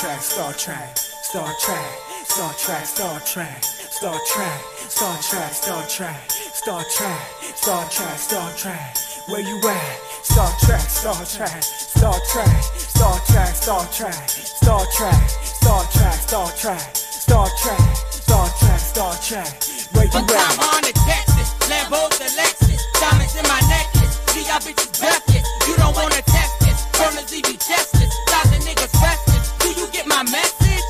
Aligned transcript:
Trek, 0.00 0.22
Star 0.22 0.52
Trek, 0.54 0.96
Star 0.96 1.52
Trek, 1.60 1.84
Star 2.24 2.54
Trek, 2.54 2.86
Star 2.86 3.20
Trek, 3.20 3.62
Star 3.62 4.18
Trek, 4.24 4.62
Star 4.88 5.18
Trek, 5.20 5.52
Star 5.52 5.84
Trek, 5.88 6.30
Star 6.30 6.84
Trek, 6.96 7.20
Star 7.54 7.84
Trek, 7.90 8.16
Star 8.16 8.50
Trek. 8.56 8.96
Where 9.28 9.42
you 9.42 9.60
at? 9.68 9.98
Star 10.24 10.50
Trek, 10.64 10.80
Star 10.80 11.22
Trek, 11.26 11.62
Star 11.62 12.16
Trek, 12.32 12.62
Star 12.80 13.20
Trek, 13.28 13.52
Star 13.52 13.86
Trek, 13.92 14.14
Star 14.24 14.86
Trek, 14.96 15.20
Star 15.20 15.84
Trek, 15.92 16.14
Star 16.16 16.48
Trek, 16.56 16.96
Star 16.96 17.48
Trek, 17.60 17.80
Star 18.08 18.48
Trek, 18.58 18.80
Star 18.80 19.14
Trek. 19.20 19.52
Where 19.92 20.04
you 20.06 20.12
But 20.12 20.32
I'm 20.32 20.60
on 20.64 20.80
the 20.80 20.96
Texas, 20.96 21.52
Lambo 21.68 22.08
the 22.16 22.24
Lexus, 22.40 22.80
diamonds 22.96 23.36
in 23.36 23.44
my 23.44 23.60
necklace. 23.68 24.16
See 24.32 24.48
y'all 24.48 24.64
bitches 24.64 24.96
breathless. 24.98 25.44
You 25.68 25.76
don't 25.76 25.94
wanna 25.94 26.22
test 26.22 26.58
this. 26.60 26.86
Burners 26.96 27.30
leave 27.30 27.46
you 27.52 27.58
chestless. 27.60 28.14
Thousand 28.32 28.62
niggas 28.64 28.94
restless. 29.02 29.29
Do 29.70 29.78
you 29.78 29.86
get 29.92 30.08
my 30.08 30.26
message? 30.26 30.82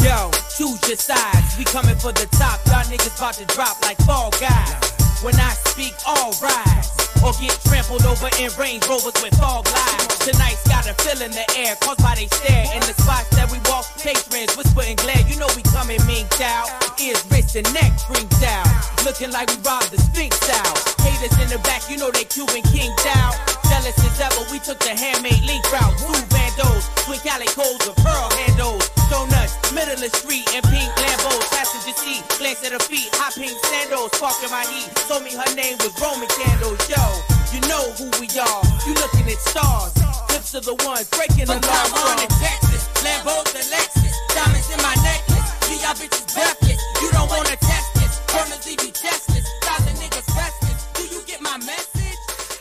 Yo, 0.00 0.32
choose 0.56 0.80
your 0.88 0.96
sides. 0.96 1.60
We 1.60 1.64
coming 1.68 2.00
for 2.00 2.08
the 2.08 2.24
top. 2.32 2.64
Y'all 2.72 2.88
niggas 2.88 3.20
about 3.20 3.36
to 3.36 3.44
drop 3.52 3.76
like 3.84 4.00
fall 4.08 4.32
guys. 4.40 4.96
When 5.20 5.36
I 5.36 5.52
speak, 5.68 5.92
all 6.08 6.32
rise. 6.40 6.88
Or 7.20 7.36
get 7.36 7.52
trampled 7.68 8.08
over 8.08 8.32
in 8.40 8.48
Range 8.56 8.80
Rovers 8.88 9.20
with 9.20 9.36
fog 9.36 9.68
lights. 9.68 10.24
Tonight's 10.24 10.64
got 10.64 10.88
a 10.88 10.96
fill 11.04 11.20
in 11.20 11.36
the 11.36 11.44
air, 11.52 11.76
caused 11.84 12.00
by 12.00 12.16
they 12.16 12.32
stare. 12.32 12.64
In 12.72 12.80
the 12.80 12.96
spots 12.96 13.28
that 13.36 13.52
we 13.52 13.60
walk, 13.68 13.84
patrons 14.00 14.56
whisper 14.56 14.80
and 14.88 14.96
glare. 14.96 15.20
You 15.28 15.36
know 15.36 15.48
we 15.52 15.60
coming 15.68 16.00
mean 16.08 16.24
child. 16.40 16.72
Ears, 16.96 17.20
wrists, 17.28 17.60
and 17.60 17.68
neck 17.76 17.92
streamed 18.00 18.32
out. 18.40 18.72
Looking 19.04 19.36
like 19.36 19.52
we 19.52 19.60
robbed 19.60 19.92
the 19.92 20.00
Sphinx 20.00 20.40
out. 20.48 20.80
Haters 21.04 21.36
in 21.44 21.52
the 21.52 21.60
back, 21.60 21.84
you 21.92 22.00
know 22.00 22.08
they 22.08 22.24
Cuban 22.24 22.64
king 22.72 22.88
out. 23.20 23.36
Jealous 23.68 24.00
as 24.00 24.16
ever, 24.16 24.48
we 24.48 24.64
took 24.64 24.80
the 24.80 24.96
handmade 24.96 25.44
link 25.44 25.60
route. 25.68 25.92
Two 26.00 26.24
bandos, 26.56 26.88
twin 27.04 27.20
calicos 27.20 27.78
with 27.86 27.96
pearl 27.96 28.30
handles. 28.32 28.88
Donuts, 29.10 29.54
middle 29.72 29.94
of 29.94 30.00
the 30.00 30.10
street, 30.10 30.48
and 30.54 30.64
pink 30.66 30.88
Lambos. 30.96 31.44
Passenger 31.52 31.94
seat, 31.96 32.22
glance 32.38 32.64
at 32.64 32.72
her 32.72 32.80
feet, 32.80 33.08
hot 33.14 33.34
pink 33.34 33.52
sandals, 33.70 34.10
sparking 34.16 34.50
my 34.50 34.64
heat. 34.66 34.88
Told 35.06 35.22
me 35.22 35.32
her 35.32 35.54
name 35.54 35.76
was 35.78 35.94
Roman 36.00 36.28
Candles. 36.28 36.80
Yo, 36.88 37.00
you 37.52 37.60
know 37.68 37.84
who 38.00 38.10
we 38.18 38.28
are. 38.40 38.62
You 38.86 38.94
looking 38.98 39.28
at 39.30 39.40
stars. 39.46 39.92
Clipse 40.28 40.54
of 40.54 40.64
the 40.64 40.74
ones 40.84 41.08
breaking 41.10 41.46
the 41.46 41.60
law. 41.60 42.10
on 42.10 42.18
in 42.18 42.30
Texas, 42.40 42.88
Lambo 43.04 43.44
the 43.52 43.62
Lexus, 43.70 44.14
diamonds 44.34 44.68
in 44.72 44.80
my 44.82 44.94
necklace. 45.04 45.46
See 45.68 45.78
y'all 45.80 45.94
bitches 45.94 46.26
breathless. 46.34 46.80
You 47.02 47.08
don't 47.12 47.30
wanna 47.30 47.56
test 47.56 47.94
this. 47.94 48.18
Burners 48.32 48.64
leave 48.66 48.82
you 48.82 48.92
chestless. 48.92 49.46
Thousand 49.62 49.96
niggas 50.02 50.28
restless. 50.34 50.80
Do 50.98 51.04
you 51.14 51.22
get 51.26 51.40
my 51.40 51.56
message? 51.58 52.18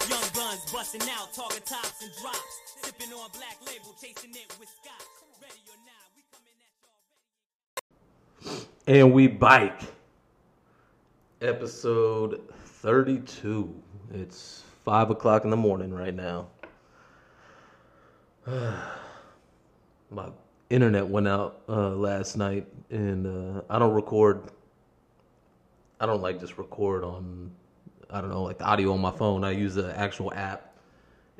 Young 0.10 0.30
guns 0.38 0.62
busting 0.70 1.10
out, 1.18 1.34
talking 1.34 1.64
tops 1.66 2.04
and 2.04 2.14
drops. 2.22 2.65
Sipping 2.86 3.12
on 3.14 3.32
black 3.32 3.58
label, 3.66 3.96
chasing 4.00 4.30
it 4.30 4.56
with 4.60 4.70
scotch. 4.70 5.08
Ready 5.42 5.60
or 5.70 5.76
not, 5.88 6.06
we 6.16 6.22
coming 6.32 6.54
at 8.46 8.54
y'all. 8.54 8.68
And 8.86 9.12
we 9.12 9.26
bike. 9.26 9.82
Episode 11.42 12.42
32. 12.64 13.74
It's 14.14 14.62
5 14.84 15.10
o'clock 15.10 15.46
in 15.46 15.50
the 15.50 15.58
morning 15.58 15.92
right 15.96 16.14
now. 16.14 16.46
My 20.12 20.30
internet 20.70 21.08
went 21.08 21.28
out 21.28 21.62
uh, 21.68 21.90
last 21.90 22.38
night, 22.38 22.68
and 22.92 23.26
uh, 23.58 23.62
I 23.68 23.80
don't 23.80 23.96
record. 23.96 24.44
I 26.00 26.06
don't 26.06 26.22
like 26.22 26.40
just 26.40 26.60
record 26.60 27.04
on, 27.04 27.50
I 28.12 28.22
don't 28.22 28.30
know, 28.30 28.44
like 28.44 28.60
the 28.60 28.66
audio 28.66 28.94
on 28.94 29.02
my 29.02 29.10
phone. 29.10 29.44
I 29.44 29.50
use 29.52 29.74
the 29.74 29.98
actual 29.98 30.32
app, 30.36 30.78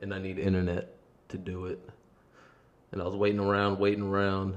and 0.02 0.12
I 0.12 0.18
need 0.18 0.40
internet 0.40 0.95
to 1.38 1.52
do 1.52 1.66
it. 1.66 1.80
And 2.92 3.02
I 3.02 3.06
was 3.06 3.16
waiting 3.16 3.40
around, 3.40 3.80
waiting 3.80 4.04
around. 4.04 4.56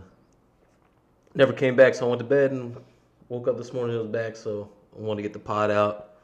Never 1.35 1.53
came 1.53 1.77
back, 1.77 1.95
so 1.95 2.07
I 2.07 2.09
went 2.09 2.21
to 2.21 2.25
bed 2.25 2.53
and 2.53 2.77
woke 3.29 3.49
up 3.49 3.57
this 3.57 3.73
morning. 3.73 3.97
It 3.97 4.01
was 4.01 4.09
back, 4.09 4.37
so 4.37 4.71
I 4.97 5.01
wanted 5.01 5.23
to 5.23 5.29
get 5.29 5.33
the 5.33 5.39
pod 5.39 5.71
out. 5.71 6.17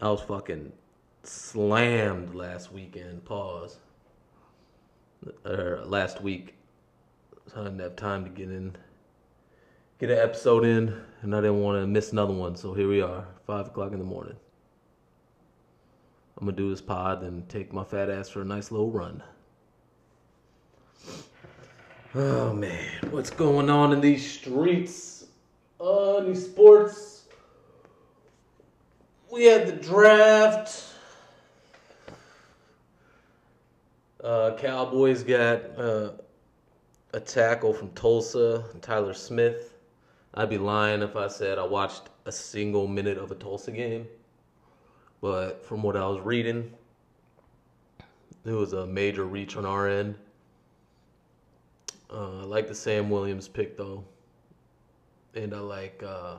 I 0.00 0.08
was 0.10 0.20
fucking 0.22 0.72
slammed 1.22 2.34
last 2.34 2.72
weekend. 2.72 3.24
Pause. 3.24 3.78
Or 5.46 5.84
last 5.86 6.20
week, 6.20 6.56
so 7.46 7.60
I 7.60 7.62
didn't 7.62 7.78
have 7.78 7.94
time 7.94 8.24
to 8.24 8.30
get 8.30 8.50
in, 8.50 8.74
get 10.00 10.10
an 10.10 10.18
episode 10.18 10.64
in, 10.64 11.00
and 11.20 11.36
I 11.36 11.40
didn't 11.40 11.60
want 11.60 11.80
to 11.80 11.86
miss 11.86 12.10
another 12.10 12.32
one. 12.32 12.56
So 12.56 12.74
here 12.74 12.88
we 12.88 13.02
are, 13.02 13.24
five 13.46 13.68
o'clock 13.68 13.92
in 13.92 14.00
the 14.00 14.04
morning. 14.04 14.34
I'm 16.42 16.46
gonna 16.46 16.56
do 16.56 16.70
this 16.70 16.80
pod 16.80 17.22
and 17.22 17.48
take 17.48 17.72
my 17.72 17.84
fat 17.84 18.10
ass 18.10 18.28
for 18.28 18.42
a 18.42 18.44
nice 18.44 18.72
little 18.72 18.90
run. 18.90 19.22
Oh 22.16 22.52
man, 22.52 22.98
what's 23.12 23.30
going 23.30 23.70
on 23.70 23.92
in 23.92 24.00
these 24.00 24.28
streets? 24.28 25.26
Uh, 25.80 26.18
these 26.22 26.44
sports. 26.44 27.26
We 29.30 29.44
had 29.44 29.68
the 29.68 29.74
draft. 29.74 30.82
Uh, 34.24 34.56
Cowboys 34.58 35.22
got 35.22 35.62
uh, 35.78 36.10
a 37.14 37.20
tackle 37.20 37.72
from 37.72 37.90
Tulsa, 37.90 38.64
Tyler 38.80 39.14
Smith. 39.14 39.74
I'd 40.34 40.50
be 40.50 40.58
lying 40.58 41.02
if 41.02 41.14
I 41.14 41.28
said 41.28 41.60
I 41.60 41.64
watched 41.64 42.08
a 42.26 42.32
single 42.32 42.88
minute 42.88 43.16
of 43.16 43.30
a 43.30 43.36
Tulsa 43.36 43.70
game. 43.70 44.08
But 45.22 45.64
from 45.64 45.82
what 45.84 45.96
I 45.96 46.04
was 46.04 46.20
reading, 46.20 46.70
it 48.44 48.50
was 48.50 48.72
a 48.72 48.84
major 48.84 49.24
reach 49.24 49.56
on 49.56 49.64
our 49.64 49.88
end. 49.88 50.16
Uh, 52.12 52.40
I 52.40 52.44
like 52.44 52.66
the 52.66 52.74
Sam 52.74 53.08
Williams 53.08 53.46
pick 53.46 53.78
though, 53.78 54.04
and 55.34 55.54
I 55.54 55.60
like 55.60 56.02
uh, 56.04 56.34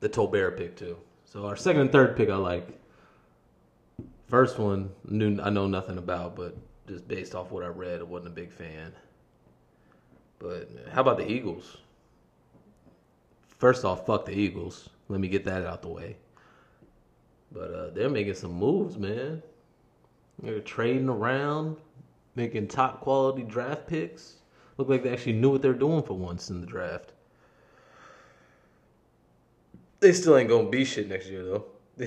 the 0.00 0.08
Tolbert 0.08 0.56
pick 0.56 0.74
too. 0.74 0.96
So 1.26 1.46
our 1.46 1.54
second 1.54 1.82
and 1.82 1.92
third 1.92 2.16
pick 2.16 2.30
I 2.30 2.36
like. 2.36 2.66
First 4.28 4.58
one 4.58 4.90
knew 5.06 5.38
I 5.42 5.50
know 5.50 5.66
nothing 5.66 5.98
about, 5.98 6.34
but 6.34 6.56
just 6.88 7.06
based 7.06 7.34
off 7.34 7.50
what 7.50 7.62
I 7.62 7.68
read, 7.68 8.00
I 8.00 8.04
wasn't 8.04 8.28
a 8.28 8.34
big 8.34 8.50
fan. 8.50 8.90
But 10.38 10.70
how 10.90 11.02
about 11.02 11.18
the 11.18 11.30
Eagles? 11.30 11.76
First 13.58 13.84
off, 13.84 14.06
fuck 14.06 14.24
the 14.24 14.32
Eagles. 14.32 14.88
Let 15.08 15.20
me 15.20 15.28
get 15.28 15.44
that 15.44 15.66
out 15.66 15.82
the 15.82 15.88
way. 15.88 16.16
But 17.52 17.74
uh, 17.74 17.90
they're 17.90 18.08
making 18.08 18.34
some 18.34 18.52
moves, 18.52 18.96
man. 18.96 19.42
They're 20.42 20.60
trading 20.60 21.08
around, 21.08 21.76
making 22.34 22.68
top 22.68 23.00
quality 23.00 23.42
draft 23.42 23.86
picks. 23.86 24.36
Look 24.78 24.88
like 24.88 25.02
they 25.02 25.12
actually 25.12 25.34
knew 25.34 25.50
what 25.50 25.62
they're 25.62 25.74
doing 25.74 26.02
for 26.02 26.14
once 26.14 26.50
in 26.50 26.60
the 26.60 26.66
draft. 26.66 27.12
They 30.00 30.12
still 30.12 30.36
ain't 30.36 30.48
gonna 30.48 30.68
be 30.68 30.84
shit 30.84 31.08
next 31.08 31.28
year 31.28 31.44
though. 31.44 31.64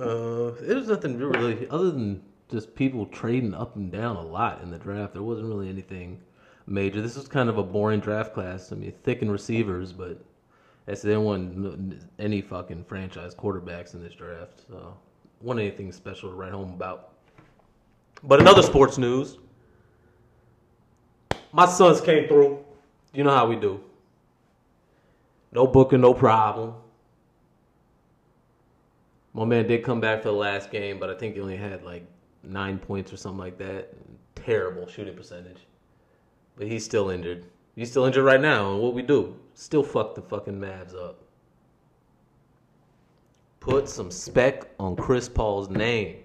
uh, 0.00 0.52
there's 0.60 0.88
nothing 0.88 1.16
really 1.18 1.68
other 1.68 1.92
than 1.92 2.22
just 2.50 2.74
people 2.74 3.06
trading 3.06 3.54
up 3.54 3.76
and 3.76 3.92
down 3.92 4.16
a 4.16 4.22
lot 4.22 4.60
in 4.62 4.70
the 4.70 4.78
draft. 4.78 5.12
There 5.12 5.22
wasn't 5.22 5.46
really 5.48 5.68
anything 5.68 6.20
major. 6.66 7.00
This 7.00 7.16
was 7.16 7.28
kind 7.28 7.48
of 7.48 7.58
a 7.58 7.62
boring 7.62 8.00
draft 8.00 8.34
class. 8.34 8.72
I 8.72 8.74
mean, 8.74 8.92
thick 9.04 9.22
in 9.22 9.30
receivers, 9.30 9.92
but 9.92 10.20
that's 10.90 11.02
they 11.02 11.16
want 11.16 12.02
any 12.18 12.42
fucking 12.42 12.82
franchise 12.82 13.32
quarterbacks 13.32 13.94
in 13.94 14.02
this 14.02 14.12
draft. 14.12 14.62
So, 14.68 14.96
wasn't 15.40 15.60
anything 15.60 15.92
special 15.92 16.30
to 16.30 16.34
write 16.34 16.50
home 16.50 16.72
about. 16.72 17.12
But 18.24 18.40
another 18.40 18.62
sports 18.62 18.98
news, 18.98 19.38
my 21.52 21.66
sons 21.66 22.00
came 22.00 22.26
through. 22.26 22.64
You 23.14 23.22
know 23.22 23.30
how 23.30 23.46
we 23.46 23.54
do. 23.54 23.80
No 25.52 25.68
Booker, 25.68 25.96
no 25.96 26.12
problem. 26.12 26.74
My 29.32 29.44
man 29.44 29.68
did 29.68 29.84
come 29.84 30.00
back 30.00 30.22
for 30.22 30.30
the 30.30 30.34
last 30.34 30.72
game, 30.72 30.98
but 30.98 31.08
I 31.08 31.14
think 31.14 31.36
he 31.36 31.40
only 31.40 31.56
had 31.56 31.84
like 31.84 32.04
nine 32.42 32.80
points 32.80 33.12
or 33.12 33.16
something 33.16 33.38
like 33.38 33.58
that. 33.58 33.94
Terrible 34.34 34.88
shooting 34.88 35.14
percentage. 35.14 35.66
But 36.56 36.66
he's 36.66 36.84
still 36.84 37.10
injured. 37.10 37.44
He's 37.76 37.92
still 37.92 38.06
injured 38.06 38.24
right 38.24 38.40
now, 38.40 38.72
and 38.72 38.82
what 38.82 38.92
we 38.92 39.02
do? 39.02 39.36
Still 39.60 39.82
fuck 39.82 40.14
the 40.14 40.22
fucking 40.22 40.58
Mavs 40.58 40.94
up. 40.94 41.18
Put 43.60 43.90
some 43.90 44.10
spec 44.10 44.70
on 44.80 44.96
Chris 44.96 45.28
Paul's 45.28 45.68
name. 45.68 46.16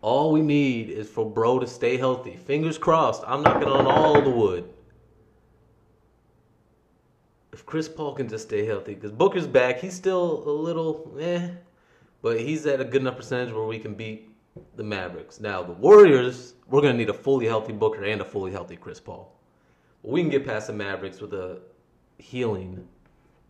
All 0.00 0.30
we 0.30 0.42
need 0.42 0.88
is 0.88 1.10
for 1.10 1.28
bro 1.28 1.58
to 1.58 1.66
stay 1.66 1.96
healthy. 1.96 2.36
Fingers 2.36 2.78
crossed. 2.78 3.24
I'm 3.26 3.42
knocking 3.42 3.66
on 3.66 3.88
all 3.88 4.22
the 4.22 4.30
wood. 4.30 4.72
If 7.52 7.66
Chris 7.66 7.88
Paul 7.88 8.14
can 8.14 8.28
just 8.28 8.46
stay 8.46 8.64
healthy, 8.64 8.94
because 8.94 9.10
Booker's 9.10 9.48
back, 9.48 9.80
he's 9.80 9.94
still 9.94 10.48
a 10.48 10.52
little 10.52 11.16
eh, 11.18 11.48
but 12.22 12.38
he's 12.38 12.64
at 12.66 12.80
a 12.80 12.84
good 12.84 13.00
enough 13.00 13.16
percentage 13.16 13.52
where 13.52 13.66
we 13.66 13.80
can 13.80 13.94
beat 13.94 14.30
the 14.76 14.84
Mavericks. 14.84 15.40
Now 15.40 15.64
the 15.64 15.72
Warriors, 15.72 16.54
we're 16.68 16.80
gonna 16.80 16.94
need 16.94 17.10
a 17.10 17.14
fully 17.14 17.46
healthy 17.46 17.72
Booker 17.72 18.04
and 18.04 18.20
a 18.20 18.24
fully 18.24 18.52
healthy 18.52 18.76
Chris 18.76 19.00
Paul. 19.00 19.36
We 20.02 20.22
can 20.22 20.30
get 20.30 20.46
past 20.46 20.66
the 20.68 20.72
Mavericks 20.72 21.20
with 21.20 21.34
a 21.34 21.60
healing 22.18 22.86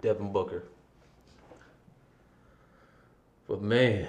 Devin 0.01 0.33
Booker. 0.33 0.65
But 3.47 3.63
man, 3.63 4.09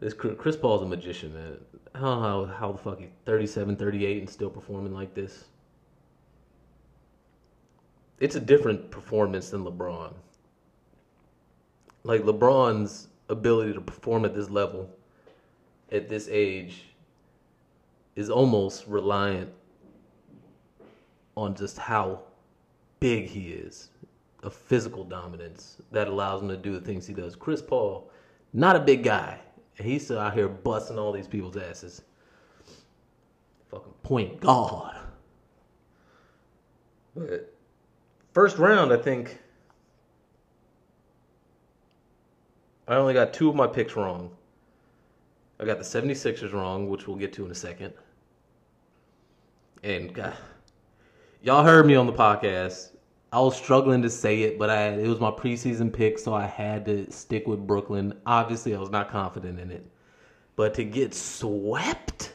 This 0.00 0.14
Chris 0.14 0.56
Paul's 0.56 0.82
a 0.82 0.86
magician, 0.86 1.34
man. 1.34 1.58
I 1.94 2.00
don't 2.00 2.22
know 2.22 2.46
how, 2.46 2.54
how 2.54 2.72
the 2.72 2.78
fuck 2.78 2.98
he 3.00 3.08
37, 3.26 3.76
38 3.76 4.18
and 4.18 4.30
still 4.30 4.50
performing 4.50 4.94
like 4.94 5.14
this. 5.14 5.44
It's 8.18 8.36
a 8.36 8.40
different 8.40 8.90
performance 8.90 9.50
than 9.50 9.64
LeBron. 9.64 10.12
Like 12.04 12.22
LeBron's 12.22 13.08
ability 13.28 13.74
to 13.74 13.80
perform 13.80 14.24
at 14.24 14.34
this 14.34 14.50
level, 14.50 14.90
at 15.92 16.08
this 16.08 16.28
age, 16.30 16.84
is 18.16 18.30
almost 18.30 18.86
reliant 18.86 19.50
on 21.40 21.54
just 21.54 21.78
how 21.78 22.20
big 23.00 23.26
he 23.26 23.48
is, 23.48 23.88
a 24.42 24.50
physical 24.50 25.04
dominance 25.04 25.80
that 25.90 26.06
allows 26.06 26.42
him 26.42 26.48
to 26.48 26.56
do 26.56 26.72
the 26.72 26.80
things 26.80 27.06
he 27.06 27.14
does. 27.14 27.34
Chris 27.34 27.62
Paul, 27.62 28.10
not 28.52 28.76
a 28.76 28.80
big 28.80 29.02
guy, 29.02 29.38
he's 29.78 30.04
still 30.04 30.18
out 30.18 30.34
here 30.34 30.48
busting 30.48 30.98
all 30.98 31.12
these 31.12 31.26
people's 31.26 31.56
asses. 31.56 32.02
Fucking 33.70 33.92
point 34.02 34.40
guard. 34.40 34.96
But 37.16 37.54
first 38.34 38.58
round, 38.58 38.92
I 38.92 38.98
think 38.98 39.40
I 42.86 42.96
only 42.96 43.14
got 43.14 43.32
two 43.32 43.48
of 43.48 43.54
my 43.54 43.66
picks 43.66 43.96
wrong. 43.96 44.30
I 45.58 45.64
got 45.64 45.78
the 45.78 45.84
76ers 45.84 46.52
wrong, 46.52 46.88
which 46.88 47.06
we'll 47.06 47.16
get 47.16 47.32
to 47.34 47.44
in 47.44 47.50
a 47.50 47.54
second. 47.54 47.94
And 49.82 50.12
God, 50.12 50.36
y'all 51.42 51.64
heard 51.64 51.86
me 51.86 51.94
on 51.94 52.06
the 52.06 52.12
podcast. 52.12 52.90
I 53.32 53.40
was 53.40 53.56
struggling 53.56 54.02
to 54.02 54.10
say 54.10 54.42
it, 54.42 54.58
but 54.58 54.70
I 54.70 54.88
it 54.88 55.06
was 55.06 55.20
my 55.20 55.30
preseason 55.30 55.92
pick, 55.92 56.18
so 56.18 56.34
I 56.34 56.46
had 56.46 56.84
to 56.86 57.10
stick 57.10 57.46
with 57.46 57.66
Brooklyn. 57.66 58.18
Obviously, 58.26 58.74
I 58.74 58.80
was 58.80 58.90
not 58.90 59.10
confident 59.10 59.58
in 59.58 59.70
it. 59.70 59.86
But 60.56 60.74
to 60.74 60.84
get 60.84 61.14
swept, 61.14 62.34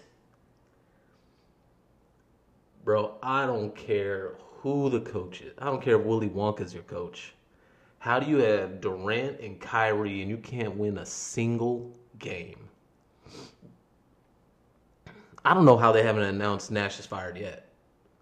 bro, 2.83 3.15
I 3.21 3.45
don't 3.45 3.75
care 3.75 4.35
who 4.39 4.89
the 4.89 5.01
coach 5.01 5.41
is. 5.41 5.53
I 5.59 5.65
don't 5.65 5.81
care 5.81 5.99
if 5.99 6.05
Willy 6.05 6.29
Wonka's 6.29 6.73
your 6.73 6.83
coach. 6.83 7.33
How 7.99 8.19
do 8.19 8.29
you 8.29 8.37
have 8.37 8.81
Durant 8.81 9.39
and 9.41 9.59
Kyrie 9.59 10.21
and 10.21 10.29
you 10.29 10.37
can't 10.37 10.75
win 10.75 10.99
a 10.99 11.05
single 11.05 11.91
game? 12.19 12.69
I 15.43 15.53
don't 15.53 15.65
know 15.65 15.77
how 15.77 15.91
they 15.91 16.03
haven't 16.03 16.23
announced 16.23 16.71
Nash 16.71 16.99
is 16.99 17.05
fired 17.05 17.37
yet. 17.37 17.64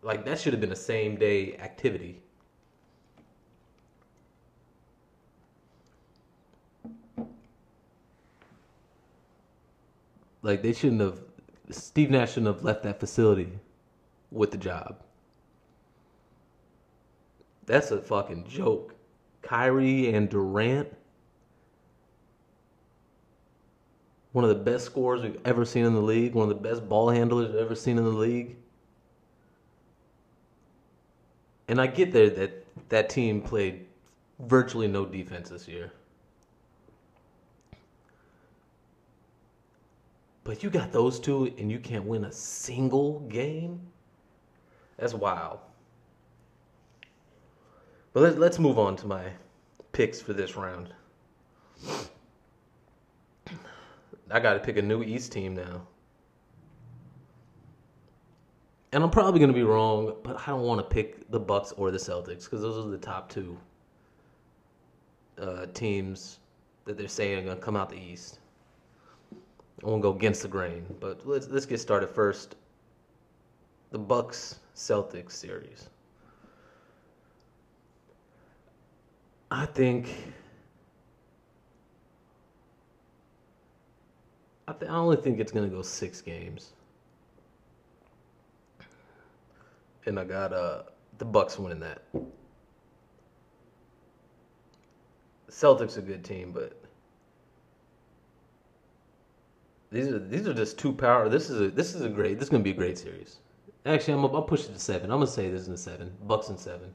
Like 0.03 0.25
that 0.25 0.39
should 0.39 0.51
have 0.51 0.59
been 0.59 0.73
a 0.73 0.75
same 0.75 1.15
day 1.15 1.55
activity. 1.57 2.21
Like 10.41 10.61
they 10.61 10.73
shouldn't 10.73 10.99
have 10.99 11.21
Steve 11.71 12.09
Nash 12.09 12.33
shouldn't 12.33 12.53
have 12.53 12.65
left 12.65 12.83
that 12.83 12.99
facility 12.99 13.49
with 14.29 14.51
the 14.51 14.57
job. 14.57 15.01
That's 17.65 17.91
a 17.91 18.01
fucking 18.01 18.45
joke. 18.47 18.93
Kyrie 19.41 20.13
and 20.13 20.29
Durant, 20.29 20.89
one 24.33 24.43
of 24.43 24.49
the 24.49 24.63
best 24.63 24.85
scorers 24.85 25.21
we've 25.21 25.39
ever 25.45 25.63
seen 25.63 25.85
in 25.85 25.93
the 25.93 26.01
league, 26.01 26.33
one 26.33 26.49
of 26.49 26.49
the 26.49 26.69
best 26.69 26.87
ball 26.89 27.09
handlers 27.09 27.47
we've 27.47 27.61
ever 27.61 27.75
seen 27.75 27.97
in 27.97 28.03
the 28.03 28.09
league. 28.09 28.57
And 31.67 31.79
I 31.79 31.87
get 31.87 32.11
there 32.11 32.29
that 32.29 32.65
that 32.89 33.09
team 33.09 33.41
played 33.41 33.85
virtually 34.39 34.87
no 34.87 35.05
defense 35.05 35.49
this 35.49 35.67
year. 35.67 35.91
But 40.43 40.61
you 40.61 40.69
got 40.69 40.91
those 40.91 41.19
two 41.19 41.53
and 41.57 41.71
you 41.71 41.79
can't 41.79 42.05
win 42.05 42.25
a 42.25 42.31
single 42.31 43.21
game? 43.21 43.79
That's 44.97 45.13
wild. 45.13 45.59
But 48.11 48.23
let, 48.23 48.39
let's 48.39 48.59
move 48.59 48.77
on 48.77 48.95
to 48.97 49.07
my 49.07 49.23
picks 49.93 50.21
for 50.21 50.33
this 50.33 50.55
round. 50.55 50.93
I 54.29 54.39
got 54.39 54.53
to 54.53 54.59
pick 54.59 54.77
a 54.77 54.81
new 54.81 55.03
East 55.03 55.31
team 55.31 55.55
now. 55.55 55.81
And 58.93 59.03
I'm 59.03 59.09
probably 59.09 59.39
going 59.39 59.51
to 59.51 59.55
be 59.55 59.63
wrong, 59.63 60.13
but 60.23 60.39
I 60.39 60.51
don't 60.51 60.61
want 60.61 60.79
to 60.79 60.85
pick 60.85 61.29
the 61.31 61.39
Bucks 61.39 61.71
or 61.71 61.89
the 61.89 61.97
Celtics 61.97 62.43
because 62.43 62.61
those 62.61 62.85
are 62.85 62.89
the 62.89 62.97
top 62.97 63.27
two 63.27 63.57
uh, 65.39 65.65
teams 65.73 66.37
that 66.85 66.95
they're 66.95 67.07
saying 67.07 67.39
are 67.39 67.41
going 67.41 67.57
to 67.57 67.63
come 67.63 67.75
out 67.75 67.89
the 67.89 67.97
East. 67.97 68.37
I 69.83 69.87
won't 69.87 70.03
go 70.03 70.13
against 70.13 70.43
the 70.43 70.47
grain, 70.47 70.85
but 70.99 71.27
let's 71.27 71.47
let's 71.49 71.65
get 71.65 71.79
started 71.79 72.07
first. 72.07 72.55
The 73.89 73.97
Bucks 73.97 74.59
Celtics 74.75 75.31
series. 75.31 75.89
I 79.49 79.65
think 79.65 80.09
I, 84.67 84.73
th- 84.73 84.89
I 84.89 84.95
only 84.95 85.17
think 85.17 85.39
it's 85.39 85.51
gonna 85.51 85.67
go 85.67 85.81
six 85.81 86.21
games, 86.21 86.73
and 90.05 90.19
I 90.19 90.23
got 90.23 90.53
uh 90.53 90.83
the 91.17 91.25
Bucks 91.25 91.57
winning 91.57 91.79
that. 91.79 92.01
Celtics 95.49 95.97
a 95.97 96.01
good 96.01 96.23
team, 96.23 96.51
but 96.51 96.79
these 99.91 100.07
are 100.07 100.19
these 100.19 100.47
are 100.47 100.53
just 100.53 100.79
two 100.79 100.91
power. 100.91 101.29
This 101.29 101.49
is 101.49 101.61
a 101.61 101.69
this 101.69 101.93
is 101.93 102.01
a 102.01 102.09
great. 102.09 102.39
This 102.39 102.47
is 102.47 102.49
gonna 102.49 102.63
be 102.63 102.71
a 102.71 102.75
great 102.75 102.97
series. 102.97 103.37
Actually, 103.85 104.15
I'm 104.15 104.25
I'll 104.25 104.41
push 104.41 104.65
it 104.65 104.73
to 104.73 104.79
seven. 104.79 105.11
I'm 105.11 105.17
gonna 105.17 105.27
say 105.27 105.49
this 105.49 105.61
is 105.61 105.67
a 105.69 105.77
seven. 105.77 106.11
Bucks 106.23 106.49
and 106.49 106.59
seven. 106.59 106.91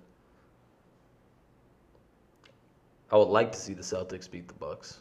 I 3.10 3.16
would 3.16 3.28
like 3.28 3.52
to 3.52 3.58
see 3.58 3.72
the 3.72 3.82
Celtics 3.82 4.30
beat 4.30 4.48
the 4.48 4.54
Bucks. 4.54 5.00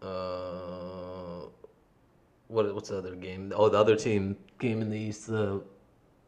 Uh, 0.00 0.87
what 2.48 2.74
what's 2.74 2.88
the 2.88 2.98
other 2.98 3.14
game? 3.14 3.52
Oh, 3.54 3.68
the 3.68 3.78
other 3.78 3.96
team 3.96 4.36
game 4.58 4.82
in 4.82 4.90
the 4.90 4.98
East, 4.98 5.28
the 5.28 5.62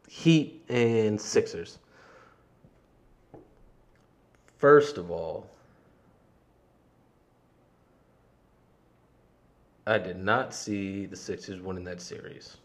Heat 0.07 0.63
and 0.69 1.19
Sixers. 1.19 1.79
First 4.57 4.97
of 4.97 5.09
all, 5.09 5.49
I 9.87 9.97
did 9.97 10.17
not 10.17 10.53
see 10.53 11.05
the 11.07 11.15
Sixers 11.15 11.61
winning 11.61 11.83
that 11.85 11.99
series. 11.99 12.57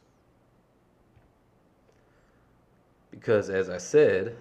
Because 3.11 3.49
as 3.49 3.71
I 3.71 3.79
said, 3.79 4.37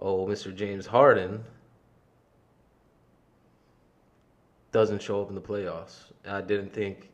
oh, 0.00 0.26
Mr. 0.26 0.54
James 0.54 0.86
Harden 0.86 1.44
doesn't 4.72 5.00
show 5.00 5.22
up 5.22 5.28
in 5.28 5.36
the 5.36 5.40
playoffs. 5.40 6.06
I 6.26 6.40
didn't 6.40 6.72
think, 6.72 7.11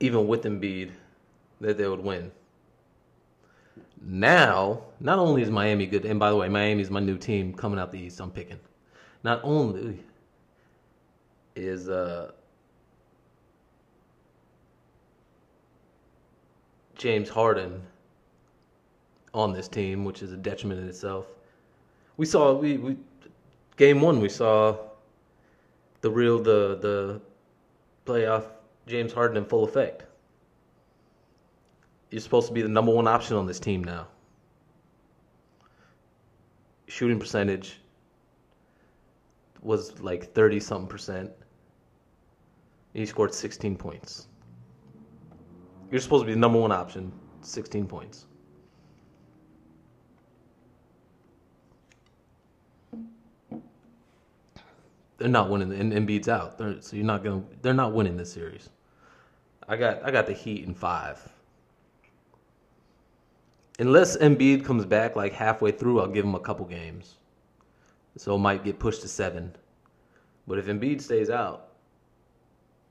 even 0.00 0.26
with 0.26 0.42
Embiid, 0.42 0.90
that 1.60 1.78
they 1.78 1.88
would 1.88 2.00
win. 2.00 2.30
Now, 4.00 4.82
not 5.00 5.18
only 5.18 5.42
is 5.42 5.50
Miami 5.50 5.86
good, 5.86 6.04
and 6.04 6.20
by 6.20 6.30
the 6.30 6.36
way, 6.36 6.48
Miami 6.48 6.82
is 6.82 6.90
my 6.90 7.00
new 7.00 7.16
team 7.16 7.54
coming 7.54 7.78
out 7.78 7.90
the 7.90 7.98
East. 7.98 8.20
I'm 8.20 8.30
picking. 8.30 8.60
Not 9.22 9.40
only 9.42 10.00
is 11.56 11.88
uh, 11.88 12.32
James 16.96 17.28
Harden 17.28 17.80
on 19.32 19.52
this 19.52 19.68
team, 19.68 20.04
which 20.04 20.22
is 20.22 20.32
a 20.32 20.36
detriment 20.36 20.80
in 20.80 20.88
itself. 20.88 21.26
We 22.16 22.26
saw 22.26 22.52
we, 22.52 22.76
we 22.76 22.96
game 23.76 24.00
one 24.00 24.20
we 24.20 24.28
saw 24.28 24.76
the 26.02 26.10
real 26.10 26.38
the 26.38 26.78
the 26.80 27.20
playoff 28.06 28.46
James 28.86 29.12
Harden 29.12 29.36
in 29.36 29.44
full 29.44 29.64
effect. 29.64 30.04
You're 32.10 32.20
supposed 32.20 32.48
to 32.48 32.52
be 32.52 32.62
the 32.62 32.68
number 32.68 32.92
one 32.92 33.08
option 33.08 33.36
on 33.36 33.46
this 33.46 33.58
team 33.58 33.82
now. 33.82 34.06
Shooting 36.86 37.18
percentage 37.18 37.80
was 39.62 39.98
like 40.00 40.32
30 40.32 40.60
something 40.60 40.88
percent. 40.88 41.30
He 42.92 43.06
scored 43.06 43.34
16 43.34 43.76
points. 43.76 44.28
You're 45.90 46.00
supposed 46.00 46.22
to 46.22 46.26
be 46.26 46.34
the 46.34 46.38
number 46.38 46.60
one 46.60 46.70
option, 46.70 47.12
16 47.40 47.86
points. 47.86 48.26
They're 55.18 55.28
not 55.28 55.48
winning, 55.48 55.72
and 55.72 55.92
Embiid's 55.92 56.28
out. 56.28 56.58
They're, 56.58 56.80
so 56.80 56.96
you're 56.96 57.04
not 57.04 57.22
gonna. 57.22 57.42
They're 57.62 57.74
not 57.74 57.92
winning 57.92 58.16
this 58.16 58.32
series. 58.32 58.68
I 59.68 59.76
got 59.76 60.04
I 60.04 60.10
got 60.10 60.26
the 60.26 60.32
Heat 60.32 60.64
in 60.66 60.74
five. 60.74 61.28
Unless 63.78 64.16
Embiid 64.18 64.64
comes 64.64 64.84
back 64.84 65.16
like 65.16 65.32
halfway 65.32 65.72
through, 65.72 66.00
I'll 66.00 66.06
give 66.06 66.24
him 66.24 66.34
a 66.34 66.40
couple 66.40 66.64
games. 66.66 67.16
so 68.16 68.36
it 68.36 68.38
might 68.38 68.64
get 68.64 68.78
pushed 68.78 69.02
to 69.02 69.08
seven. 69.08 69.54
But 70.46 70.58
if 70.58 70.66
Embiid 70.66 71.00
stays 71.00 71.30
out, 71.30 71.68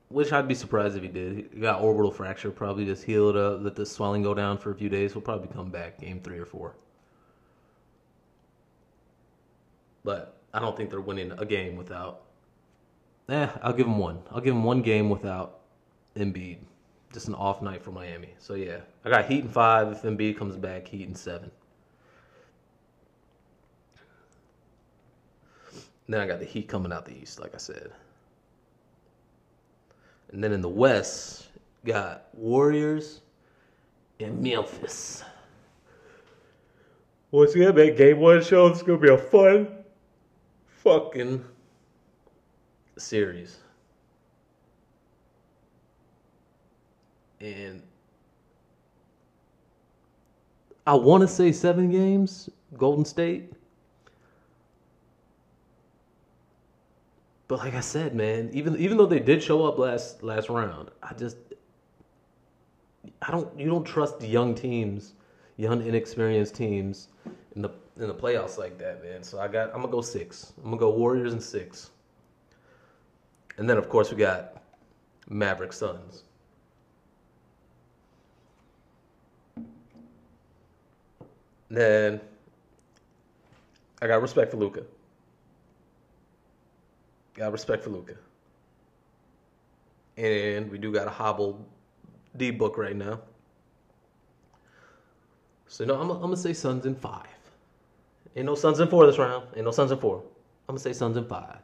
which 0.09 0.33
I'd 0.33 0.47
be 0.47 0.55
surprised 0.55 0.97
if 0.97 1.03
he 1.03 1.07
did, 1.07 1.49
he 1.53 1.59
got 1.59 1.81
orbital 1.81 2.11
fracture, 2.11 2.51
probably 2.51 2.85
just 2.85 3.03
healed 3.03 3.37
up, 3.37 3.61
let 3.61 3.75
the 3.75 3.85
swelling 3.85 4.23
go 4.23 4.33
down 4.33 4.57
for 4.57 4.71
a 4.71 4.75
few 4.75 4.89
days. 4.89 5.13
He'll 5.13 5.21
probably 5.21 5.47
come 5.47 5.69
back 5.69 5.99
game 5.99 6.19
three 6.19 6.37
or 6.37 6.45
four. 6.45 6.75
But 10.03 10.42
I 10.53 10.59
don't 10.59 10.77
think 10.77 10.89
they're 10.89 11.01
winning 11.01 11.31
a 11.37 11.45
game 11.45 11.75
without. 11.75 12.21
Eh, 13.29 13.47
I'll 13.61 13.73
give 13.73 13.87
them 13.87 13.97
one. 13.97 14.19
I'll 14.31 14.41
give 14.41 14.53
them 14.53 14.63
one 14.63 14.81
game 14.81 15.09
without 15.09 15.59
Embiid. 16.15 16.57
Just 17.11 17.27
an 17.27 17.35
off 17.35 17.61
night 17.61 17.81
for 17.81 17.91
Miami. 17.91 18.29
So 18.37 18.53
yeah, 18.53 18.79
I 19.03 19.09
got 19.09 19.25
Heat 19.25 19.43
in 19.43 19.49
five. 19.49 19.91
If 19.91 20.03
Embiid 20.03 20.37
comes 20.37 20.55
back, 20.55 20.87
Heat 20.87 21.07
in 21.07 21.15
seven. 21.15 21.49
Then 26.07 26.19
I 26.19 26.27
got 26.27 26.39
the 26.39 26.45
Heat 26.45 26.67
coming 26.67 26.91
out 26.91 27.05
the 27.05 27.17
East, 27.17 27.39
like 27.39 27.55
I 27.55 27.57
said. 27.57 27.91
And 30.31 30.43
then 30.43 30.51
in 30.51 30.61
the 30.61 30.69
West, 30.69 31.47
got 31.85 32.27
Warriors 32.33 33.21
and 34.19 34.41
Memphis. 34.41 35.23
Once 37.31 37.55
again, 37.55 37.73
man, 37.75 37.95
game 37.95 38.19
one 38.19 38.43
show. 38.43 38.67
It's 38.67 38.83
gonna 38.83 38.97
be 38.99 39.09
a 39.09 39.17
fun 39.17 39.82
fucking 40.83 41.43
series. 42.97 43.59
And 47.39 47.81
I 50.85 50.93
want 50.95 51.21
to 51.21 51.27
say 51.27 51.51
seven 51.51 51.89
games, 51.89 52.49
Golden 52.77 53.05
State. 53.05 53.53
But 57.47 57.59
like 57.59 57.75
I 57.75 57.81
said, 57.81 58.15
man, 58.15 58.49
even 58.53 58.75
even 58.77 58.97
though 58.97 59.05
they 59.05 59.19
did 59.19 59.43
show 59.43 59.65
up 59.65 59.77
last 59.77 60.23
last 60.23 60.49
round, 60.49 60.89
I 61.01 61.13
just 61.13 61.37
I 63.21 63.31
don't 63.31 63.57
you 63.59 63.67
don't 63.67 63.83
trust 63.83 64.21
young 64.21 64.55
teams, 64.55 65.13
young 65.57 65.85
inexperienced 65.85 66.55
teams 66.55 67.09
in 67.55 67.61
the 67.61 67.69
in 67.99 68.07
the 68.07 68.13
playoffs 68.13 68.57
like 68.57 68.77
that, 68.79 69.03
man. 69.03 69.23
So 69.23 69.39
I 69.39 69.47
got 69.47 69.69
I'm 69.69 69.81
gonna 69.81 69.91
go 69.91 70.01
six. 70.01 70.53
I'm 70.57 70.65
gonna 70.65 70.77
go 70.77 70.91
Warriors 70.91 71.33
and 71.33 71.41
six. 71.41 71.91
And 73.57 73.69
then 73.69 73.77
of 73.77 73.89
course 73.89 74.11
we 74.11 74.17
got 74.17 74.63
Maverick 75.29 75.73
Suns. 75.73 76.23
Then 81.69 82.21
I 84.01 84.07
got 84.07 84.21
respect 84.21 84.51
for 84.51 84.57
Luka. 84.57 84.83
Got 87.33 87.51
respect 87.51 87.83
for 87.83 87.89
Luka. 87.89 88.15
And 90.17 90.69
we 90.69 90.77
do 90.77 90.91
got 90.91 91.07
a 91.07 91.11
hobbled 91.11 91.65
D 92.37 92.51
book 92.51 92.77
right 92.77 92.95
now. 92.95 93.21
So 95.67 95.85
no, 95.85 95.99
I'm, 95.99 96.11
I'm 96.11 96.21
gonna 96.21 96.37
say 96.37 96.53
Suns 96.53 96.85
in 96.85 96.93
five. 96.93 97.32
Ain't 98.35 98.45
no 98.45 98.55
Suns 98.55 98.79
in 98.79 98.87
four 98.87 99.05
this 99.05 99.17
round. 99.17 99.47
Ain't 99.55 99.65
no 99.65 99.71
Suns 99.71 99.91
in 99.91 99.97
four. 99.99 100.23
I'm 100.67 100.75
gonna 100.75 100.79
say 100.79 100.93
Suns 100.93 101.17
in 101.17 101.25
five. 101.25 101.59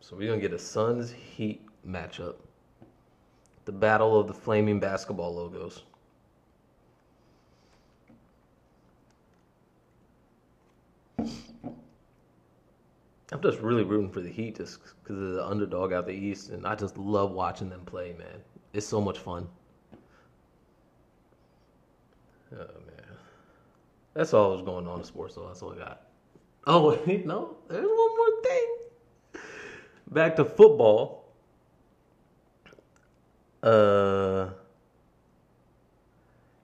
So 0.00 0.16
we're 0.16 0.28
gonna 0.28 0.40
get 0.40 0.52
a 0.52 0.58
Suns 0.58 1.12
Heat 1.12 1.62
matchup. 1.86 2.34
The 3.64 3.72
battle 3.72 4.18
of 4.18 4.26
the 4.26 4.34
flaming 4.34 4.80
basketball 4.80 5.34
logos. 5.34 5.82
I'm 13.32 13.40
just 13.40 13.60
really 13.60 13.84
rooting 13.84 14.10
for 14.10 14.20
the 14.20 14.28
Heat 14.28 14.56
just 14.56 14.80
because 15.02 15.16
of 15.16 15.32
the 15.34 15.46
underdog 15.46 15.92
out 15.92 16.06
the 16.06 16.12
East, 16.12 16.50
and 16.50 16.66
I 16.66 16.74
just 16.74 16.98
love 16.98 17.30
watching 17.30 17.70
them 17.70 17.84
play, 17.84 18.12
man. 18.18 18.42
It's 18.72 18.86
so 18.86 19.00
much 19.00 19.18
fun. 19.18 19.46
Oh 22.52 22.56
man, 22.56 23.16
that's 24.14 24.34
all 24.34 24.50
that's 24.50 24.64
going 24.64 24.86
on 24.86 25.00
in 25.00 25.04
sports. 25.04 25.34
So 25.34 25.46
that's 25.46 25.62
all 25.62 25.72
I 25.72 25.78
got. 25.78 26.02
Oh 26.66 26.98
wait, 27.06 27.26
no, 27.26 27.56
there's 27.68 27.84
one 27.84 28.16
more 28.16 28.42
thing. 28.42 29.42
Back 30.10 30.36
to 30.36 30.44
football. 30.44 31.32
Uh, 33.62 34.50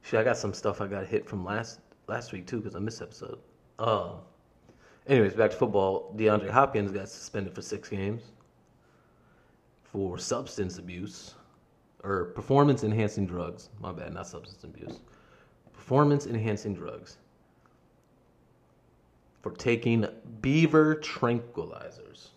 shit, 0.03 0.19
I 0.19 0.25
got 0.25 0.39
some 0.39 0.55
stuff 0.55 0.81
I 0.81 0.87
got 0.87 1.07
hit 1.07 1.29
from 1.29 1.45
last 1.45 1.81
last 2.09 2.33
week 2.33 2.47
too 2.47 2.59
because 2.59 2.75
I 2.75 2.79
missed 2.79 3.03
episode. 3.03 3.39
Um. 3.79 4.17
Anyways, 5.07 5.35
back 5.35 5.53
to 5.53 5.57
football. 5.57 6.13
DeAndre 6.17 6.51
Hopkins 6.51 6.91
got 6.91 7.09
suspended 7.09 7.55
for 7.55 7.63
six 7.63 7.89
games 7.89 8.23
for 9.97 10.19
substance 10.19 10.79
abuse 10.79 11.35
or 12.05 12.27
performance 12.27 12.85
enhancing 12.85 13.27
drugs. 13.27 13.71
My 13.81 13.93
bad, 13.93 14.13
not 14.13 14.27
substance 14.27 14.63
abuse. 14.63 15.01
Performance 15.87 16.27
enhancing 16.27 16.75
drugs 16.75 17.17
for 19.41 19.53
taking 19.53 20.05
beaver 20.43 20.97
tranquilizers. 20.97 22.31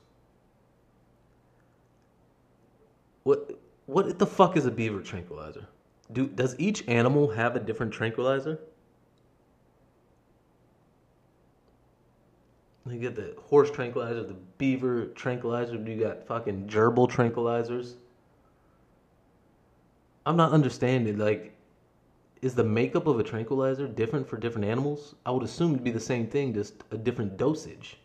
What 3.24 3.60
what 3.88 4.20
the 4.20 4.28
fuck 4.28 4.56
is 4.56 4.68
a 4.68 4.72
beaver 4.72 5.02
tranquilizer? 5.02 5.66
Do 6.14 6.28
does 6.28 6.56
each 6.60 6.88
animal 6.88 7.28
have 7.32 7.56
a 7.56 7.60
different 7.60 7.92
tranquilizer? 7.92 8.60
You 12.86 13.00
get 13.00 13.16
the 13.16 13.34
horse 13.42 13.72
tranquilizer, 13.72 14.22
the 14.22 14.38
beaver 14.60 15.08
tranquilizer. 15.16 15.76
Do 15.76 15.92
you 15.92 16.04
got 16.04 16.28
fucking 16.28 16.68
gerbil 16.68 17.10
tranquilizers. 17.10 17.96
I'm 20.28 20.38
not 20.38 20.52
understanding. 20.52 21.18
Like, 21.18 21.56
is 22.42 22.56
the 22.56 22.64
makeup 22.64 23.08
of 23.08 23.20
a 23.20 23.24
tranquilizer 23.24 23.88
different 23.88 24.28
for 24.28 24.38
different 24.38 24.66
animals? 24.66 25.16
I 25.26 25.32
would 25.32 25.44
assume 25.44 25.72
it'd 25.72 25.84
be 25.84 25.92
the 25.92 26.00
same 26.00 26.28
thing, 26.28 26.54
just 26.54 26.74
a 26.92 26.98
different 26.98 27.38
dosage. 27.38 27.98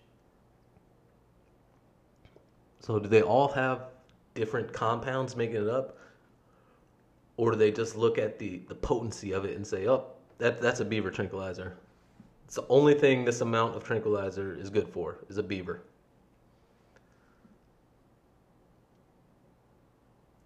So, 2.81 2.99
do 2.99 3.09
they 3.09 3.23
all 3.23 3.49
have 3.49 3.87
different 4.35 4.73
compounds 4.73 5.37
making 5.37 5.57
it 5.57 5.69
up, 5.69 5.97
or 7.37 7.53
do 7.53 7.57
they 7.57 7.71
just 7.71 7.97
look 7.97 8.19
at 8.19 8.39
the 8.39 8.59
the 8.69 8.75
potency 8.75 9.33
of 9.33 9.45
it 9.45 9.57
and 9.57 9.67
say, 9.67 9.89
"Oh, 9.89 10.07
that 10.39 10.61
that's 10.61 10.81
a 10.81 10.85
beaver 10.85 11.11
tranquilizer"? 11.11 11.77
It's 12.45 12.57
the 12.57 12.67
only 12.69 12.95
thing 12.95 13.25
this 13.25 13.41
amount 13.41 13.75
of 13.75 13.85
tranquilizer 13.85 14.55
is 14.55 14.69
good 14.69 14.89
for 14.89 15.19
is 15.29 15.39
a 15.39 15.43
beaver. 15.43 15.81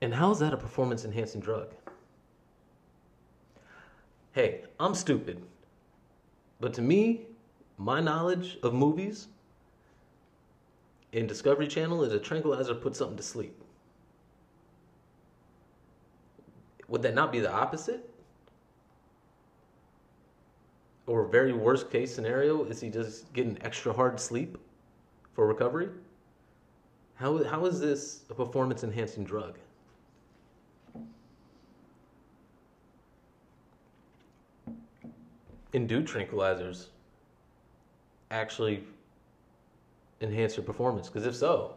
And 0.01 0.15
how 0.15 0.31
is 0.31 0.39
that 0.39 0.55
a 0.55 0.57
performance 0.57 1.05
enhancing 1.05 1.41
drug? 1.41 1.75
Hey, 4.39 4.61
I'm 4.79 4.95
stupid. 4.95 5.43
But 6.61 6.73
to 6.75 6.81
me, 6.81 7.23
my 7.77 7.99
knowledge 8.01 8.57
of 8.63 8.73
movies 8.73 9.27
in 11.11 11.27
Discovery 11.27 11.67
Channel 11.67 12.05
is 12.05 12.13
a 12.13 12.21
tranquilizer 12.21 12.77
put 12.77 12.95
something 12.95 13.17
to 13.17 13.23
sleep. 13.25 13.61
Would 16.87 17.03
that 17.03 17.17
not 17.17 17.33
be 17.33 17.41
the 17.41 17.51
opposite? 17.51 18.09
or 21.09 21.25
very 21.27 21.53
worst 21.53 21.91
case 21.91 22.15
scenario, 22.15 22.63
is 22.65 22.81
he 22.81 22.91
just 22.91 23.33
getting 23.33 23.59
extra 23.63 23.93
hard 23.93 24.21
sleep 24.21 24.57
for 25.35 25.49
recovery? 25.49 25.89
How, 27.17 27.43
how 27.43 27.67
is 27.67 27.81
this 27.81 28.23
a 28.31 28.35
performance 28.35 28.85
enhancing 28.85 29.25
drug? 29.25 29.59
And 35.75 35.89
do 35.89 36.03
tranquilizers 36.03 36.87
actually 38.31 38.85
enhance 40.21 40.57
your 40.57 40.65
performance? 40.65 41.09
Because 41.09 41.27
if 41.27 41.37
so, 41.37 41.75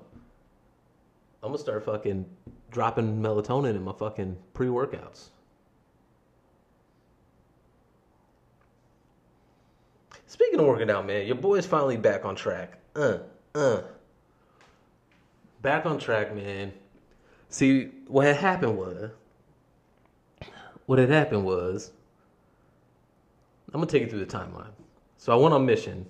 I'm 1.43 1.49
gonna 1.49 1.57
start 1.57 1.83
fucking 1.83 2.25
dropping 2.71 3.21
melatonin 3.21 3.75
in 3.75 3.83
my 3.83 3.93
fucking 3.93 4.37
pre 4.53 4.67
workouts. 4.67 5.29
Speaking 10.27 10.61
of 10.61 10.65
working 10.65 10.89
out, 10.89 11.05
man, 11.05 11.27
your 11.27 11.35
boy's 11.35 11.65
finally 11.65 11.97
back 11.97 12.23
on 12.23 12.35
track. 12.35 12.77
Uh, 12.95 13.17
uh. 13.53 13.81
Back 15.61 15.85
on 15.85 15.99
track, 15.99 16.33
man. 16.33 16.71
See, 17.49 17.89
what 18.07 18.25
had 18.25 18.37
happened 18.37 18.77
was, 18.77 19.11
what 20.85 20.99
had 20.99 21.09
happened 21.09 21.43
was, 21.43 21.91
I'm 23.73 23.79
gonna 23.79 23.87
take 23.87 24.03
you 24.03 24.09
through 24.09 24.25
the 24.25 24.37
timeline. 24.37 24.71
So 25.17 25.31
I 25.31 25.35
went 25.35 25.53
on 25.53 25.65
mission, 25.65 26.05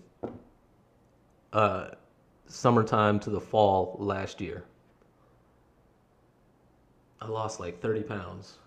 uh, 1.54 1.90
summertime 2.48 3.20
to 3.22 3.30
the 3.30 3.42
fall 3.42 3.96
last 4.00 4.42
year. 4.42 4.64
I 7.22 7.28
lost 7.28 7.60
like 7.60 7.80
30 7.82 8.04
pounds. 8.04 8.58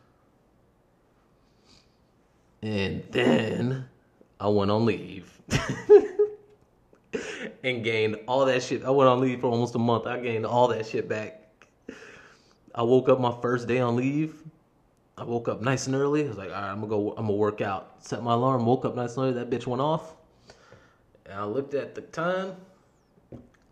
And 2.63 3.03
then 3.11 3.87
I 4.39 4.49
went 4.49 4.71
on 4.71 4.87
leave. 4.87 5.41
and 7.65 7.83
gained 7.83 8.17
all 8.29 8.45
that 8.45 8.63
shit. 8.63 8.85
I 8.85 8.91
went 8.91 9.09
on 9.09 9.21
leave 9.21 9.41
for 9.41 9.49
almost 9.49 9.75
a 9.75 9.79
month. 9.79 10.07
I 10.07 10.21
gained 10.21 10.47
all 10.47 10.69
that 10.69 10.87
shit 10.87 11.09
back. 11.09 11.41
I 12.75 12.83
woke 12.83 13.09
up 13.09 13.21
my 13.21 13.35
first 13.41 13.67
day 13.67 13.81
on 13.81 13.97
leave. 13.97 14.35
I 15.17 15.25
woke 15.25 15.49
up 15.49 15.61
nice 15.61 15.87
and 15.87 15.95
early. 15.95 16.25
I 16.25 16.29
was 16.29 16.37
like, 16.37 16.51
all 16.51 16.61
right, 16.61 16.71
I'm 16.71 16.81
gonna 16.81 16.89
go. 16.89 17.11
I'm 17.11 17.27
gonna 17.27 17.33
work 17.33 17.61
out. 17.61 18.05
Set 18.05 18.23
my 18.23 18.33
alarm. 18.33 18.67
Woke 18.67 18.85
up 18.85 18.97
nice 18.97 19.17
and 19.17 19.25
early. 19.25 19.33
That 19.35 19.51
bitch 19.51 19.67
went 19.67 19.81
off. 19.81 20.15
And 21.27 21.35
I 21.35 21.45
looked 21.45 21.75
at 21.75 21.95
the 21.95 22.01
time, 22.03 22.57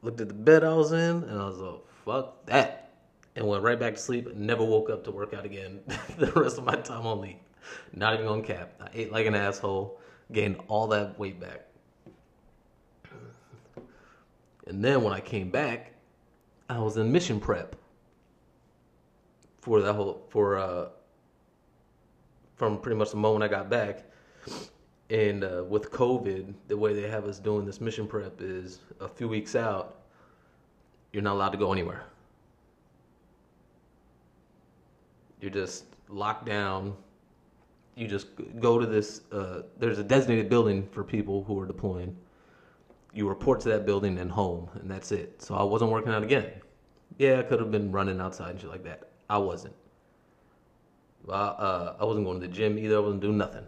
looked 0.03 0.21
at 0.21 0.29
the 0.29 0.35
bed 0.35 0.65
I 0.65 0.75
was 0.75 0.93
in, 0.93 1.25
and 1.25 1.39
I 1.41 1.45
was 1.45 1.59
like, 1.59 1.81
fuck 2.05 2.47
that. 2.47 2.91
And 3.35 3.47
went 3.47 3.63
right 3.63 3.79
back 3.79 3.95
to 3.95 4.01
sleep. 4.01 4.35
Never 4.37 4.65
woke 4.65 4.91
up 4.91 5.05
to 5.05 5.11
work 5.11 5.35
out 5.35 5.45
again 5.45 5.81
the 6.19 6.31
rest 6.33 6.59
of 6.59 6.65
my 6.65 6.77
time 6.77 7.07
on 7.07 7.21
leave. 7.21 7.37
Not 7.93 8.15
even 8.15 8.27
on 8.27 8.43
cap. 8.43 8.75
I 8.81 8.89
ate 8.95 9.13
like 9.13 9.27
an 9.27 9.35
asshole. 9.35 10.01
Gained 10.33 10.61
all 10.69 10.87
that 10.89 11.19
weight 11.19 11.41
back. 11.41 11.67
And 14.67 14.85
then 14.85 15.03
when 15.03 15.13
I 15.13 15.21
came 15.21 15.51
back, 15.51 15.93
I 16.69 16.79
was 16.79 16.97
in 16.97 17.11
mission 17.11 17.41
prep 17.41 17.77
for 19.61 19.81
that 19.83 19.93
whole 19.93 20.27
for 20.31 20.59
uh 20.59 20.89
from 22.56 22.78
pretty 22.78 22.97
much 22.97 23.11
the 23.11 23.16
moment 23.16 23.44
I 23.44 23.49
got 23.49 23.68
back. 23.68 24.04
And 25.11 25.44
uh, 25.44 25.64
with 25.68 25.90
COVID, 25.90 26.54
the 26.68 26.76
way 26.76 26.94
they 26.94 27.09
have 27.09 27.26
us 27.26 27.38
doing 27.38 27.66
this 27.66 27.80
mission 27.80 28.06
prep 28.06 28.40
is 28.40 28.78
a 29.00 29.09
few 29.09 29.28
weeks 29.28 29.54
out, 29.54 29.99
you're 31.12 31.23
not 31.23 31.35
allowed 31.35 31.50
to 31.50 31.59
go 31.59 31.73
anywhere. 31.73 32.04
You're 35.40 35.50
just 35.50 35.85
locked 36.09 36.47
down. 36.47 36.97
You 37.97 38.09
just 38.09 38.28
go 38.59 38.78
to 38.78 38.87
this. 38.87 39.23
Uh, 39.30 39.62
there's 39.78 39.99
a 39.99 40.04
designated 40.04 40.49
building 40.49 40.88
for 40.92 41.04
people 41.04 41.44
who 41.44 41.59
are 41.61 41.66
deploying 41.66 42.16
you 43.12 43.28
report 43.28 43.61
to 43.61 43.68
that 43.71 43.85
building 43.85 44.18
and 44.18 44.30
home, 44.30 44.68
and 44.75 44.90
that's 44.90 45.12
it. 45.12 45.42
So 45.42 45.54
I 45.54 45.62
wasn't 45.62 45.90
working 45.90 46.12
out 46.12 46.23
again. 46.23 46.47
Yeah, 47.18 47.40
I 47.40 47.42
could 47.42 47.61
have 47.61 47.71
been 47.71 47.92
running 47.92 48.21
outside 48.21 48.50
and 48.52 48.61
shit 48.61 48.71
like 48.71 48.85
that. 48.85 49.11
I 49.28 49.38
wasn't. 49.38 49.75
I, 51.29 51.33
uh, 51.33 51.97
I 52.00 52.05
wasn't 52.05 52.26
going 52.26 52.41
to 52.41 52.47
the 52.47 52.52
gym 52.52 52.79
either. 52.79 52.97
I 52.97 53.00
wasn't 53.00 53.21
doing 53.21 53.38
nothing. 53.38 53.64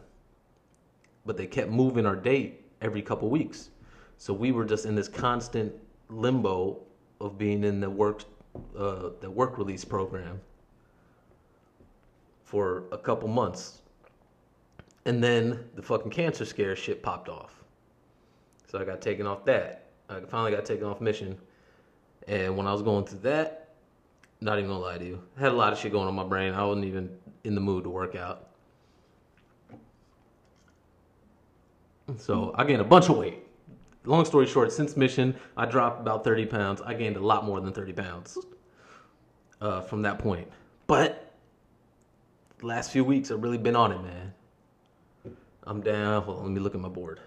But 1.26 1.36
they 1.36 1.46
kept 1.46 1.70
moving 1.70 2.06
our 2.06 2.16
date 2.16 2.64
every 2.82 3.02
couple 3.02 3.30
weeks, 3.30 3.70
so 4.18 4.32
we 4.34 4.52
were 4.52 4.64
just 4.64 4.84
in 4.84 4.94
this 4.94 5.08
constant 5.08 5.72
limbo 6.08 6.80
of 7.20 7.38
being 7.38 7.64
in 7.64 7.80
the 7.80 7.88
work, 7.88 8.24
uh, 8.76 9.10
the 9.20 9.30
work 9.30 9.56
release 9.56 9.84
program 9.84 10.40
for 12.42 12.84
a 12.92 12.98
couple 12.98 13.28
months, 13.28 13.80
and 15.06 15.22
then 15.22 15.64
the 15.74 15.82
fucking 15.82 16.10
cancer 16.10 16.44
scare 16.44 16.76
shit 16.76 17.02
popped 17.02 17.28
off. 17.28 17.64
So 18.66 18.78
I 18.78 18.84
got 18.84 19.00
taken 19.00 19.26
off 19.26 19.44
that. 19.46 19.86
I 20.08 20.20
finally 20.20 20.50
got 20.50 20.64
taken 20.64 20.84
off 20.84 21.00
mission. 21.00 21.38
And 22.26 22.56
when 22.56 22.66
I 22.66 22.72
was 22.72 22.82
going 22.82 23.04
through 23.04 23.20
that, 23.20 23.63
not 24.44 24.58
even 24.58 24.70
gonna 24.70 24.80
lie 24.80 24.98
to 24.98 25.04
you, 25.04 25.22
I 25.36 25.40
had 25.40 25.52
a 25.52 25.56
lot 25.56 25.72
of 25.72 25.78
shit 25.78 25.90
going 25.90 26.04
on 26.04 26.10
in 26.10 26.14
my 26.14 26.24
brain. 26.24 26.52
I 26.52 26.64
wasn't 26.64 26.84
even 26.84 27.10
in 27.44 27.54
the 27.54 27.60
mood 27.60 27.84
to 27.84 27.90
work 27.90 28.14
out. 28.14 28.50
So 32.18 32.54
I 32.56 32.64
gained 32.64 32.82
a 32.82 32.84
bunch 32.84 33.08
of 33.08 33.16
weight. 33.16 33.38
Long 34.04 34.26
story 34.26 34.46
short, 34.46 34.70
since 34.70 34.98
mission, 34.98 35.34
I 35.56 35.64
dropped 35.64 36.00
about 36.00 36.24
30 36.24 36.44
pounds. 36.46 36.82
I 36.82 36.92
gained 36.92 37.16
a 37.16 37.24
lot 37.24 37.46
more 37.46 37.58
than 37.62 37.72
30 37.72 37.94
pounds 37.94 38.36
uh, 39.62 39.80
from 39.80 40.02
that 40.02 40.18
point. 40.18 40.46
But 40.86 41.32
last 42.60 42.90
few 42.90 43.02
weeks, 43.02 43.30
I've 43.30 43.42
really 43.42 43.56
been 43.56 43.74
on 43.74 43.92
it, 43.92 44.02
man. 44.02 44.34
I'm 45.66 45.80
down. 45.80 46.22
Hold 46.22 46.38
on, 46.38 46.44
let 46.44 46.52
me 46.52 46.60
look 46.60 46.74
at 46.74 46.80
my 46.82 46.90
board. 46.90 47.20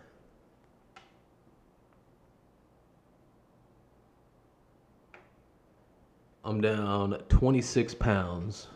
I'm 6.47 6.61
down 6.61 7.21
26 7.27 7.93
pounds 7.95 8.67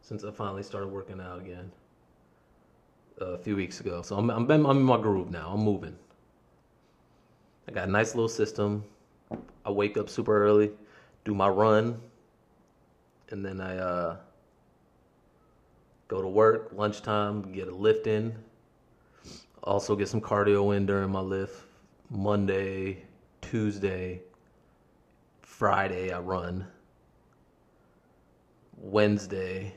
since 0.00 0.24
I 0.24 0.32
finally 0.32 0.64
started 0.64 0.88
working 0.88 1.20
out 1.20 1.38
again 1.38 1.70
uh, 3.20 3.26
a 3.26 3.38
few 3.38 3.54
weeks 3.54 3.78
ago. 3.78 4.02
So 4.02 4.16
I'm, 4.16 4.28
I'm, 4.30 4.50
I'm 4.50 4.66
in 4.78 4.82
my 4.82 5.00
groove 5.00 5.30
now. 5.30 5.52
I'm 5.54 5.60
moving. 5.60 5.94
I 7.68 7.70
got 7.70 7.86
a 7.86 7.90
nice 7.92 8.16
little 8.16 8.28
system. 8.28 8.82
I 9.64 9.70
wake 9.70 9.96
up 9.96 10.10
super 10.10 10.44
early, 10.44 10.72
do 11.24 11.36
my 11.36 11.46
run, 11.46 12.00
and 13.30 13.46
then 13.46 13.60
I 13.60 13.76
uh, 13.76 14.16
go 16.08 16.20
to 16.20 16.26
work, 16.26 16.72
lunchtime, 16.74 17.52
get 17.52 17.68
a 17.68 17.74
lift 17.74 18.08
in. 18.08 18.34
Also 19.62 19.94
get 19.94 20.08
some 20.08 20.20
cardio 20.20 20.76
in 20.76 20.84
during 20.86 21.12
my 21.12 21.20
lift. 21.20 21.62
Monday, 22.10 23.04
Tuesday, 23.40 24.20
Friday 25.52 26.10
I 26.10 26.18
run. 26.18 26.66
Wednesday, 28.78 29.74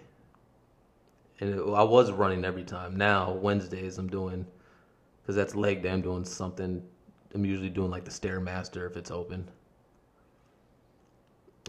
and 1.39 1.53
it, 1.53 1.59
I 1.61 1.83
was 1.83 2.11
running 2.11 2.45
every 2.45 2.63
time. 2.63 2.95
Now 2.95 3.33
Wednesdays 3.33 3.97
I'm 3.97 4.07
doing, 4.07 4.47
because 5.21 5.35
that's 5.35 5.53
leg 5.53 5.83
day. 5.83 5.91
I'm 5.91 6.01
doing 6.01 6.23
something. 6.23 6.81
I'm 7.33 7.45
usually 7.45 7.69
doing 7.69 7.91
like 7.91 8.05
the 8.05 8.09
stairmaster 8.09 8.89
if 8.89 8.95
it's 8.95 9.11
open. 9.11 9.47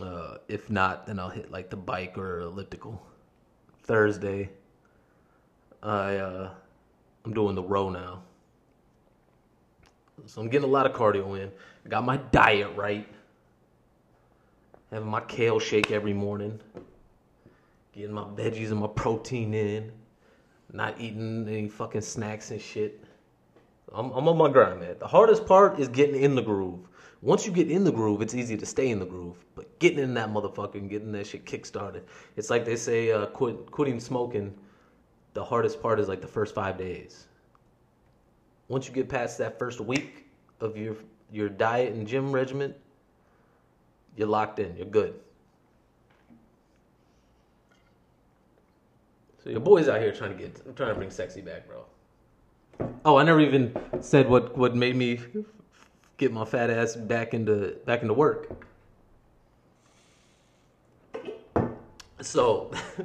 Uh, 0.01 0.37
if 0.47 0.71
not, 0.71 1.07
then 1.07 1.19
I'll 1.19 1.29
hit 1.29 1.51
like 1.51 1.69
the 1.69 1.77
bike 1.77 2.16
or 2.16 2.40
elliptical. 2.40 3.05
Thursday, 3.83 4.51
I 5.83 6.16
uh, 6.16 6.51
I'm 7.25 7.35
doing 7.35 7.57
the 7.57 7.62
row 7.62 7.90
now. 7.90 8.23
So 10.27 10.40
I'm 10.40 10.49
getting 10.49 10.69
a 10.69 10.73
lot 10.73 10.87
of 10.87 10.92
cardio 10.92 11.38
in. 11.38 11.51
I 11.85 11.88
got 11.88 12.05
my 12.05 12.16
diet 12.16 12.75
right 12.77 13.07
having 14.90 15.09
my 15.09 15.20
kale 15.22 15.59
shake 15.59 15.90
every 15.90 16.12
morning, 16.12 16.61
getting 17.92 18.12
my 18.12 18.25
veggies 18.25 18.70
and 18.70 18.81
my 18.81 18.87
protein 18.87 19.55
in, 19.55 19.92
not 20.72 21.01
eating 21.01 21.49
any 21.49 21.68
fucking 21.68 22.01
snacks 22.01 22.51
and 22.51 22.61
shit. 22.61 23.03
I'm, 23.92 24.11
I'm 24.12 24.29
on 24.29 24.37
my 24.37 24.51
grind, 24.51 24.81
man. 24.81 24.96
The 24.99 25.07
hardest 25.07 25.46
part 25.46 25.79
is 25.79 25.88
getting 25.88 26.20
in 26.22 26.35
the 26.35 26.42
groove. 26.42 26.81
Once 27.22 27.46
you 27.46 27.53
get 27.53 27.70
in 27.70 27.83
the 27.83 27.92
groove, 27.92 28.20
it's 28.20 28.35
easy 28.35 28.57
to 28.57 28.66
stay 28.66 28.90
in 28.90 28.99
the 28.99 29.07
groove. 29.07 29.44
But 29.55 29.79
getting 29.79 30.01
in 30.01 30.14
that 30.14 30.29
motherfucker 30.29 30.75
and 30.75 30.90
getting 30.90 31.12
that 31.12 31.27
shit 31.27 31.46
kick-started, 31.46 32.05
it's 32.37 32.51
like 32.51 32.64
they 32.64 32.77
say, 32.77 33.11
uh, 33.11 33.27
quit, 33.27 33.70
quitting 33.70 34.01
smoking. 34.01 34.55
The 35.35 35.44
hardest 35.44 35.83
part 35.83 35.99
is 36.01 36.09
like 36.09 36.20
the 36.20 36.29
first 36.29 36.55
five 36.55 36.79
days. 36.79 37.27
Once 38.68 38.87
you 38.87 38.92
get 38.92 39.09
past 39.09 39.38
that 39.38 39.59
first 39.59 39.81
week 39.81 40.27
of 40.61 40.77
your 40.77 40.96
your 41.31 41.49
diet 41.49 41.92
and 41.92 42.07
gym 42.07 42.33
regimen, 42.33 42.75
you're 44.16 44.29
locked 44.29 44.59
in. 44.59 44.76
You're 44.76 44.87
good. 44.87 45.14
So 49.42 49.50
your 49.50 49.61
boy's 49.61 49.88
out 49.88 50.00
here 50.00 50.12
trying 50.12 50.37
to 50.37 50.42
get, 50.42 50.76
trying 50.76 50.88
to 50.88 50.94
bring 50.94 51.11
sexy 51.11 51.40
back, 51.40 51.68
bro. 51.68 51.85
Oh, 53.05 53.16
I 53.16 53.22
never 53.22 53.40
even 53.40 53.74
said 54.00 54.29
what 54.29 54.57
what 54.57 54.74
made 54.74 54.96
me 54.96 55.20
get 56.16 56.33
my 56.33 56.44
fat 56.44 56.70
ass 56.70 56.96
back 56.96 57.33
into 57.33 57.76
back 57.87 58.02
into 58.02 58.14
work. 58.14 58.50
So 62.20 62.72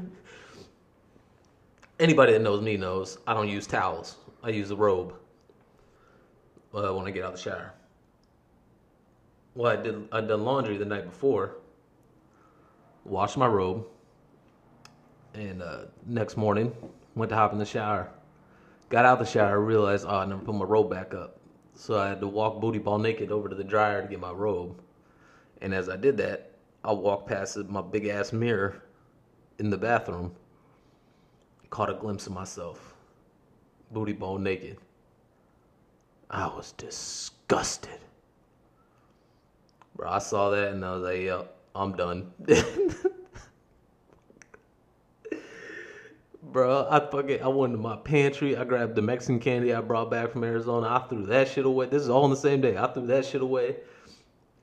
anybody 2.00 2.34
that 2.34 2.42
knows 2.42 2.62
me 2.62 2.76
knows 2.76 3.20
I 3.28 3.34
don't 3.34 3.48
use 3.48 3.68
towels. 3.68 4.18
I 4.44 4.50
use 4.50 4.72
a 4.72 4.76
robe 4.76 5.14
uh, 6.74 6.92
when 6.94 7.06
I 7.06 7.12
get 7.12 7.24
out 7.24 7.34
of 7.34 7.38
the 7.38 7.50
shower 7.50 7.74
well, 9.56 9.72
I 9.72 9.82
did 9.82 10.08
I 10.12 10.22
done 10.22 10.44
laundry 10.46 10.78
the 10.78 10.86
night 10.86 11.06
before, 11.06 11.56
washed 13.04 13.38
my 13.38 13.48
robe, 13.48 13.86
and 15.34 15.62
uh, 15.62 15.82
next 16.06 16.38
morning 16.38 16.74
went 17.16 17.30
to 17.30 17.36
hop 17.36 17.52
in 17.54 17.60
the 17.60 17.66
shower. 17.66 18.10
Got 18.90 19.06
out 19.06 19.20
the 19.20 19.26
shower, 19.26 19.60
realized 19.60 20.06
oh 20.08 20.18
I 20.18 20.26
never 20.26 20.42
put 20.42 20.56
my 20.56 20.66
robe 20.66 20.90
back 20.90 21.14
up, 21.14 21.40
so 21.74 22.00
I 22.00 22.10
had 22.10 22.22
to 22.22 22.28
walk 22.28 22.62
booty 22.62 22.80
ball 22.80 22.98
naked 22.98 23.32
over 23.32 23.50
to 23.50 23.56
the 23.56 23.64
dryer 23.64 24.02
to 24.02 24.08
get 24.08 24.20
my 24.20 24.32
robe. 24.32 24.82
And 25.62 25.74
as 25.74 25.90
I 25.90 25.96
did 25.96 26.18
that, 26.18 26.52
I 26.84 26.92
walked 26.92 27.28
past 27.28 27.58
my 27.58 27.82
big 27.82 28.08
ass 28.08 28.34
mirror 28.34 28.82
in 29.60 29.70
the 29.70 29.78
bathroom, 29.78 30.34
caught 31.70 31.90
a 31.90 31.94
glimpse 31.94 32.26
of 32.26 32.34
myself, 32.34 32.96
booty 33.92 34.14
ball 34.14 34.38
naked. 34.38 34.78
I 36.30 36.48
was 36.48 36.72
disgusted. 36.72 38.00
Bro, 40.02 40.10
I 40.10 40.18
saw 40.18 40.50
that 40.50 40.70
and 40.70 40.84
I 40.84 40.94
was 40.96 41.04
like, 41.04 41.20
yep, 41.20 41.56
I'm 41.76 41.96
done. 41.96 42.32
Bro, 46.42 46.88
I 46.90 47.00
fucking 47.12 47.44
I 47.44 47.48
went 47.48 47.74
to 47.74 47.78
my 47.78 47.98
pantry. 47.98 48.58
I 48.58 48.64
grabbed 48.64 48.96
the 48.96 49.04
Mexican 49.04 49.40
candy 49.40 49.76
I 49.76 49.82
brought 49.82 50.10
back 50.10 50.32
from 50.32 50.44
Arizona. 50.44 50.88
I 50.88 51.08
threw 51.08 51.28
that 51.28 51.50
shit 51.50 51.68
away. 51.68 51.86
This 51.86 52.02
is 52.02 52.10
all 52.10 52.24
on 52.24 52.32
the 52.32 52.36
same 52.36 52.62
day. 52.62 52.78
I 52.78 52.92
threw 52.92 53.06
that 53.06 53.28
shit 53.28 53.44
away. 53.44 53.76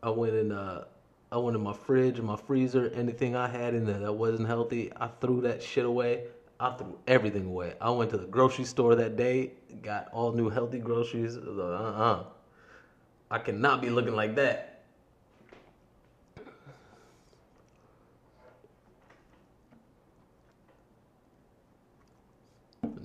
I 0.03 0.11
went 0.11 0.35
in 0.35 0.51
uh 0.51 0.87
I 1.31 1.39
went 1.39 1.57
in 1.57 1.63
my 1.63 1.73
fridge 1.73 2.19
and 2.19 2.27
my 2.27 2.35
freezer. 2.35 2.91
Anything 2.93 3.37
I 3.37 3.47
had 3.47 3.75
in 3.75 3.87
there 3.87 4.01
that 4.01 4.13
wasn't 4.13 4.49
healthy, 4.49 4.91
I 4.97 5.07
threw 5.21 5.41
that 5.43 5.63
shit 5.63 5.87
away. 5.87 6.25
I 6.59 6.73
threw 6.73 6.99
everything 7.07 7.47
away. 7.47 7.75
I 7.81 7.91
went 7.91 8.11
to 8.11 8.19
the 8.19 8.27
grocery 8.27 8.65
store 8.65 8.97
that 8.97 9.15
day, 9.15 9.53
got 9.83 10.09
all 10.13 10.33
new 10.33 10.49
healthy 10.49 10.81
groceries. 10.81 11.37
Uh 11.37 11.63
uh 11.63 12.25
I 13.31 13.39
cannot 13.39 13.83
be 13.83 13.91
looking 13.91 14.17
like 14.17 14.35
that. 14.35 14.68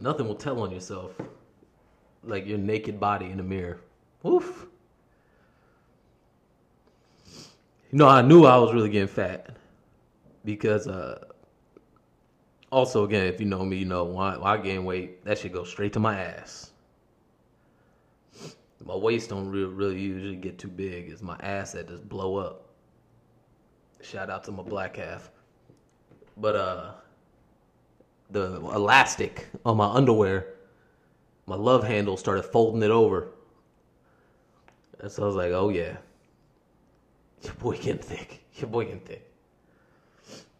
Nothing 0.03 0.27
will 0.27 0.35
tell 0.35 0.59
on 0.59 0.69
yourself 0.69 1.13
like 2.25 2.45
your 2.45 2.57
naked 2.57 2.99
body 2.99 3.27
in 3.27 3.39
a 3.39 3.43
mirror. 3.43 3.79
Woof. 4.21 4.65
You 7.89 7.99
know, 7.99 8.09
I 8.09 8.21
knew 8.21 8.43
I 8.43 8.57
was 8.57 8.73
really 8.73 8.89
getting 8.89 9.07
fat 9.07 9.55
because, 10.43 10.89
uh, 10.89 11.23
also 12.69 13.05
again, 13.05 13.27
if 13.27 13.39
you 13.39 13.45
know 13.45 13.63
me, 13.63 13.77
you 13.77 13.85
know 13.85 14.03
when 14.03 14.27
I, 14.27 14.37
when 14.37 14.45
I 14.45 14.57
gain 14.57 14.83
weight, 14.83 15.23
that 15.23 15.37
shit 15.37 15.53
goes 15.53 15.69
straight 15.69 15.93
to 15.93 16.01
my 16.01 16.19
ass. 16.19 16.71
My 18.83 18.97
waist 18.97 19.29
don't 19.29 19.49
really 19.49 20.01
usually 20.01 20.35
get 20.35 20.59
too 20.59 20.67
big. 20.67 21.11
It's 21.11 21.21
my 21.21 21.37
ass 21.37 21.71
that 21.71 21.87
just 21.87 22.09
blow 22.09 22.35
up. 22.35 22.65
Shout 24.01 24.29
out 24.29 24.43
to 24.43 24.51
my 24.51 24.63
black 24.63 24.97
half. 24.97 25.31
But 26.35 26.57
uh, 26.57 26.91
the 28.33 28.55
elastic 28.55 29.47
on 29.65 29.77
my 29.77 29.85
underwear, 29.85 30.47
my 31.45 31.55
love 31.55 31.83
handle 31.83 32.17
started 32.17 32.43
folding 32.43 32.83
it 32.83 32.91
over. 32.91 33.29
And 34.99 35.11
so 35.11 35.23
I 35.23 35.25
was 35.25 35.35
like, 35.35 35.51
oh 35.51 35.69
yeah, 35.69 35.97
your 37.41 37.53
boy 37.55 37.77
getting 37.77 38.01
thick. 38.01 38.43
Your 38.55 38.69
boy 38.69 38.85
getting 38.85 38.99
thick. 39.01 39.29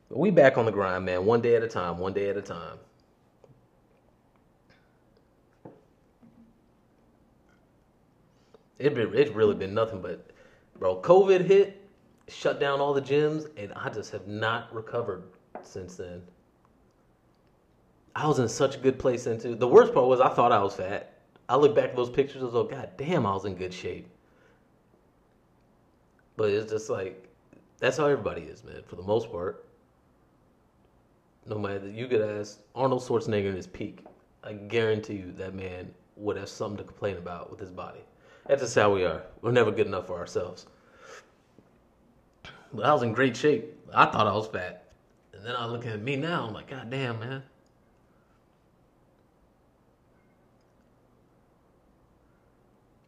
But 0.09 0.19
we 0.19 0.31
back 0.31 0.57
on 0.57 0.65
the 0.65 0.71
grind, 0.71 1.05
man. 1.05 1.25
One 1.25 1.41
day 1.41 1.55
at 1.55 1.63
a 1.63 1.67
time. 1.67 1.97
One 1.97 2.13
day 2.13 2.29
at 2.29 2.37
a 2.37 2.41
time. 2.41 2.77
It 8.79 8.93
been, 8.93 9.15
it's 9.15 9.31
really 9.31 9.55
been 9.55 9.73
nothing 9.73 10.01
but, 10.01 10.31
bro. 10.77 11.01
COVID 11.01 11.45
hit, 11.45 11.81
shut 12.27 12.59
down 12.59 12.81
all 12.81 12.93
the 12.93 13.01
gyms, 13.01 13.47
and 13.55 13.71
I 13.73 13.89
just 13.89 14.11
have 14.11 14.27
not 14.27 14.73
recovered 14.73 15.23
since 15.61 15.95
then. 15.95 16.21
I 18.15 18.27
was 18.27 18.39
in 18.39 18.47
such 18.47 18.75
a 18.75 18.79
good 18.79 18.99
place 18.99 19.23
too. 19.23 19.55
The 19.55 19.67
worst 19.67 19.93
part 19.93 20.07
was 20.07 20.21
I 20.21 20.29
thought 20.29 20.51
I 20.51 20.61
was 20.61 20.75
fat. 20.75 21.17
I 21.49 21.55
look 21.55 21.75
back 21.75 21.89
at 21.89 21.95
those 21.95 22.09
pictures 22.09 22.41
and 22.41 22.51
go, 22.51 22.63
God 22.63 22.91
damn, 22.97 23.25
I 23.25 23.33
was 23.33 23.45
in 23.45 23.55
good 23.55 23.73
shape. 23.73 24.07
But 26.37 26.49
it's 26.49 26.71
just 26.71 26.89
like 26.89 27.27
that's 27.79 27.97
how 27.97 28.05
everybody 28.05 28.43
is, 28.43 28.63
man, 28.63 28.81
for 28.87 28.95
the 28.95 29.03
most 29.03 29.31
part. 29.31 29.65
No 31.45 31.57
matter 31.57 31.89
you 31.89 32.07
could 32.07 32.21
ask 32.21 32.59
Arnold 32.73 33.01
Schwarzenegger 33.01 33.49
in 33.49 33.55
his 33.55 33.67
peak, 33.67 34.05
I 34.43 34.53
guarantee 34.53 35.15
you 35.15 35.33
that 35.33 35.53
man 35.53 35.93
would 36.15 36.37
have 36.37 36.49
something 36.49 36.77
to 36.77 36.83
complain 36.83 37.17
about 37.17 37.49
with 37.49 37.59
his 37.59 37.71
body. 37.71 37.99
That's 38.47 38.61
just 38.61 38.75
how 38.75 38.93
we 38.93 39.03
are. 39.03 39.23
We're 39.41 39.51
never 39.51 39.71
good 39.71 39.87
enough 39.87 40.07
for 40.07 40.17
ourselves. 40.17 40.67
But 42.73 42.85
I 42.85 42.93
was 42.93 43.03
in 43.03 43.13
great 43.13 43.35
shape. 43.35 43.77
I 43.93 44.05
thought 44.05 44.27
I 44.27 44.33
was 44.33 44.47
fat. 44.47 44.91
And 45.33 45.45
then 45.45 45.55
I 45.55 45.65
look 45.65 45.85
at 45.85 46.01
me 46.01 46.15
now, 46.15 46.47
I'm 46.47 46.53
like, 46.53 46.69
God 46.69 46.89
damn, 46.89 47.19
man. 47.19 47.43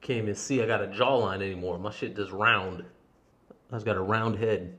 Can't 0.06 0.20
even 0.20 0.36
see 0.36 0.62
I 0.62 0.68
got 0.68 0.84
a 0.84 0.88
jawline 0.88 1.42
anymore. 1.42 1.80
My 1.80 1.90
shit 1.90 2.16
just 2.16 2.32
round. 2.32 2.86
I 3.72 3.76
just 3.76 3.88
got 3.88 3.98
a 3.98 4.02
round 4.02 4.38
head. 4.38 4.76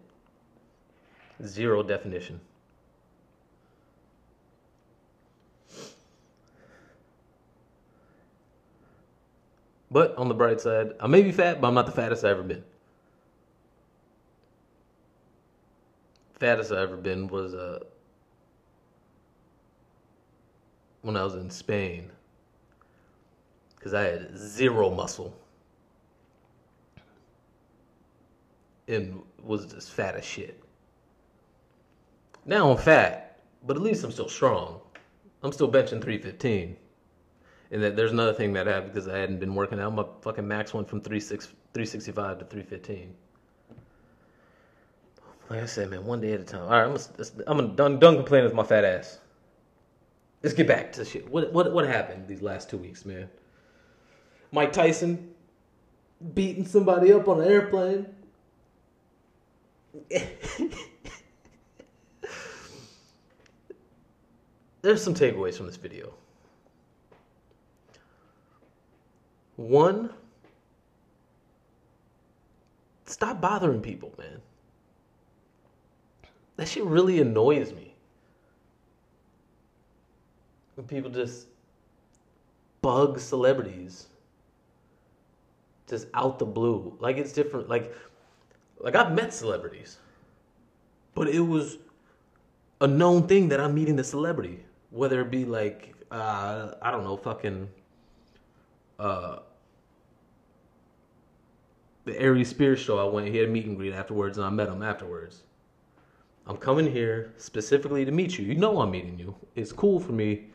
Zero 1.44 1.82
definition. 1.82 2.40
But 9.90 10.16
on 10.16 10.28
the 10.28 10.34
bright 10.34 10.60
side, 10.60 10.92
I 11.00 11.08
may 11.08 11.22
be 11.22 11.32
fat, 11.32 11.60
but 11.60 11.66
I'm 11.66 11.74
not 11.74 11.86
the 11.86 11.92
fattest 11.92 12.24
I've 12.24 12.30
ever 12.30 12.44
been. 12.44 12.62
Fattest 16.34 16.70
I've 16.70 16.78
ever 16.78 16.96
been 16.96 17.26
was 17.26 17.52
uh, 17.52 17.80
when 21.02 21.16
I 21.16 21.24
was 21.24 21.34
in 21.34 21.50
Spain. 21.50 22.12
Because 23.87 23.94
I 23.94 24.03
had 24.03 24.37
zero 24.37 24.90
muscle. 24.90 25.33
And 28.88 29.22
was 29.44 29.66
just 29.66 29.92
fat 29.92 30.16
as 30.16 30.25
shit. 30.25 30.61
Now 32.44 32.68
I'm 32.68 32.79
fat, 32.79 33.38
but 33.64 33.77
at 33.77 33.83
least 33.85 34.03
I'm 34.03 34.11
still 34.11 34.29
strong. 34.29 34.81
I'm 35.44 35.53
still 35.53 35.70
benching 35.70 36.03
315. 36.03 36.77
And 37.70 37.81
that 37.81 37.94
there's 37.94 38.11
another 38.11 38.33
thing 38.35 38.55
that 38.55 38.66
happened 38.66 38.92
because 38.92 39.07
I 39.07 39.18
hadn't 39.18 39.38
been 39.38 39.55
working 39.55 39.79
out. 39.79 39.94
My 39.94 40.05
fucking 40.20 40.49
max 40.49 40.75
went 40.75 40.88
from 40.88 41.01
36, 41.01 41.46
365 41.46 42.40
to 42.40 42.44
315. 42.44 43.14
Like 45.49 45.62
I 45.62 45.66
said, 45.66 45.90
man, 45.90 46.05
one 46.05 46.20
day 46.20 46.33
at 46.33 46.40
a 46.40 46.44
time. 46.44 46.62
All 46.62 46.70
right, 46.70 46.87
I'm, 46.87 47.25
I'm 47.46 47.57
gonna, 47.57 47.77
done, 47.77 48.01
done 48.01 48.16
complaining 48.16 48.46
with 48.46 48.55
my 48.55 48.64
fat 48.64 48.85
ass. 48.85 49.20
Let's 50.42 50.57
get 50.57 50.66
back 50.66 50.92
to 50.94 51.05
shit. 51.05 51.31
What, 51.31 51.53
what, 51.53 51.72
what 51.72 51.87
happened 51.87 52.27
these 52.27 52.42
last 52.42 52.68
two 52.68 52.79
weeks, 52.79 53.05
man? 53.05 53.29
Mike 54.52 54.72
Tyson 54.72 55.35
beating 56.35 56.66
somebody 56.66 57.12
up 57.12 57.28
on 57.28 57.40
an 57.40 57.48
airplane. 57.48 58.06
There's 64.82 65.02
some 65.02 65.14
takeaways 65.14 65.56
from 65.56 65.66
this 65.66 65.76
video. 65.76 66.14
One, 69.56 70.11
stop 73.06 73.40
bothering 73.40 73.80
people, 73.80 74.14
man. 74.18 74.40
That 76.56 76.68
shit 76.68 76.85
really 76.85 77.20
annoys 77.20 77.72
me. 77.72 77.94
When 80.74 80.87
people 80.87 81.11
just 81.11 81.48
bug 82.82 83.18
celebrities 83.18 84.09
just 85.88 86.07
out 86.14 86.38
the 86.38 86.46
blue. 86.46 86.96
Like 87.01 87.16
it's 87.16 87.33
different. 87.33 87.68
Like, 87.68 87.94
like 88.79 88.94
I've 88.94 89.12
met 89.12 89.33
celebrities, 89.33 89.99
but 91.14 91.29
it 91.29 91.40
was 91.40 91.79
a 92.81 92.87
known 92.87 93.27
thing 93.27 93.49
that 93.49 93.61
I'm 93.61 93.75
meeting 93.75 93.96
the 93.96 94.05
celebrity, 94.05 94.64
whether 94.90 95.20
it 95.20 95.31
be 95.31 95.44
like 95.44 95.94
uh, 96.11 96.75
I 96.83 96.90
don't 96.90 97.05
know, 97.05 97.16
fucking 97.16 97.68
uh, 98.99 99.38
the 102.05 102.20
Aries 102.20 102.49
Spears 102.49 102.79
show. 102.79 102.99
I 102.99 103.11
went. 103.11 103.29
He 103.29 103.37
had 103.37 103.49
a 103.49 103.53
meet 103.53 103.66
and 103.66 103.77
greet 103.77 103.92
afterwards, 103.92 104.38
and 104.38 104.46
I 104.46 104.51
met 104.51 104.68
him 104.68 104.83
afterwards. 104.83 105.42
I'm 106.46 106.57
coming 106.57 106.90
here 106.90 107.35
specifically 107.38 108.05
to 108.05 108.12
meet 108.12 108.38
you. 108.38 108.44
You 108.44 108.55
know 108.55 108.81
I'm 108.81 108.92
meeting 108.92 109.18
you. 109.18 109.35
It's 109.57 109.72
cool 109.72 109.99
for 109.99 110.12
me 110.12 110.46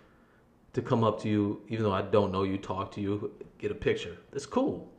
to 0.72 0.82
come 0.82 1.04
up 1.04 1.22
to 1.22 1.30
you, 1.30 1.62
even 1.68 1.84
though 1.84 1.92
I 1.92 2.02
don't 2.02 2.32
know 2.32 2.44
you, 2.44 2.58
talk 2.58 2.92
to 2.94 3.02
you, 3.02 3.32
get 3.58 3.72
a 3.72 3.76
picture. 3.76 4.18
It's 4.32 4.46
cool. 4.46 4.90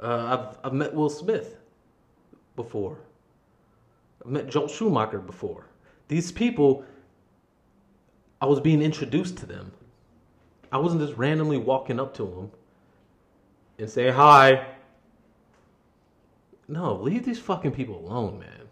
Uh, 0.00 0.38
I've 0.38 0.58
I've 0.64 0.72
met 0.72 0.94
Will 0.94 1.10
Smith 1.10 1.56
before. 2.56 2.98
I've 4.24 4.30
met 4.30 4.48
Joel 4.48 4.68
Schumacher 4.68 5.18
before. 5.18 5.66
These 6.08 6.32
people, 6.32 6.84
I 8.40 8.46
was 8.46 8.60
being 8.60 8.82
introduced 8.82 9.36
to 9.38 9.46
them. 9.46 9.72
I 10.70 10.78
wasn't 10.78 11.00
just 11.00 11.16
randomly 11.16 11.58
walking 11.58 11.98
up 11.98 12.14
to 12.14 12.24
them 12.24 12.50
and 13.78 13.88
say 13.88 14.10
hi. 14.10 14.66
No, 16.68 16.94
leave 16.96 17.24
these 17.24 17.38
fucking 17.38 17.72
people 17.72 17.98
alone, 17.98 18.38
man. 18.38 18.68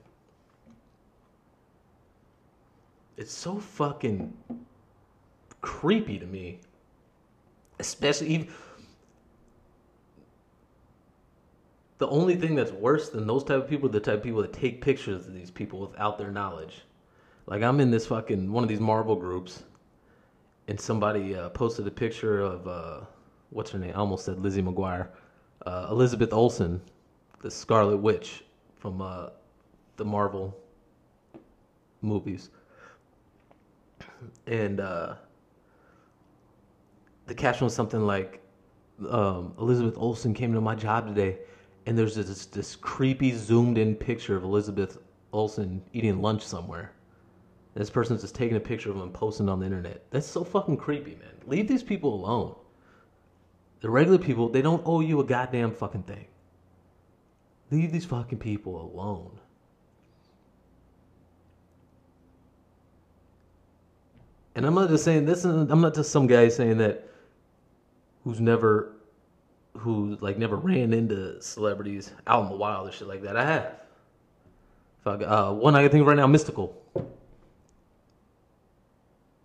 It's 3.16 3.32
so 3.32 3.58
fucking 3.58 4.32
creepy 5.62 6.18
to 6.18 6.26
me. 6.26 6.60
Especially 7.78 8.28
even 8.28 8.48
the 11.98 12.08
only 12.08 12.36
thing 12.36 12.54
that's 12.54 12.72
worse 12.72 13.08
than 13.08 13.26
those 13.26 13.44
type 13.44 13.62
of 13.62 13.68
people 13.68 13.88
are 13.88 13.92
the 13.92 14.00
type 14.00 14.16
of 14.16 14.22
people 14.22 14.42
that 14.42 14.52
take 14.52 14.82
pictures 14.82 15.26
of 15.26 15.32
these 15.32 15.50
people 15.50 15.80
without 15.80 16.18
their 16.18 16.30
knowledge. 16.30 16.82
Like 17.46 17.62
I'm 17.62 17.80
in 17.80 17.90
this 17.90 18.06
fucking 18.06 18.52
one 18.52 18.62
of 18.62 18.68
these 18.68 18.80
Marvel 18.80 19.16
groups, 19.16 19.62
and 20.68 20.78
somebody 20.78 21.34
uh, 21.34 21.48
posted 21.50 21.86
a 21.86 21.90
picture 21.90 22.40
of 22.40 22.66
uh, 22.66 23.00
what's 23.50 23.70
her 23.70 23.78
name? 23.78 23.92
I 23.94 23.98
almost 23.98 24.24
said 24.24 24.40
Lizzie 24.40 24.62
McGuire, 24.62 25.08
uh, 25.64 25.86
Elizabeth 25.90 26.32
Olsen, 26.32 26.80
the 27.40 27.50
Scarlet 27.50 27.96
Witch 27.96 28.44
from 28.74 29.00
uh, 29.00 29.28
the 29.96 30.04
Marvel 30.04 30.58
movies, 32.02 32.50
and 34.46 34.80
uh, 34.80 35.14
the 37.26 37.34
caption 37.34 37.64
was 37.64 37.74
something 37.74 38.04
like, 38.04 38.42
um, 39.08 39.54
"Elizabeth 39.58 39.96
Olsen 39.96 40.34
came 40.34 40.52
to 40.52 40.60
my 40.60 40.74
job 40.74 41.06
today." 41.06 41.38
And 41.86 41.96
there's 41.96 42.16
this, 42.16 42.46
this 42.46 42.76
creepy 42.76 43.32
zoomed 43.32 43.78
in 43.78 43.94
picture 43.94 44.36
of 44.36 44.42
Elizabeth 44.42 44.98
Olsen 45.32 45.80
eating 45.92 46.20
lunch 46.20 46.42
somewhere. 46.42 46.92
This 47.74 47.90
person's 47.90 48.22
just 48.22 48.34
taking 48.34 48.56
a 48.56 48.60
picture 48.60 48.90
of 48.90 48.96
him 48.96 49.02
and 49.02 49.14
posting 49.14 49.48
on 49.48 49.60
the 49.60 49.66
internet. 49.66 50.02
That's 50.10 50.26
so 50.26 50.42
fucking 50.42 50.78
creepy, 50.78 51.12
man. 51.12 51.28
Leave 51.46 51.68
these 51.68 51.82
people 51.82 52.14
alone. 52.14 52.54
The 53.80 53.90
regular 53.90 54.18
people, 54.18 54.48
they 54.48 54.62
don't 54.62 54.82
owe 54.86 55.00
you 55.00 55.20
a 55.20 55.24
goddamn 55.24 55.72
fucking 55.72 56.04
thing. 56.04 56.26
Leave 57.70 57.92
these 57.92 58.06
fucking 58.06 58.38
people 58.38 58.80
alone. 58.80 59.38
And 64.54 64.64
I'm 64.64 64.74
not 64.74 64.88
just 64.88 65.04
saying 65.04 65.26
this. 65.26 65.44
I'm 65.44 65.82
not 65.82 65.94
just 65.94 66.10
some 66.10 66.26
guy 66.26 66.48
saying 66.48 66.78
that 66.78 67.06
who's 68.24 68.40
never, 68.40 68.95
who 69.78 70.16
like 70.20 70.38
never 70.38 70.56
ran 70.56 70.92
into 70.92 71.40
celebrities 71.40 72.12
out 72.26 72.44
in 72.44 72.50
the 72.50 72.56
wild 72.56 72.88
or 72.88 72.92
shit 72.92 73.08
like 73.08 73.22
that. 73.22 73.36
I 73.36 73.44
have. 73.44 73.80
Fuck, 75.04 75.22
uh, 75.22 75.52
one 75.52 75.76
I 75.76 75.82
can 75.82 75.90
think 75.90 76.00
of 76.00 76.08
right 76.08 76.16
now, 76.16 76.26
Mystikal. 76.26 76.72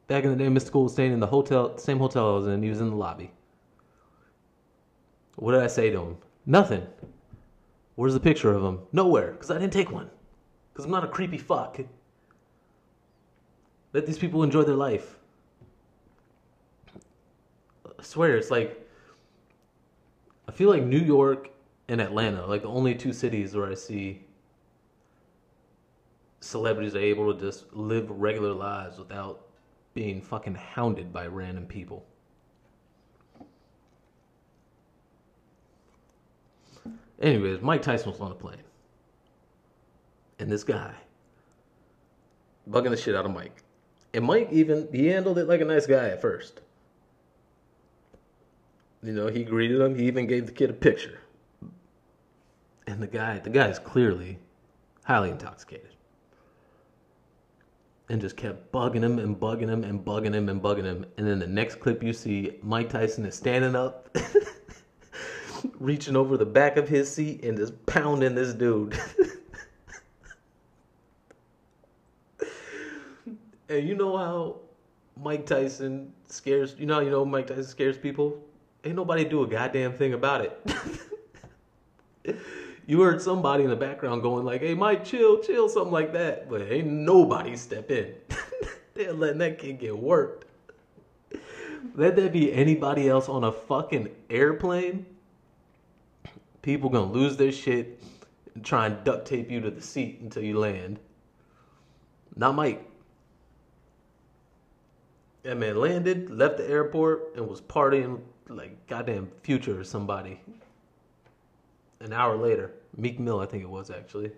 Back 0.07 0.23
in 0.23 0.31
the 0.31 0.35
day, 0.35 0.49
Mystikal 0.49 0.83
was 0.83 0.93
staying 0.93 1.13
in 1.13 1.19
the 1.19 1.27
hotel, 1.27 1.77
same 1.77 1.99
hotel 1.99 2.31
I 2.31 2.33
was 2.33 2.47
in. 2.47 2.63
He 2.63 2.69
was 2.69 2.81
in 2.81 2.89
the 2.89 2.95
lobby. 2.95 3.31
What 5.35 5.53
did 5.53 5.61
I 5.61 5.67
say 5.67 5.89
to 5.89 5.99
him? 6.01 6.17
Nothing. 6.45 6.85
Where's 7.95 8.13
the 8.13 8.19
picture 8.19 8.53
of 8.53 8.63
him? 8.63 8.79
Nowhere, 8.91 9.33
because 9.33 9.51
I 9.51 9.59
didn't 9.59 9.73
take 9.73 9.91
one. 9.91 10.09
Because 10.73 10.85
I'm 10.85 10.91
not 10.91 11.03
a 11.03 11.07
creepy 11.07 11.37
fuck. 11.37 11.79
Let 13.93 14.05
these 14.05 14.17
people 14.17 14.43
enjoy 14.43 14.63
their 14.63 14.75
life. 14.75 15.17
I 17.85 18.03
swear, 18.03 18.35
it's 18.35 18.49
like 18.49 18.89
I 20.51 20.53
feel 20.53 20.69
like 20.69 20.83
New 20.83 20.99
York 20.99 21.49
and 21.87 22.01
Atlanta, 22.01 22.45
like 22.45 22.63
the 22.63 22.67
only 22.67 22.93
two 22.93 23.13
cities 23.13 23.55
where 23.55 23.71
I 23.71 23.73
see 23.73 24.25
celebrities 26.41 26.93
are 26.93 26.99
able 26.99 27.33
to 27.33 27.39
just 27.39 27.71
live 27.71 28.09
regular 28.11 28.51
lives 28.51 28.97
without 28.97 29.47
being 29.93 30.21
fucking 30.21 30.55
hounded 30.55 31.13
by 31.13 31.27
random 31.27 31.67
people. 31.67 32.05
Anyways, 37.21 37.61
Mike 37.61 37.81
Tyson 37.81 38.11
was 38.11 38.19
on 38.19 38.33
a 38.33 38.35
plane. 38.35 38.57
And 40.37 40.51
this 40.51 40.65
guy 40.65 40.93
bugging 42.69 42.89
the 42.89 42.97
shit 42.97 43.15
out 43.15 43.25
of 43.25 43.31
Mike. 43.31 43.63
And 44.13 44.25
Mike 44.25 44.49
even 44.51 44.89
he 44.91 45.07
handled 45.07 45.37
it 45.37 45.47
like 45.47 45.61
a 45.61 45.65
nice 45.65 45.87
guy 45.87 46.09
at 46.09 46.19
first. 46.21 46.59
You 49.03 49.13
know, 49.13 49.27
he 49.27 49.43
greeted 49.43 49.81
him, 49.81 49.95
he 49.95 50.05
even 50.05 50.27
gave 50.27 50.45
the 50.45 50.51
kid 50.51 50.69
a 50.69 50.73
picture. 50.73 51.19
And 52.85 53.01
the 53.01 53.07
guy 53.07 53.39
the 53.39 53.49
guy 53.49 53.67
is 53.67 53.79
clearly 53.79 54.37
highly 55.03 55.31
intoxicated. 55.31 55.89
And 58.09 58.21
just 58.21 58.35
kept 58.37 58.71
bugging 58.71 59.03
him 59.03 59.17
and 59.19 59.39
bugging 59.39 59.69
him 59.69 59.83
and 59.83 60.03
bugging 60.03 60.33
him 60.33 60.49
and 60.49 60.61
bugging 60.61 60.83
him. 60.83 61.05
And 61.17 61.25
then 61.25 61.39
the 61.39 61.47
next 61.47 61.79
clip 61.79 62.03
you 62.03 62.11
see 62.13 62.57
Mike 62.61 62.89
Tyson 62.89 63.25
is 63.25 63.35
standing 63.35 63.75
up 63.75 64.15
reaching 65.79 66.15
over 66.15 66.37
the 66.37 66.45
back 66.45 66.77
of 66.77 66.87
his 66.89 67.11
seat 67.11 67.43
and 67.43 67.57
just 67.57 67.85
pounding 67.85 68.35
this 68.35 68.53
dude. 68.53 68.99
and 73.69 73.87
you 73.87 73.95
know 73.95 74.17
how 74.17 74.57
Mike 75.15 75.45
Tyson 75.45 76.11
scares 76.27 76.75
you 76.77 76.85
know 76.85 76.99
you 76.99 77.09
know 77.09 77.25
Mike 77.25 77.47
Tyson 77.47 77.63
scares 77.63 77.97
people? 77.97 78.43
Ain't 78.83 78.95
nobody 78.95 79.25
do 79.25 79.43
a 79.43 79.47
goddamn 79.47 79.93
thing 79.93 80.13
about 80.13 80.41
it. 80.41 82.37
you 82.87 83.01
heard 83.01 83.21
somebody 83.21 83.63
in 83.63 83.69
the 83.69 83.75
background 83.75 84.21
going 84.21 84.45
like, 84.45 84.61
"Hey, 84.61 84.73
Mike, 84.73 85.05
chill, 85.05 85.39
chill," 85.39 85.69
something 85.69 85.91
like 85.91 86.13
that, 86.13 86.49
but 86.49 86.61
ain't 86.61 86.87
nobody 86.87 87.55
step 87.55 87.91
in. 87.91 88.13
They're 88.93 89.13
letting 89.13 89.39
that 89.39 89.59
kid 89.59 89.79
get 89.79 89.97
worked. 89.97 90.45
Let 91.95 92.15
that 92.15 92.33
be 92.33 92.51
anybody 92.53 93.07
else 93.07 93.29
on 93.29 93.43
a 93.43 93.51
fucking 93.51 94.09
airplane 94.29 95.05
people 96.61 96.89
gonna 96.89 97.11
lose 97.11 97.37
their 97.37 97.51
shit 97.51 98.01
and 98.53 98.63
try 98.63 98.87
and 98.87 99.03
duct 99.03 99.27
tape 99.27 99.49
you 99.49 99.61
to 99.61 99.71
the 99.71 99.81
seat 99.81 100.19
until 100.21 100.43
you 100.43 100.59
land. 100.59 100.99
Not 102.35 102.55
Mike. 102.55 102.87
That 105.43 105.57
man 105.57 105.77
landed, 105.77 106.29
left 106.29 106.57
the 106.57 106.69
airport, 106.69 107.35
and 107.35 107.47
was 107.47 107.61
partying 107.61 108.19
like 108.55 108.87
goddamn 108.87 109.29
future 109.43 109.79
or 109.79 109.83
somebody. 109.83 110.39
An 111.99 112.13
hour 112.13 112.35
later, 112.35 112.71
Meek 112.97 113.19
Mill, 113.19 113.39
I 113.39 113.45
think 113.45 113.63
it 113.63 113.69
was 113.69 113.89
actually. 113.89 114.31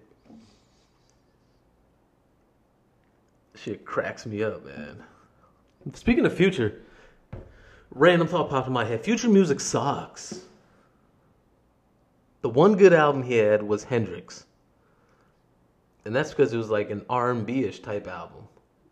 Shit 3.55 3.85
cracks 3.85 4.25
me 4.25 4.43
up, 4.43 4.65
man. 4.65 5.01
Speaking 5.93 6.25
of 6.25 6.33
future, 6.33 6.81
random 7.91 8.27
thought 8.27 8.49
popped 8.49 8.67
in 8.67 8.73
my 8.73 8.85
head. 8.85 9.03
Future 9.03 9.29
music 9.29 9.59
sucks. 9.59 10.41
The 12.41 12.49
one 12.49 12.75
good 12.75 12.93
album 12.93 13.23
he 13.23 13.35
had 13.35 13.63
was 13.63 13.85
Hendrix. 13.85 14.45
And 16.05 16.13
that's 16.13 16.31
because 16.31 16.53
it 16.53 16.57
was 16.57 16.69
like 16.69 16.89
an 16.89 17.05
R&B-ish 17.09 17.79
type 17.79 18.07
album. 18.07 18.43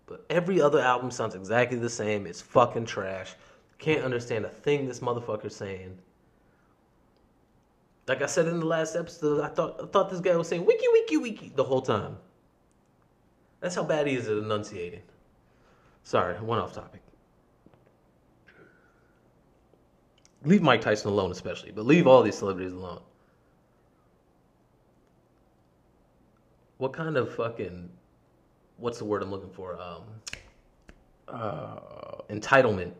But 0.05 0.25
every 0.29 0.61
other 0.61 0.79
album 0.79 1.11
sounds 1.11 1.35
exactly 1.35 1.77
the 1.77 1.89
same. 1.89 2.25
It's 2.25 2.41
fucking 2.41 2.85
trash. 2.85 3.33
Can't 3.81 4.05
understand 4.05 4.45
a 4.45 4.49
thing 4.49 4.87
this 4.87 5.01
motherfucker's 5.01 5.55
saying. 5.55 5.97
Like 8.07 8.21
I 8.21 8.27
said 8.27 8.47
in 8.47 8.59
the 8.59 8.65
last 8.65 8.95
episode, 8.95 9.41
I 9.41 9.47
thought 9.49 9.79
I 9.83 9.87
thought 9.87 10.09
this 10.09 10.21
guy 10.21 10.35
was 10.35 10.47
saying 10.47 10.65
wiki 10.65 10.87
wiki 10.93 11.17
wiki 11.17 11.51
the 11.55 11.63
whole 11.63 11.81
time. 11.81 12.15
That's 13.59 13.75
how 13.75 13.83
bad 13.83 14.07
he 14.07 14.15
is 14.15 14.27
at 14.27 14.37
enunciating. 14.37 15.01
Sorry, 16.03 16.35
I 16.35 16.41
went 16.41 16.61
off 16.61 16.73
topic. 16.73 17.01
Leave 20.45 20.61
Mike 20.61 20.81
Tyson 20.81 21.11
alone, 21.11 21.31
especially, 21.31 21.71
but 21.71 21.85
leave 21.85 22.07
all 22.07 22.23
these 22.23 22.37
celebrities 22.37 22.73
alone. 22.73 23.01
what 26.81 26.93
kind 26.93 27.15
of 27.15 27.31
fucking 27.35 27.87
what's 28.77 28.97
the 28.97 29.05
word 29.05 29.21
I'm 29.21 29.29
looking 29.29 29.51
for? 29.51 29.79
Um, 29.79 30.01
uh, 31.27 31.75
entitlement 32.31 32.93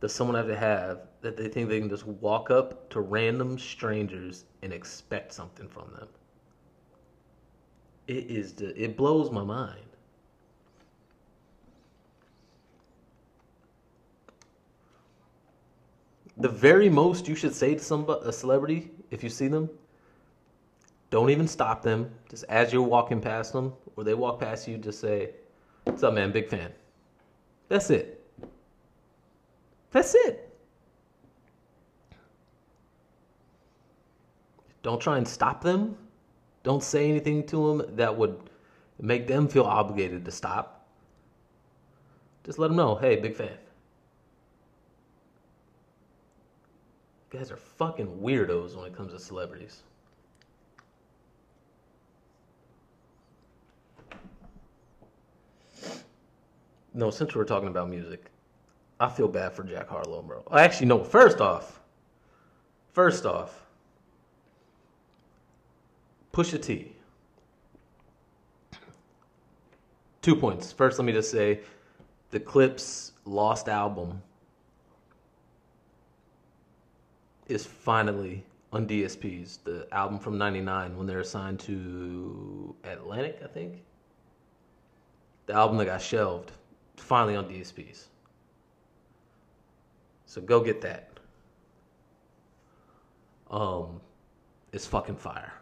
does 0.00 0.14
someone 0.14 0.36
have 0.36 0.46
to 0.46 0.56
have 0.56 1.00
that 1.22 1.36
they 1.36 1.48
think 1.48 1.68
they 1.68 1.80
can 1.80 1.88
just 1.88 2.06
walk 2.06 2.50
up 2.50 2.88
to 2.90 3.00
random 3.00 3.58
strangers 3.58 4.44
and 4.62 4.72
expect 4.72 5.32
something 5.32 5.68
from 5.68 5.90
them? 5.92 6.08
It 8.06 8.30
is 8.30 8.52
the, 8.52 8.80
it 8.80 8.96
blows 8.96 9.30
my 9.30 9.42
mind. 9.42 9.80
The 16.36 16.48
very 16.48 16.88
most 16.88 17.26
you 17.26 17.34
should 17.34 17.54
say 17.54 17.74
to 17.74 17.80
somebody, 17.80 18.20
a 18.28 18.32
celebrity, 18.32 18.90
if 19.10 19.24
you 19.24 19.28
see 19.28 19.48
them, 19.48 19.68
don't 21.10 21.30
even 21.30 21.48
stop 21.48 21.82
them. 21.82 22.10
Just 22.30 22.44
as 22.44 22.72
you're 22.72 22.82
walking 22.82 23.20
past 23.20 23.52
them, 23.52 23.72
or 23.96 24.04
they 24.04 24.14
walk 24.14 24.38
past 24.38 24.68
you, 24.68 24.78
just 24.78 25.00
say, 25.00 25.30
What's 25.84 26.02
up, 26.02 26.14
man? 26.14 26.30
Big 26.30 26.48
fan. 26.48 26.70
That's 27.68 27.90
it. 27.90 28.17
That's 29.90 30.14
it. 30.14 30.44
Don't 34.82 35.00
try 35.00 35.18
and 35.18 35.26
stop 35.26 35.62
them. 35.62 35.96
Don't 36.62 36.82
say 36.82 37.08
anything 37.08 37.46
to 37.46 37.78
them 37.78 37.96
that 37.96 38.16
would 38.16 38.38
make 39.00 39.26
them 39.26 39.48
feel 39.48 39.64
obligated 39.64 40.24
to 40.24 40.30
stop. 40.30 40.86
Just 42.44 42.58
let 42.58 42.68
them 42.68 42.76
know, 42.76 42.94
hey, 42.94 43.16
big 43.16 43.34
fan. 43.34 43.58
You 47.30 47.38
guys 47.38 47.50
are 47.50 47.56
fucking 47.56 48.20
weirdos 48.22 48.74
when 48.74 48.86
it 48.86 48.96
comes 48.96 49.12
to 49.12 49.18
celebrities. 49.18 49.82
No, 56.94 57.10
since 57.10 57.34
we're 57.34 57.44
talking 57.44 57.68
about 57.68 57.90
music, 57.90 58.30
I 59.00 59.08
feel 59.08 59.28
bad 59.28 59.52
for 59.52 59.62
Jack 59.62 59.88
Harlow, 59.88 60.22
bro. 60.22 60.42
Actually, 60.52 60.86
no. 60.86 61.04
First 61.04 61.40
off, 61.40 61.80
first 62.92 63.26
off, 63.26 63.66
Pusha 66.32 66.60
T. 66.60 66.92
Two 70.20 70.34
points. 70.34 70.72
First, 70.72 70.98
let 70.98 71.04
me 71.04 71.12
just 71.12 71.30
say, 71.30 71.60
the 72.30 72.40
Clipse 72.40 73.12
Lost 73.24 73.68
album 73.68 74.20
is 77.46 77.64
finally 77.64 78.44
on 78.72 78.86
DSPs. 78.86 79.58
The 79.62 79.86
album 79.92 80.18
from 80.18 80.36
'99 80.38 80.96
when 80.96 81.06
they're 81.06 81.20
assigned 81.20 81.60
to 81.60 82.74
Atlantic, 82.84 83.40
I 83.44 83.46
think. 83.46 83.84
The 85.46 85.54
album 85.54 85.78
that 85.78 85.86
got 85.86 86.02
shelved 86.02 86.52
finally 86.96 87.36
on 87.36 87.48
DSPs. 87.48 88.08
So 90.28 90.42
go 90.42 90.60
get 90.60 90.82
that. 90.82 91.08
Um, 93.50 94.02
it's 94.74 94.86
fucking 94.86 95.16
fire. 95.16 95.54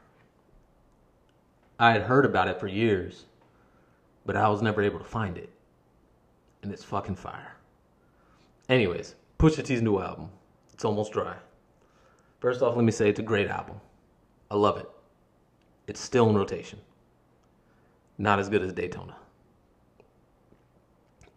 I 1.78 1.92
had 1.92 2.02
heard 2.02 2.24
about 2.24 2.48
it 2.48 2.58
for 2.58 2.66
years, 2.66 3.26
but 4.26 4.34
I 4.34 4.48
was 4.48 4.62
never 4.62 4.82
able 4.82 4.98
to 4.98 5.04
find 5.04 5.38
it. 5.38 5.50
And 6.64 6.72
it's 6.72 6.82
fucking 6.82 7.14
fire. 7.14 7.54
Anyways, 8.68 9.14
Pusha 9.38 9.64
T's 9.64 9.82
new 9.82 10.00
album. 10.00 10.30
It's 10.72 10.84
almost 10.84 11.12
dry. 11.12 11.36
First 12.40 12.60
off, 12.60 12.74
let 12.74 12.84
me 12.84 12.90
say 12.90 13.08
it's 13.08 13.20
a 13.20 13.22
great 13.22 13.46
album. 13.46 13.80
I 14.50 14.56
love 14.56 14.78
it. 14.78 14.90
It's 15.86 16.00
still 16.00 16.28
in 16.28 16.34
rotation. 16.36 16.80
Not 18.18 18.40
as 18.40 18.48
good 18.48 18.62
as 18.62 18.72
Daytona. 18.72 19.14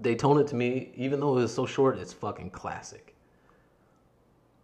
Daytona 0.02 0.44
to 0.46 0.56
me, 0.56 0.90
even 0.96 1.20
though 1.20 1.38
it 1.38 1.42
was 1.42 1.54
so 1.54 1.68
short, 1.68 2.00
it's 2.00 2.12
fucking 2.12 2.50
classic. 2.50 3.14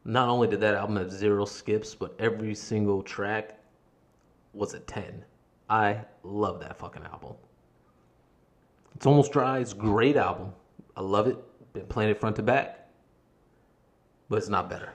Not 0.05 0.29
only 0.29 0.47
did 0.47 0.61
that 0.61 0.75
album 0.75 0.97
have 0.97 1.11
zero 1.11 1.45
skips, 1.45 1.95
but 1.95 2.15
every 2.19 2.53
single 2.53 3.01
track 3.01 3.59
was 4.53 4.75
a 4.75 4.79
10. 4.79 5.25
I 5.67 6.01
love 6.21 6.59
that 6.59 6.77
fucking 6.77 7.03
album. 7.03 7.33
It's 8.95 9.07
almost 9.07 9.31
dry. 9.31 9.59
It's 9.59 9.73
great 9.73 10.15
album. 10.15 10.53
I 10.95 11.01
love 11.01 11.27
it. 11.27 11.37
Been 11.73 11.87
playing 11.87 12.11
it 12.11 12.19
front 12.19 12.35
to 12.35 12.43
back. 12.43 12.87
But 14.29 14.37
it's 14.37 14.47
not 14.47 14.69
better. 14.69 14.93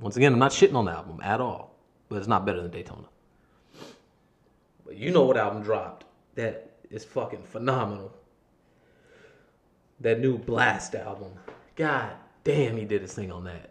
Once 0.00 0.16
again, 0.16 0.32
I'm 0.32 0.38
not 0.40 0.50
shitting 0.50 0.74
on 0.74 0.84
the 0.84 0.90
album 0.90 1.20
at 1.22 1.40
all. 1.40 1.76
But 2.08 2.16
it's 2.16 2.28
not 2.28 2.44
better 2.44 2.60
than 2.60 2.72
Daytona. 2.72 3.08
But 4.84 4.96
you 4.96 5.12
know 5.12 5.22
what 5.24 5.36
album 5.36 5.62
dropped 5.62 6.04
that 6.34 6.70
is 6.90 7.04
fucking 7.04 7.42
phenomenal. 7.44 8.12
That 10.00 10.20
new 10.20 10.38
Blxst 10.38 10.94
album. 10.94 11.32
God 11.76 12.12
damn, 12.44 12.76
he 12.76 12.84
did 12.84 13.02
his 13.02 13.14
thing 13.14 13.32
on 13.32 13.44
that. 13.44 13.70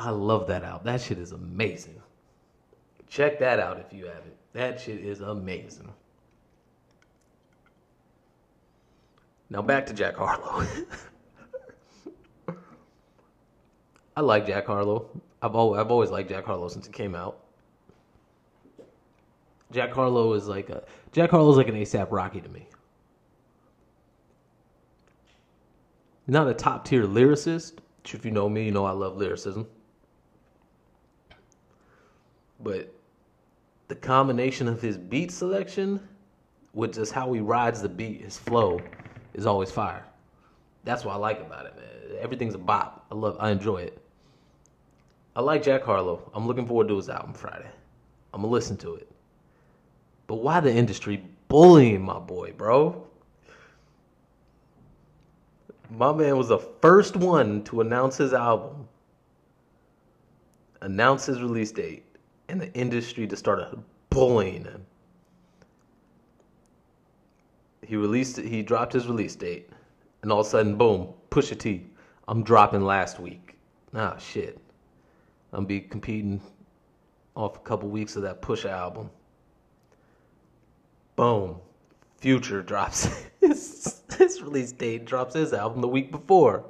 I 0.00 0.08
love 0.08 0.46
that 0.46 0.64
album. 0.64 0.86
That 0.86 1.02
shit 1.02 1.18
is 1.18 1.32
amazing. 1.32 2.00
Check 3.10 3.38
that 3.40 3.60
out 3.60 3.78
if 3.78 3.92
you 3.92 4.06
haven't. 4.06 4.34
That 4.54 4.80
shit 4.80 4.98
is 5.04 5.20
amazing. 5.20 5.92
Now 9.50 9.60
back 9.60 9.84
to 9.86 9.92
Jack 9.92 10.16
Harlow. 10.16 10.66
I 14.16 14.22
like 14.22 14.46
Jack 14.46 14.66
Harlow. 14.66 15.10
I've 15.42 15.54
always, 15.54 15.78
I've 15.80 15.90
always 15.90 16.10
liked 16.10 16.30
Jack 16.30 16.46
Harlow 16.46 16.68
since 16.68 16.86
he 16.86 16.92
came 16.92 17.14
out. 17.14 17.40
Jack 19.70 19.92
Harlow 19.92 20.32
is 20.32 20.48
like 20.48 20.70
a 20.70 20.82
Jack 21.12 21.30
Harlow 21.30 21.50
is 21.50 21.58
like 21.58 21.68
an 21.68 21.74
ASAP 21.74 22.10
Rocky 22.10 22.40
to 22.40 22.48
me. 22.48 22.66
Not 26.26 26.48
a 26.48 26.54
top 26.54 26.86
tier 26.86 27.04
lyricist. 27.06 27.74
If 28.06 28.24
you 28.24 28.30
know 28.30 28.48
me, 28.48 28.64
you 28.64 28.70
know 28.70 28.86
I 28.86 28.92
love 28.92 29.18
lyricism. 29.18 29.66
But 32.62 32.92
the 33.88 33.94
combination 33.94 34.68
of 34.68 34.80
his 34.80 34.96
beat 34.96 35.30
selection 35.30 36.06
with 36.74 36.94
just 36.94 37.12
how 37.12 37.32
he 37.32 37.40
rides 37.40 37.82
the 37.82 37.88
beat, 37.88 38.22
his 38.22 38.38
flow, 38.38 38.80
is 39.34 39.46
always 39.46 39.70
fire. 39.70 40.04
That's 40.84 41.04
what 41.04 41.14
I 41.14 41.18
like 41.18 41.40
about 41.40 41.66
it, 41.66 41.76
man. 41.76 42.18
Everything's 42.20 42.54
a 42.54 42.58
bop. 42.58 43.06
I 43.10 43.14
love 43.14 43.36
I 43.40 43.50
enjoy 43.50 43.78
it. 43.78 43.98
I 45.34 45.40
like 45.40 45.62
Jack 45.62 45.82
Harlow. 45.82 46.30
I'm 46.34 46.46
looking 46.46 46.66
forward 46.66 46.88
to 46.88 46.96
his 46.96 47.08
album 47.08 47.34
Friday. 47.34 47.70
I'm 48.32 48.42
gonna 48.42 48.52
listen 48.52 48.76
to 48.78 48.94
it. 48.94 49.08
But 50.26 50.36
why 50.36 50.60
the 50.60 50.72
industry 50.72 51.24
bullying 51.48 52.02
my 52.02 52.18
boy, 52.18 52.52
bro? 52.56 53.06
My 55.90 56.12
man 56.12 56.36
was 56.36 56.48
the 56.48 56.58
first 56.58 57.16
one 57.16 57.64
to 57.64 57.80
announce 57.80 58.16
his 58.16 58.32
album, 58.32 58.86
announce 60.80 61.26
his 61.26 61.42
release 61.42 61.72
date, 61.72 62.04
and 62.50 62.60
the 62.60 62.72
industry 62.74 63.26
just 63.26 63.40
started 63.40 63.78
bullying 64.10 64.64
him. 64.64 64.84
He 67.86 67.96
released 67.96 68.38
it, 68.38 68.46
he 68.46 68.62
dropped 68.62 68.92
his 68.92 69.06
release 69.06 69.34
date, 69.34 69.70
and 70.22 70.30
all 70.30 70.40
of 70.40 70.46
a 70.46 70.50
sudden, 70.50 70.76
boom, 70.76 71.14
Pusha 71.30 71.58
T. 71.58 71.86
I'm 72.28 72.42
dropping 72.42 72.84
last 72.84 73.18
week. 73.18 73.56
Ah, 73.94 74.16
shit. 74.18 74.58
I'm 75.52 75.64
be 75.64 75.80
competing 75.80 76.40
off 77.34 77.56
a 77.56 77.60
couple 77.60 77.88
weeks 77.88 78.16
of 78.16 78.22
that 78.22 78.42
Push 78.42 78.64
album. 78.64 79.10
Boom. 81.16 81.56
Future 82.18 82.62
drops 82.62 83.08
his, 83.40 84.02
his 84.16 84.42
release 84.42 84.72
date, 84.72 85.04
drops 85.04 85.34
his 85.34 85.52
album 85.52 85.80
the 85.80 85.88
week 85.88 86.10
before. 86.10 86.64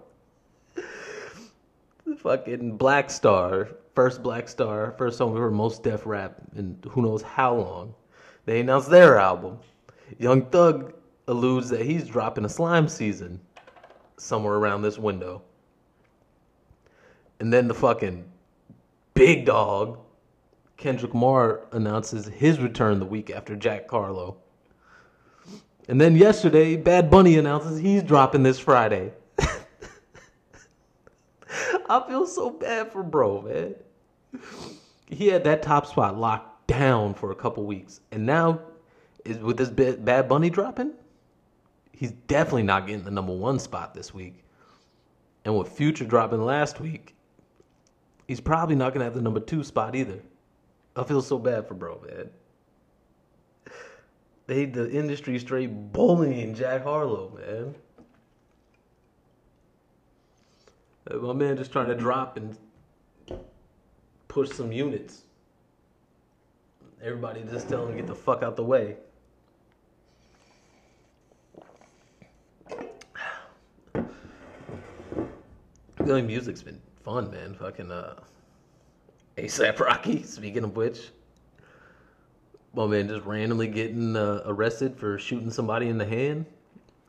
Fucking 2.18 2.76
Black 2.76 3.10
Star, 3.10 3.70
first 4.00 4.22
Black 4.22 4.48
Star, 4.48 4.94
first 4.96 5.18
song 5.18 5.34
we 5.34 5.38
heard 5.38 5.52
Mos 5.52 5.78
Def 5.78 6.06
rap 6.06 6.34
in 6.56 6.78
who 6.88 7.02
knows 7.02 7.20
how 7.20 7.54
long. 7.54 7.94
They 8.46 8.60
announced 8.60 8.88
their 8.88 9.18
album. 9.18 9.58
Young 10.18 10.46
Thug 10.46 10.94
alludes 11.28 11.68
that 11.68 11.82
he's 11.82 12.08
dropping 12.08 12.46
a 12.46 12.48
slime 12.48 12.88
season 12.88 13.38
somewhere 14.16 14.54
around 14.54 14.80
this 14.80 14.96
window. 14.96 15.42
And 17.40 17.52
then 17.52 17.68
the 17.68 17.74
fucking 17.74 18.24
big 19.12 19.44
dog, 19.44 19.98
Kendrick 20.78 21.12
Lamar, 21.12 21.68
announces 21.72 22.24
his 22.26 22.58
return 22.58 23.00
the 23.00 23.04
week 23.04 23.28
after 23.28 23.54
Jack 23.54 23.90
Harlow. 23.90 24.38
And 25.88 26.00
then 26.00 26.16
yesterday, 26.16 26.74
Bad 26.78 27.10
Bunny 27.10 27.36
announces 27.36 27.78
he's 27.78 28.02
dropping 28.02 28.44
this 28.44 28.58
Friday. 28.58 29.12
I 31.90 32.02
feel 32.08 32.26
so 32.26 32.48
bad 32.48 32.90
for 32.90 33.02
bro, 33.02 33.42
man. 33.42 33.74
He 35.12 35.26
had 35.26 35.42
that 35.42 35.62
top 35.62 35.86
spot 35.86 36.16
locked 36.16 36.68
down 36.68 37.14
for 37.14 37.32
a 37.32 37.34
couple 37.34 37.64
weeks, 37.64 38.00
and 38.12 38.24
now 38.24 38.60
is 39.24 39.38
with 39.38 39.56
this 39.56 39.68
Bad 39.68 40.28
Bunny 40.28 40.50
dropping, 40.50 40.92
he's 41.92 42.12
definitely 42.12 42.62
not 42.62 42.86
getting 42.86 43.04
the 43.04 43.10
number 43.10 43.32
one 43.32 43.58
spot 43.58 43.92
this 43.92 44.14
week. 44.14 44.44
And 45.44 45.58
with 45.58 45.68
Future 45.68 46.04
dropping 46.04 46.44
last 46.44 46.80
week, 46.80 47.14
he's 48.28 48.40
probably 48.40 48.76
not 48.76 48.92
gonna 48.92 49.04
have 49.04 49.14
the 49.14 49.20
number 49.20 49.40
two 49.40 49.64
spot 49.64 49.96
either. 49.96 50.20
I 50.94 51.04
feel 51.04 51.22
so 51.22 51.38
bad 51.38 51.66
for 51.66 51.74
bro, 51.74 52.00
man. 52.06 52.30
They 54.46 54.64
the 54.64 54.90
industry 54.90 55.38
straight 55.38 55.92
bullying 55.92 56.54
Jack 56.54 56.82
Harlow, 56.82 57.38
man. 57.38 57.74
Uh, 61.08 61.18
my 61.18 61.32
man 61.32 61.56
just 61.56 61.70
trying 61.70 61.86
to 61.86 61.94
drop 61.94 62.36
and 62.36 62.56
push 64.30 64.50
some 64.50 64.70
units. 64.70 65.22
Everybody 67.02 67.42
just 67.50 67.68
tell 67.68 67.86
him 67.86 67.96
get 67.96 68.06
the 68.06 68.14
fuck 68.14 68.42
out 68.42 68.56
the 68.56 68.64
way. 68.64 68.96
Really, 75.98 76.22
music's 76.22 76.62
been 76.62 76.80
fun, 77.04 77.30
man. 77.30 77.54
Fucking 77.54 77.92
uh, 77.92 78.14
ASAP 79.36 79.78
Rocky. 79.78 80.22
Speaking 80.24 80.64
of 80.64 80.74
which, 80.74 81.10
well, 82.72 82.88
man, 82.88 83.06
just 83.06 83.26
randomly 83.26 83.68
getting 83.68 84.16
uh, 84.16 84.42
arrested 84.46 84.96
for 84.96 85.18
shooting 85.18 85.50
somebody 85.50 85.88
in 85.88 85.98
the 85.98 86.06
hand, 86.06 86.46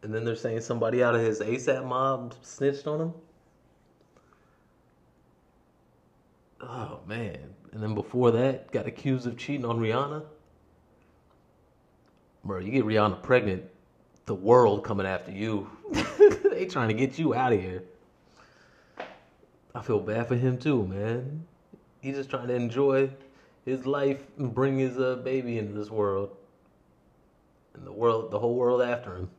and 0.04 0.14
then 0.14 0.26
they're 0.26 0.36
saying 0.36 0.60
somebody 0.60 1.02
out 1.02 1.16
of 1.16 1.22
his 1.22 1.40
ASAP 1.40 1.86
mob 1.86 2.34
snitched 2.42 2.86
on 2.86 3.00
him. 3.00 3.14
Oh 6.62 7.00
man! 7.08 7.40
And 7.72 7.82
then 7.82 7.96
before 7.96 8.32
that, 8.32 8.72
got 8.72 8.86
accused 8.86 9.26
of 9.26 9.38
cheating 9.38 9.66
on 9.66 9.80
Rihanna. 9.80 10.24
Bro, 12.44 12.60
you 12.60 12.72
get 12.72 12.86
Rihanna 12.86 13.22
pregnant, 13.22 13.64
the 14.26 14.36
world 14.36 14.84
coming 14.84 15.06
after 15.06 15.32
you. 15.32 15.70
they 16.52 16.66
trying 16.66 16.90
to 16.90 16.94
get 16.94 17.18
you 17.18 17.34
out 17.34 17.54
of 17.54 17.62
here. 17.62 17.84
I 19.74 19.82
feel 19.82 20.00
bad 20.00 20.28
for 20.28 20.36
him 20.36 20.58
too, 20.58 20.86
man. 20.86 21.46
He's 22.02 22.16
just 22.16 22.30
trying 22.30 22.48
to 22.48 22.56
enjoy 22.56 23.10
his 23.66 23.86
life 23.86 24.22
and 24.38 24.54
bring 24.54 24.78
his 24.78 24.98
uh, 24.98 25.18
baby 25.18 25.58
into 25.58 25.74
this 25.74 25.90
world, 25.90 26.36
and 27.74 27.86
the 27.86 27.92
world, 27.92 28.32
the 28.32 28.40
whole 28.40 28.56
world 28.56 28.82
after 28.82 29.16
him. 29.16 29.30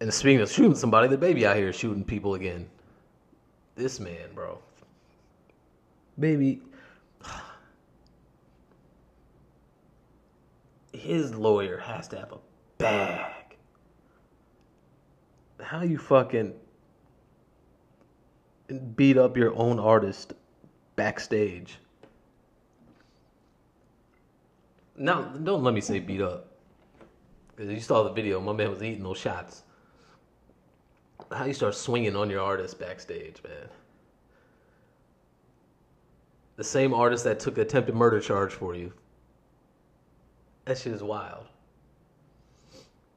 And 0.00 0.12
speaking 0.12 0.40
of 0.40 0.50
shooting 0.50 0.74
somebody, 0.74 1.08
DaBaby 1.08 1.44
out 1.44 1.56
here 1.56 1.72
shooting 1.72 2.04
people 2.04 2.34
again. 2.34 2.68
This 3.80 3.98
man, 3.98 4.34
bro. 4.34 4.58
Baby. 6.18 6.60
His 10.92 11.34
lawyer 11.34 11.78
has 11.78 12.06
to 12.08 12.18
have 12.18 12.30
a 12.30 12.38
bag. 12.76 13.56
How 15.62 15.80
you 15.80 15.96
fucking 15.96 16.52
beat 18.96 19.16
up 19.16 19.34
your 19.38 19.56
own 19.56 19.78
artist 19.78 20.34
backstage. 20.96 21.78
Now, 24.94 25.22
don't 25.22 25.64
let 25.64 25.72
me 25.72 25.80
say 25.80 26.00
beat 26.00 26.20
up. 26.20 26.48
Because 27.56 27.72
you 27.72 27.80
saw 27.80 28.02
the 28.02 28.12
video, 28.12 28.42
my 28.42 28.52
man 28.52 28.72
was 28.72 28.82
eating 28.82 29.04
those 29.04 29.16
shots. 29.16 29.62
How 31.32 31.44
you 31.44 31.54
start 31.54 31.74
swinging 31.74 32.16
on 32.16 32.28
your 32.28 32.40
artist 32.40 32.78
backstage, 32.78 33.36
man. 33.44 33.68
The 36.56 36.64
same 36.64 36.92
artist 36.92 37.24
that 37.24 37.40
took 37.40 37.54
the 37.54 37.62
attempted 37.62 37.94
murder 37.94 38.20
charge 38.20 38.52
for 38.52 38.74
you. 38.74 38.92
That 40.64 40.76
shit 40.76 40.92
is 40.92 41.02
wild. 41.02 41.46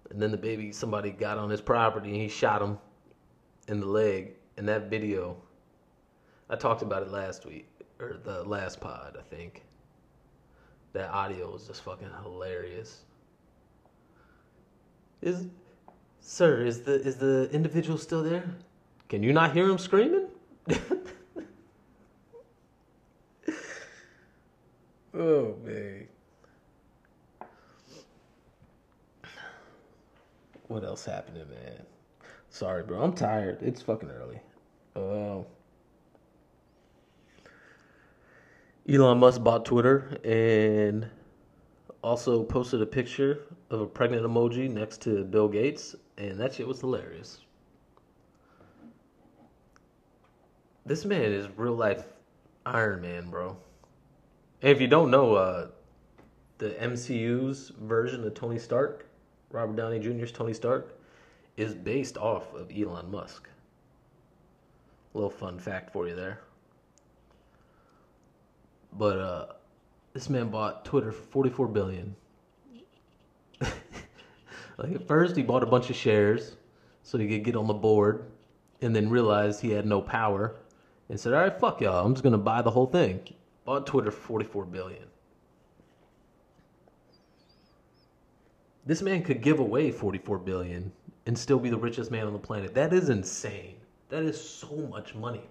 And 0.09 0.21
then 0.21 0.31
DaBaby, 0.31 0.73
somebody 0.73 1.09
got 1.09 1.37
on 1.37 1.49
his 1.49 1.59
property 1.59 2.11
and 2.11 2.21
he 2.21 2.27
shot 2.27 2.61
him 2.61 2.77
in 3.67 3.79
the 3.79 3.87
leg. 3.87 4.33
And 4.57 4.67
that 4.69 4.89
video, 4.89 5.35
I 6.49 6.55
talked 6.55 6.83
about 6.83 7.01
it 7.01 7.11
last 7.11 7.45
week, 7.45 7.67
or 7.99 8.19
the 8.23 8.43
last 8.43 8.79
pod, 8.79 9.17
I 9.19 9.35
think. 9.35 9.63
That 10.93 11.09
audio 11.09 11.51
was 11.51 11.65
just 11.65 11.81
fucking 11.81 12.11
hilarious. 12.21 13.01
Is, 15.23 15.47
sir, 16.23 16.65
is 16.65 16.81
the 16.81 16.93
is 16.93 17.17
the 17.17 17.49
individual 17.51 17.99
still 17.99 18.23
there? 18.23 18.43
Can 19.09 19.21
you 19.21 19.33
not 19.33 19.53
hear 19.53 19.69
him 19.69 19.77
screaming? 19.77 20.27
oh 25.13 25.55
man. 25.63 26.07
What 30.67 30.83
else 30.83 31.05
happening, 31.05 31.47
man? 31.49 31.83
Sorry, 32.49 32.81
bro. 32.83 33.03
I'm 33.03 33.13
tired. 33.13 33.61
It's 33.61 33.81
fucking 33.81 34.09
early. 34.09 34.39
Uh, 34.95 35.43
Elon 38.89 39.19
Musk 39.19 39.43
bought 39.43 39.65
Twitter 39.65 40.17
and 40.23 41.07
also 42.03 42.43
posted 42.43 42.81
a 42.81 42.85
picture 42.85 43.43
of 43.69 43.81
a 43.81 43.85
pregnant 43.85 44.25
emoji 44.25 44.69
next 44.69 45.01
to 45.01 45.23
Bill 45.23 45.47
Gates, 45.47 45.95
and 46.17 46.39
that 46.39 46.53
shit 46.53 46.67
was 46.67 46.79
hilarious. 46.79 47.39
This 50.85 51.05
man 51.05 51.31
is 51.31 51.47
real 51.55 51.75
life 51.75 52.03
Iron 52.65 53.01
Man, 53.01 53.29
bro. 53.29 53.57
And 54.61 54.71
if 54.71 54.79
you 54.79 54.87
don't 54.87 55.11
know, 55.11 55.35
uh, 55.35 55.67
the 56.57 56.69
MCU's 56.71 57.69
version 57.81 58.25
of 58.25 58.33
Tony 58.33 58.59
Stark, 58.59 59.05
Robert 59.51 59.75
Downey 59.75 59.99
Jr.'s 59.99 60.31
Tony 60.31 60.53
Stark, 60.53 60.97
is 61.57 61.73
based 61.73 62.17
off 62.17 62.53
of 62.53 62.71
Elon 62.75 63.11
Musk. 63.11 63.49
A 65.13 65.17
little 65.17 65.29
fun 65.29 65.59
fact 65.59 65.91
for 65.91 66.07
you 66.07 66.15
there. 66.15 66.41
But 68.93 69.19
uh, 69.19 69.45
this 70.13 70.29
man 70.29 70.49
bought 70.49 70.85
Twitter 70.85 71.11
for 71.11 71.23
44 71.23 71.67
billion. 71.67 72.15
Like 74.77 74.93
at 74.93 75.07
first, 75.07 75.35
he 75.35 75.43
bought 75.43 75.63
a 75.63 75.67
bunch 75.67 75.89
of 75.89 75.95
shares 75.95 76.55
so 77.03 77.17
he 77.17 77.27
could 77.27 77.43
get 77.43 77.55
on 77.55 77.67
the 77.67 77.73
board, 77.73 78.25
and 78.81 78.95
then 78.95 79.09
realized 79.09 79.61
he 79.61 79.71
had 79.71 79.85
no 79.85 80.01
power, 80.01 80.55
and 81.09 81.19
said, 81.19 81.33
"All 81.33 81.41
right, 81.41 81.59
fuck 81.59 81.81
y'all. 81.81 82.05
I'm 82.05 82.13
just 82.13 82.23
gonna 82.23 82.37
buy 82.37 82.61
the 82.61 82.71
whole 82.71 82.87
thing." 82.87 83.21
Bought 83.65 83.85
Twitter 83.85 84.11
for 84.11 84.21
44 84.21 84.65
billion. 84.65 85.07
This 88.85 89.01
man 89.01 89.23
could 89.23 89.41
give 89.41 89.59
away 89.59 89.91
44 89.91 90.39
billion 90.39 90.91
and 91.25 91.37
still 91.37 91.59
be 91.59 91.69
the 91.69 91.77
richest 91.77 92.11
man 92.11 92.27
on 92.27 92.33
the 92.33 92.39
planet. 92.39 92.73
That 92.73 92.91
is 92.91 93.09
insane. 93.09 93.75
That 94.09 94.23
is 94.23 94.39
so 94.41 94.75
much 94.89 95.15
money. 95.15 95.47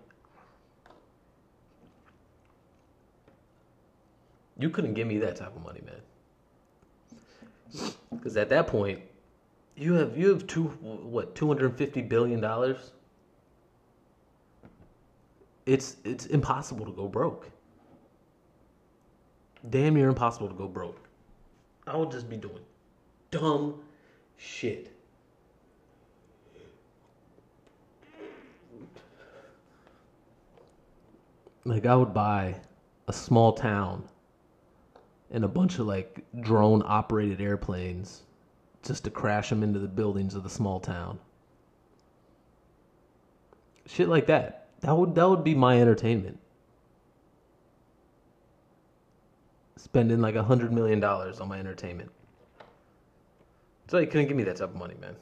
You 4.59 4.69
couldn't 4.69 4.95
give 4.95 5.07
me 5.07 5.19
that 5.19 5.37
type 5.37 5.57
of 5.57 5.63
money, 5.65 5.81
man. 5.85 6.03
Because 8.11 8.37
at 8.37 8.51
that 8.51 8.67
point, 8.67 9.01
you 9.77 9.95
have 9.95 10.17
you 10.17 10.29
have 10.29 10.47
two 10.47 10.65
what 10.65 11.35
250 11.35 12.03
billion 12.03 12.41
dollars. 12.41 12.93
It's 15.67 15.97
it's 16.05 16.27
impossible 16.27 16.85
to 16.87 16.93
go 16.93 17.09
broke. 17.09 17.49
Damn 19.71 19.95
near 19.95 20.09
impossible 20.09 20.49
to 20.49 20.55
go 20.55 20.67
broke. 20.67 21.09
I 21.87 21.97
would 21.97 22.11
just 22.11 22.29
be 22.29 22.37
doing 22.37 22.61
dumb 23.31 23.81
shit. 24.37 24.93
Like 31.65 31.87
I 31.87 31.95
would 31.95 32.13
buy 32.13 32.57
a 33.07 33.13
small 33.13 33.53
town 33.53 34.05
and 35.31 35.45
a 35.45 35.49
bunch 35.49 35.79
of 35.79 35.87
like 35.87 36.25
drone 36.41 36.83
operated 36.85 37.41
airplanes 37.41 38.23
just 38.83 39.05
to 39.05 39.11
crash 39.11 39.49
them 39.49 39.63
into 39.63 39.79
the 39.79 39.89
buildings 39.89 40.35
of 40.35 40.43
the 40.43 40.51
small 40.51 40.81
town. 40.81 41.19
Shit 43.87 44.09
like 44.09 44.27
that. 44.27 44.69
That 44.81 44.97
would 44.97 45.15
that 45.15 45.29
would 45.29 45.45
be 45.45 45.55
my 45.55 45.81
entertainment. 45.81 46.39
Spending 49.77 50.21
like 50.21 50.35
a 50.35 50.43
hundred 50.43 50.73
million 50.73 51.01
dollars 51.01 51.41
on 51.41 51.49
my 51.49 51.59
entertainment. 51.59 52.11
So 53.89 53.99
you 53.99 54.07
couldn't 54.07 54.29
give 54.29 54.37
me 54.37 54.45
that 54.45 54.57
type 54.57 54.71
of 54.71 54.77
money, 54.77 54.95
man. 55.01 55.15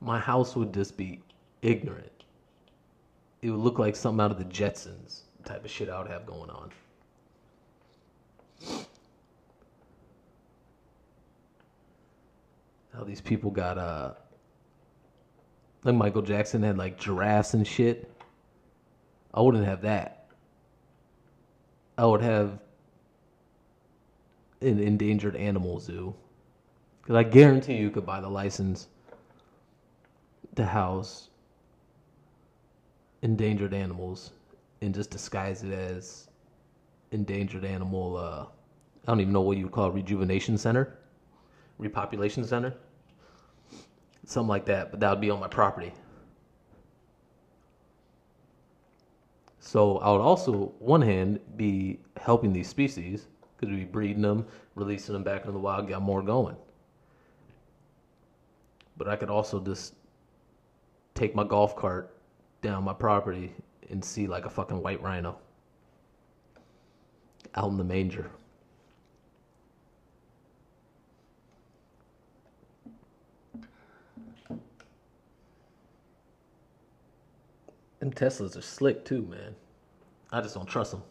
My 0.00 0.18
house 0.18 0.56
would 0.56 0.72
just 0.72 0.96
be 0.96 1.20
ignorant. 1.60 2.24
It 3.42 3.50
would 3.50 3.60
look 3.60 3.78
like 3.78 3.94
something 3.94 4.24
out 4.24 4.30
of 4.30 4.38
the 4.38 4.44
Jetsons 4.44 5.22
type 5.44 5.64
of 5.64 5.70
shit 5.70 5.88
I 5.88 5.98
would 6.00 6.10
have 6.10 6.24
going 6.24 6.50
on. 6.50 6.70
How 12.94 13.04
these 13.04 13.20
people 13.20 13.50
got 13.50 13.78
uh 13.78 14.12
like 15.84 15.94
Michael 15.94 16.22
Jackson 16.22 16.62
had 16.62 16.76
like 16.76 16.98
giraffes 16.98 17.54
and 17.54 17.66
shit. 17.66 18.10
I 19.32 19.40
wouldn't 19.40 19.64
have 19.64 19.82
that. 19.82 20.26
I 21.96 22.04
would 22.04 22.20
have 22.20 22.58
an 24.60 24.78
endangered 24.78 25.36
animal 25.36 25.80
zoo. 25.80 26.14
Because 27.00 27.16
I 27.16 27.22
guarantee 27.22 27.76
you 27.76 27.90
could 27.90 28.04
buy 28.04 28.20
the 28.20 28.28
license 28.28 28.88
to 30.56 30.64
house 30.66 31.28
endangered 33.22 33.74
animals 33.74 34.32
and 34.82 34.94
just 34.94 35.10
disguise 35.10 35.62
it 35.62 35.72
as 35.72 36.28
endangered 37.10 37.64
animal. 37.64 38.16
Uh, 38.16 38.46
I 39.04 39.06
don't 39.06 39.20
even 39.20 39.32
know 39.32 39.40
what 39.40 39.56
you 39.56 39.64
would 39.64 39.72
call 39.72 39.88
it, 39.88 39.94
rejuvenation 39.94 40.58
center, 40.58 40.98
repopulation 41.80 42.44
center, 42.44 42.74
something 44.26 44.48
like 44.48 44.66
that. 44.66 44.90
But 44.90 45.00
that 45.00 45.10
would 45.10 45.20
be 45.20 45.30
on 45.30 45.40
my 45.40 45.48
property. 45.48 45.92
So 49.58 49.98
I 49.98 50.10
would 50.10 50.20
also, 50.20 50.72
one 50.78 51.02
hand, 51.02 51.40
be 51.56 52.00
helping 52.16 52.52
these 52.52 52.68
species 52.68 53.28
because 53.56 53.72
we'd 53.72 53.80
be 53.80 53.84
breeding 53.84 54.22
them, 54.22 54.46
releasing 54.74 55.12
them 55.12 55.22
back 55.22 55.42
into 55.42 55.52
the 55.52 55.58
wild, 55.58 55.88
got 55.88 56.02
more 56.02 56.22
going. 56.22 56.56
But 58.96 59.08
I 59.08 59.16
could 59.16 59.30
also 59.30 59.60
just 59.60 59.94
take 61.14 61.34
my 61.34 61.44
golf 61.44 61.76
cart 61.76 62.16
down 62.62 62.84
my 62.84 62.92
property 62.92 63.52
and 63.90 64.04
see 64.04 64.26
like 64.26 64.46
a 64.46 64.50
fucking 64.50 64.82
white 64.82 65.02
rhino 65.02 65.38
out 67.54 67.70
in 67.70 67.76
the 67.76 67.84
manger. 67.84 68.30
And 78.00 78.14
Teslas 78.14 78.56
are 78.56 78.62
slick 78.62 79.04
too, 79.04 79.22
man. 79.22 79.54
I 80.32 80.40
just 80.40 80.54
don't 80.54 80.66
trust 80.66 80.92
them. 80.92 81.02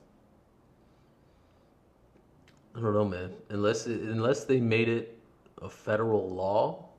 I 2.76 2.82
don't 2.82 2.94
know, 2.94 3.06
man. 3.06 3.32
Unless 3.50 3.88
it, 3.88 4.02
unless 4.02 4.46
they 4.46 4.60
made 4.60 4.88
it 4.88 5.18
a 5.62 5.70
federal 5.70 6.30
law, 6.30 6.90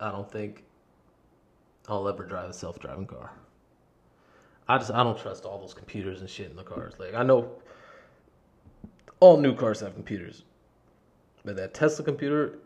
I 0.00 0.10
don't 0.10 0.30
think 0.30 0.64
I'll 1.88 2.08
ever 2.08 2.24
drive 2.24 2.50
a 2.50 2.52
self-driving 2.52 3.06
car. 3.06 3.32
I 4.68 4.78
just 4.78 4.90
I 4.90 5.02
don't 5.02 5.18
trust 5.18 5.44
all 5.44 5.58
those 5.58 5.74
computers 5.74 6.20
and 6.20 6.30
shit 6.30 6.50
in 6.50 6.56
the 6.56 6.62
cars. 6.62 6.94
Like 6.98 7.14
I 7.14 7.22
know 7.22 7.50
all 9.20 9.36
new 9.36 9.54
cars 9.54 9.80
have 9.80 9.94
computers, 9.94 10.44
but 11.44 11.56
that 11.56 11.74
Tesla 11.74 12.04
computer 12.04 12.58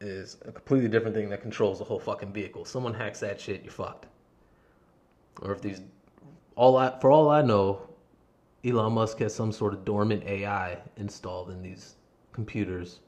is 0.00 0.36
a 0.44 0.52
completely 0.52 0.88
different 0.88 1.14
thing 1.14 1.28
that 1.30 1.40
controls 1.40 1.78
the 1.78 1.84
whole 1.84 2.00
fucking 2.00 2.32
vehicle. 2.32 2.64
Someone 2.64 2.92
hacks 2.92 3.20
that 3.20 3.40
shit, 3.40 3.62
you're 3.62 3.72
fucked. 3.72 4.06
Or 5.42 5.52
if 5.52 5.60
these 5.60 5.80
all 6.56 6.76
I 6.76 6.98
for 7.00 7.10
all 7.10 7.30
I 7.30 7.42
know, 7.42 7.88
Elon 8.64 8.92
Musk 8.92 9.18
has 9.18 9.34
some 9.34 9.52
sort 9.52 9.74
of 9.74 9.84
dormant 9.84 10.24
AI 10.24 10.78
installed 10.96 11.50
in 11.50 11.62
these 11.62 11.96
computers, 12.32 13.00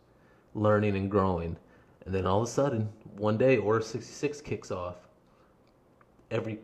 learning 0.55 0.97
and 0.97 1.11
growing. 1.11 1.57
And 2.05 2.15
then 2.15 2.27
all 2.27 2.43
of 2.43 2.49
a 2.49 2.51
sudden, 2.51 2.89
one 3.17 3.37
day, 3.37 3.57
Order 3.57 3.81
66 3.81 4.41
kicks 4.41 4.71
off. 4.71 4.97
Every 6.31 6.61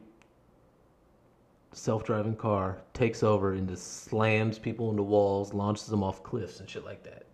self 1.72 2.05
driving 2.05 2.37
car 2.37 2.78
takes 2.93 3.22
over 3.22 3.55
and 3.55 3.68
just 3.68 4.05
slams 4.05 4.59
people 4.59 4.91
into 4.91 5.03
walls, 5.03 5.53
launches 5.55 5.87
them 5.87 6.03
off 6.03 6.22
cliffs 6.22 6.61
and 6.61 6.68
shit 6.68 6.85
like 6.85 7.03
that. 7.05 7.24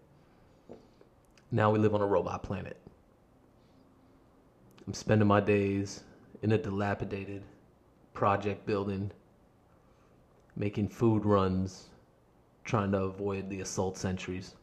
Now 1.50 1.70
we 1.70 1.78
live 1.78 1.94
on 1.94 2.00
a 2.00 2.06
robot 2.06 2.42
planet. 2.42 2.76
I'm 4.86 4.94
spending 4.94 5.28
my 5.28 5.40
days 5.40 6.04
in 6.42 6.52
a 6.52 6.58
dilapidated 6.58 7.42
project 8.14 8.64
building, 8.64 9.10
making 10.58 10.88
food 10.88 11.24
runs, 11.24 11.84
trying 12.64 12.90
to 12.90 12.98
avoid 12.98 13.48
the 13.48 13.60
assault 13.60 13.96
sentries. 13.96 14.56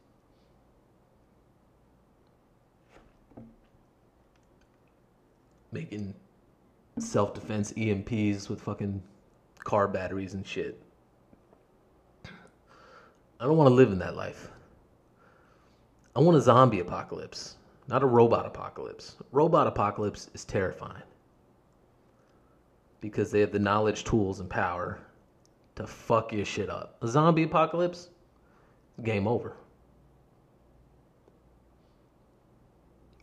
Making 5.72 6.14
self 6.98 7.34
defense 7.34 7.72
EMPs 7.72 8.48
with 8.48 8.60
fucking 8.60 9.02
car 9.58 9.88
batteries 9.88 10.34
and 10.34 10.46
shit. 10.46 10.80
I 13.40 13.44
don't 13.44 13.56
want 13.56 13.68
to 13.68 13.74
live 13.74 13.90
in 13.90 13.98
that 13.98 14.16
life. 14.16 14.50
I 16.14 16.20
want 16.20 16.36
a 16.36 16.40
zombie 16.40 16.80
apocalypse, 16.80 17.56
not 17.88 18.02
a 18.02 18.06
robot 18.06 18.46
apocalypse. 18.46 19.16
Robot 19.32 19.66
apocalypse 19.66 20.30
is 20.32 20.44
terrifying 20.44 21.02
because 23.00 23.30
they 23.30 23.40
have 23.40 23.52
the 23.52 23.58
knowledge, 23.58 24.04
tools, 24.04 24.40
and 24.40 24.48
power 24.48 24.98
to 25.76 25.86
fuck 25.86 26.32
your 26.32 26.44
shit 26.44 26.68
up. 26.68 26.96
A 27.02 27.08
zombie 27.08 27.44
apocalypse, 27.44 28.08
game 29.02 29.28
over. 29.28 29.56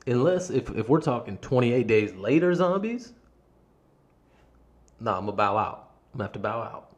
Unless 0.05 0.49
if, 0.49 0.69
if 0.71 0.89
we're 0.89 1.01
talking 1.01 1.37
28 1.37 1.87
days 1.87 2.13
later 2.13 2.53
zombies, 2.53 3.13
nah, 4.99 5.17
I'm 5.17 5.25
gonna 5.25 5.37
bow 5.37 5.57
out. 5.57 5.91
I'm 6.13 6.17
gonna 6.17 6.25
have 6.25 6.33
to 6.33 6.39
bow 6.39 6.61
out. 6.61 6.95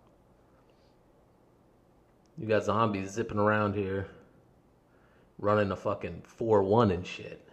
You 2.38 2.48
got 2.48 2.66
zombies 2.66 3.12
zipping 3.12 3.40
around 3.40 3.76
here, 3.76 4.08
running 5.40 5.72
a 5.72 5.76
fucking 5.76 6.24
4 6.26 6.64
1 6.64 6.92
and 6.92 7.06
shit. 7.06 7.48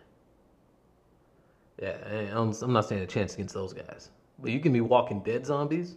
Yeah, 1.80 1.96
I'm, 2.34 2.52
I'm 2.62 2.72
not 2.72 2.88
saying 2.88 3.02
a 3.02 3.06
chance 3.06 3.34
against 3.34 3.54
those 3.54 3.72
guys. 3.72 4.10
But 4.38 4.50
you 4.50 4.60
can 4.60 4.72
be 4.72 4.80
walking 4.80 5.20
dead 5.20 5.46
zombies. 5.46 5.96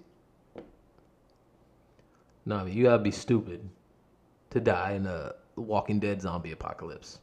No, 2.45 2.65
you 2.65 2.83
gotta 2.83 3.01
be 3.01 3.11
stupid 3.11 3.67
to 4.51 4.59
die 4.59 4.93
in 4.93 5.05
a 5.07 5.33
Walking 5.55 5.99
Dead 5.99 6.21
zombie 6.21 6.51
apocalypse. 6.51 7.19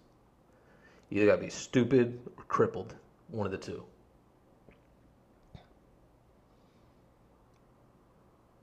You 1.10 1.26
gotta 1.26 1.40
be 1.40 1.50
stupid 1.50 2.18
or 2.36 2.44
crippled. 2.44 2.94
One 3.28 3.46
of 3.46 3.52
the 3.52 3.58
two. 3.58 3.84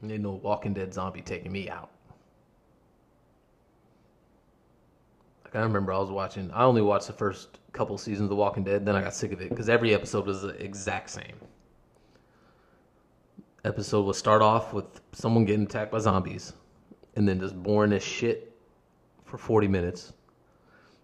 Ain't 0.04 0.22
no 0.22 0.32
Walking 0.32 0.74
Dead 0.74 0.94
zombie 0.94 1.22
taking 1.22 1.52
me 1.52 1.70
out. 1.70 1.92
Like 5.44 5.56
I 5.56 5.60
remember 5.62 5.94
I 5.94 5.98
was 5.98 6.12
watching. 6.12 6.52
I 6.52 6.64
only 6.64 6.82
watched 6.82 7.08
the 7.08 7.14
first 7.14 7.60
couple 7.72 7.98
seasons 7.98 8.26
of 8.26 8.30
The 8.30 8.36
Walking 8.36 8.64
Dead. 8.64 8.86
Then 8.86 8.96
I 8.96 9.02
got 9.02 9.14
sick 9.14 9.32
of 9.32 9.42
it 9.42 9.50
because 9.50 9.68
every 9.68 9.94
episode 9.94 10.26
was 10.26 10.42
the 10.42 10.50
exact 10.64 11.10
same. 11.10 11.36
Episode 13.66 14.04
will 14.04 14.14
start 14.14 14.42
off 14.42 14.74
with 14.74 14.86
someone 15.12 15.46
getting 15.46 15.64
attacked 15.64 15.92
by 15.92 16.00
zombies, 16.00 16.54
and 17.16 17.28
then 17.28 17.40
just 17.40 17.62
boring 17.62 17.92
as 17.92 18.04
shit 18.04 18.56
for 19.26 19.38
forty 19.38 19.68
minutes, 19.68 20.14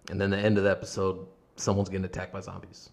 and 0.10 0.20
then 0.20 0.30
the 0.30 0.38
end 0.38 0.58
of 0.58 0.64
the 0.64 0.72
episode, 0.72 1.28
someone's 1.58 1.90
getting 1.90 2.06
attacked 2.06 2.32
by 2.32 2.40
zombies. 2.40 2.92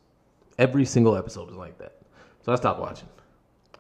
Every 0.59 0.85
single 0.85 1.17
episode 1.17 1.49
was 1.49 1.57
like 1.57 1.79
that. 1.79 1.99
So 2.43 2.53
I 2.53 2.57
stopped 2.57 2.81
watching. 2.81 3.09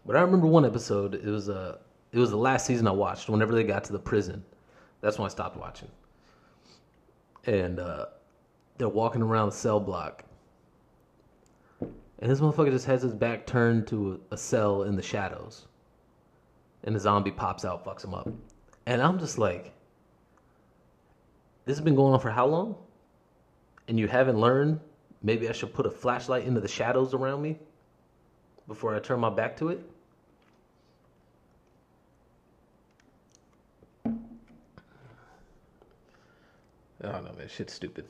But 0.06 0.16
I 0.16 0.20
remember 0.20 0.46
one 0.46 0.64
episode. 0.64 1.14
It 1.14 1.26
was 1.26 1.48
uh, 1.48 1.78
it 2.12 2.18
was 2.18 2.30
the 2.30 2.36
last 2.36 2.64
season 2.64 2.86
I 2.86 2.92
watched. 2.92 3.28
Whenever 3.28 3.54
they 3.54 3.64
got 3.64 3.84
to 3.84 3.92
the 3.92 3.98
prison, 3.98 4.44
that's 5.00 5.18
when 5.18 5.26
I 5.26 5.28
stopped 5.28 5.56
watching. 5.56 5.88
And 7.46 7.80
uh, 7.80 8.06
they're 8.78 8.88
walking 8.88 9.20
around 9.20 9.48
the 9.50 9.56
cell 9.56 9.80
block, 9.80 10.24
and 11.80 12.30
this 12.30 12.38
motherfucker 12.38 12.70
just 12.70 12.86
has 12.86 13.02
his 13.02 13.14
back 13.14 13.46
turned 13.46 13.88
to 13.88 14.20
a, 14.30 14.34
a 14.34 14.36
cell 14.38 14.84
in 14.84 14.94
the 14.94 15.02
shadows, 15.02 15.66
and 16.84 16.94
the 16.94 17.00
zombie 17.00 17.30
pops 17.30 17.64
out, 17.64 17.84
fucks 17.84 18.04
him 18.04 18.14
up, 18.14 18.28
and 18.86 19.00
I'm 19.00 19.18
just 19.18 19.38
like, 19.38 19.72
this 21.64 21.76
has 21.76 21.84
been 21.84 21.94
going 21.94 22.12
on 22.12 22.20
for 22.20 22.30
how 22.30 22.46
long? 22.46 22.76
And 23.88 23.98
you 23.98 24.08
haven't 24.08 24.38
learned? 24.38 24.80
Maybe 25.22 25.48
I 25.48 25.52
should 25.52 25.72
put 25.72 25.86
a 25.86 25.90
flashlight 25.90 26.44
into 26.44 26.60
the 26.60 26.68
shadows 26.68 27.14
around 27.14 27.42
me 27.42 27.58
before 28.66 28.94
I 28.94 28.98
turn 28.98 29.20
my 29.20 29.30
back 29.30 29.56
to 29.58 29.68
it. 29.68 29.88
I 37.04 37.10
don't 37.10 37.24
know, 37.24 37.32
man. 37.36 37.48
Shit's 37.48 37.72
stupid. 37.72 38.04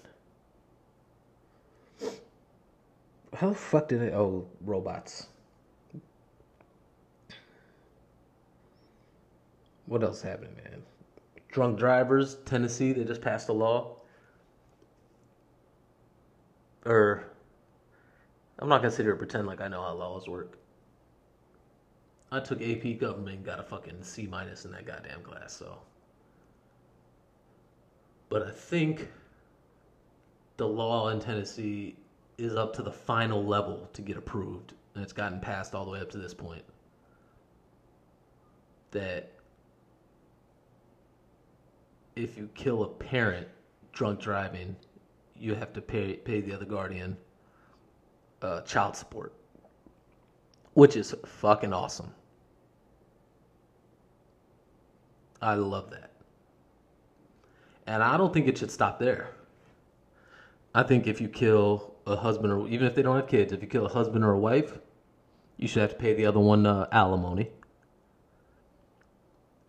How 3.34 3.48
the 3.48 3.54
fuck 3.54 3.88
did 3.88 4.00
they? 4.00 4.12
Oh, 4.12 4.46
robots. 4.60 5.28
What 9.86 10.02
else 10.02 10.22
happened, 10.22 10.56
man? 10.56 10.82
Drunk 11.50 11.78
drivers, 11.78 12.36
Tennessee, 12.44 12.92
they 12.92 13.04
just 13.04 13.20
passed 13.20 13.48
a 13.48 13.52
law. 13.52 13.96
Or, 16.86 17.24
I'm 18.58 18.68
not 18.68 18.78
gonna 18.78 18.90
sit 18.90 19.02
here 19.02 19.12
and 19.12 19.18
pretend 19.18 19.46
like 19.46 19.60
I 19.60 19.68
know 19.68 19.82
how 19.82 19.92
laws 19.92 20.28
work. 20.28 20.58
I 22.30 22.40
took 22.40 22.62
AP 22.62 22.98
government 22.98 23.44
got 23.44 23.60
a 23.60 23.62
fucking 23.62 24.02
C 24.02 24.26
minus 24.26 24.64
in 24.64 24.72
that 24.72 24.86
goddamn 24.86 25.22
class, 25.22 25.52
so. 25.52 25.78
But 28.30 28.46
I 28.46 28.50
think 28.50 29.10
the 30.56 30.66
law 30.66 31.08
in 31.08 31.20
Tennessee 31.20 31.96
is 32.38 32.54
up 32.56 32.74
to 32.76 32.82
the 32.82 32.90
final 32.90 33.44
level 33.44 33.90
to 33.92 34.00
get 34.00 34.16
approved, 34.16 34.72
and 34.94 35.04
it's 35.04 35.12
gotten 35.12 35.40
passed 35.40 35.74
all 35.74 35.84
the 35.84 35.90
way 35.90 36.00
up 36.00 36.10
to 36.12 36.18
this 36.18 36.32
point. 36.32 36.64
That 38.92 39.31
if 42.16 42.36
you 42.36 42.48
kill 42.54 42.82
a 42.82 42.88
parent 42.88 43.48
drunk 43.92 44.20
driving, 44.20 44.76
you 45.36 45.54
have 45.54 45.72
to 45.72 45.80
pay 45.80 46.14
pay 46.14 46.40
the 46.40 46.52
other 46.52 46.64
guardian 46.64 47.16
uh, 48.42 48.60
child 48.62 48.96
support, 48.96 49.32
which 50.74 50.96
is 50.96 51.14
fucking 51.24 51.72
awesome. 51.72 52.12
I 55.40 55.54
love 55.54 55.90
that. 55.90 56.10
And 57.86 58.02
I 58.02 58.16
don't 58.16 58.32
think 58.32 58.46
it 58.46 58.58
should 58.58 58.70
stop 58.70 58.98
there. 59.00 59.30
I 60.74 60.84
think 60.84 61.06
if 61.06 61.20
you 61.20 61.28
kill 61.28 61.94
a 62.06 62.16
husband 62.16 62.52
or 62.52 62.68
even 62.68 62.86
if 62.86 62.94
they 62.94 63.02
don't 63.02 63.16
have 63.16 63.26
kids, 63.26 63.52
if 63.52 63.60
you 63.60 63.68
kill 63.68 63.86
a 63.86 63.92
husband 63.92 64.24
or 64.24 64.32
a 64.32 64.38
wife, 64.38 64.78
you 65.56 65.66
should 65.66 65.82
have 65.82 65.90
to 65.90 65.96
pay 65.96 66.14
the 66.14 66.26
other 66.26 66.38
one 66.38 66.64
uh, 66.64 66.86
alimony. 66.92 67.50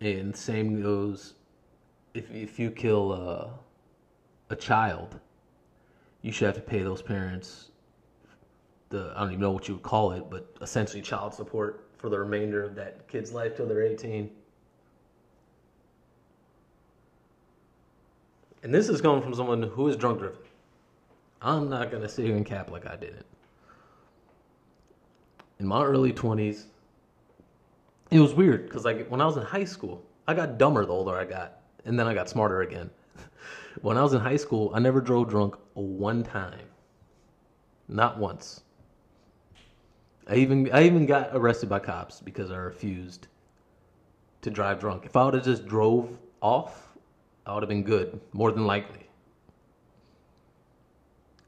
And 0.00 0.34
same 0.34 0.80
goes 0.80 1.34
if 2.14 2.30
if 2.30 2.58
you 2.58 2.70
kill 2.70 3.12
a 4.50 4.56
child, 4.56 5.18
you 6.22 6.30
should 6.30 6.46
have 6.46 6.54
to 6.54 6.60
pay 6.60 6.82
those 6.82 7.02
parents 7.02 7.70
the 8.94 9.12
I 9.16 9.20
don't 9.20 9.30
even 9.30 9.40
know 9.40 9.50
what 9.50 9.66
you 9.68 9.74
would 9.74 9.82
call 9.82 10.12
it, 10.12 10.30
but 10.30 10.56
essentially 10.62 11.02
child 11.02 11.34
support 11.34 11.88
for 11.98 12.08
the 12.08 12.18
remainder 12.18 12.62
of 12.62 12.74
that 12.76 13.08
kid's 13.08 13.32
life 13.32 13.56
till 13.56 13.66
they're 13.66 13.82
18. 13.82 14.30
And 18.62 18.72
this 18.72 18.88
is 18.88 19.00
coming 19.00 19.20
from 19.20 19.34
someone 19.34 19.62
who 19.62 19.88
is 19.88 19.96
drunk 19.96 20.20
driven. 20.20 20.38
I'm 21.42 21.68
not 21.68 21.90
gonna 21.90 22.08
sit 22.08 22.24
here 22.24 22.36
and 22.36 22.46
cap 22.46 22.70
like 22.70 22.86
I 22.86 22.96
didn't. 22.96 23.26
In 25.58 25.66
my 25.66 25.82
early 25.84 26.12
20s, 26.12 26.64
it 28.10 28.20
was 28.20 28.34
weird 28.34 28.66
because 28.66 28.84
like 28.84 29.08
when 29.08 29.20
I 29.20 29.26
was 29.26 29.36
in 29.36 29.42
high 29.42 29.64
school, 29.64 30.02
I 30.26 30.34
got 30.34 30.56
dumber 30.56 30.86
the 30.86 30.92
older 30.92 31.16
I 31.16 31.24
got, 31.24 31.63
and 31.84 31.98
then 31.98 32.06
I 32.06 32.14
got 32.14 32.28
smarter 32.28 32.62
again. 32.62 32.90
when 33.82 33.96
I 33.96 34.02
was 34.02 34.12
in 34.12 34.20
high 34.20 34.36
school, 34.36 34.70
I 34.74 34.80
never 34.80 35.00
drove 35.00 35.28
drunk 35.28 35.56
one 35.74 36.22
time, 36.22 36.66
not 37.88 38.18
once. 38.18 38.62
I 40.28 40.36
even 40.36 40.70
I 40.72 40.84
even 40.84 41.06
got 41.06 41.30
arrested 41.32 41.68
by 41.68 41.80
cops 41.80 42.20
because 42.20 42.50
I 42.50 42.56
refused 42.56 43.28
to 44.42 44.50
drive 44.50 44.80
drunk. 44.80 45.04
If 45.04 45.16
I 45.16 45.24
would 45.24 45.34
have 45.34 45.44
just 45.44 45.66
drove 45.66 46.18
off, 46.40 46.94
I 47.46 47.52
would 47.52 47.62
have 47.62 47.68
been 47.68 47.82
good, 47.82 48.20
more 48.32 48.52
than 48.52 48.66
likely. 48.66 49.06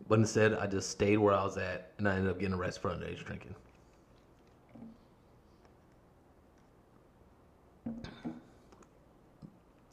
But 0.09 0.19
instead, 0.19 0.55
I 0.55 0.67
just 0.67 0.91
stayed 0.91 1.17
where 1.17 1.35
I 1.35 1.43
was 1.43 1.57
at, 1.57 1.91
and 1.99 2.09
I 2.09 2.17
ended 2.17 2.31
up 2.31 2.39
getting 2.39 2.55
arrested 2.55 2.81
for 2.83 2.91
underage 2.91 3.25
drinking. 3.25 3.55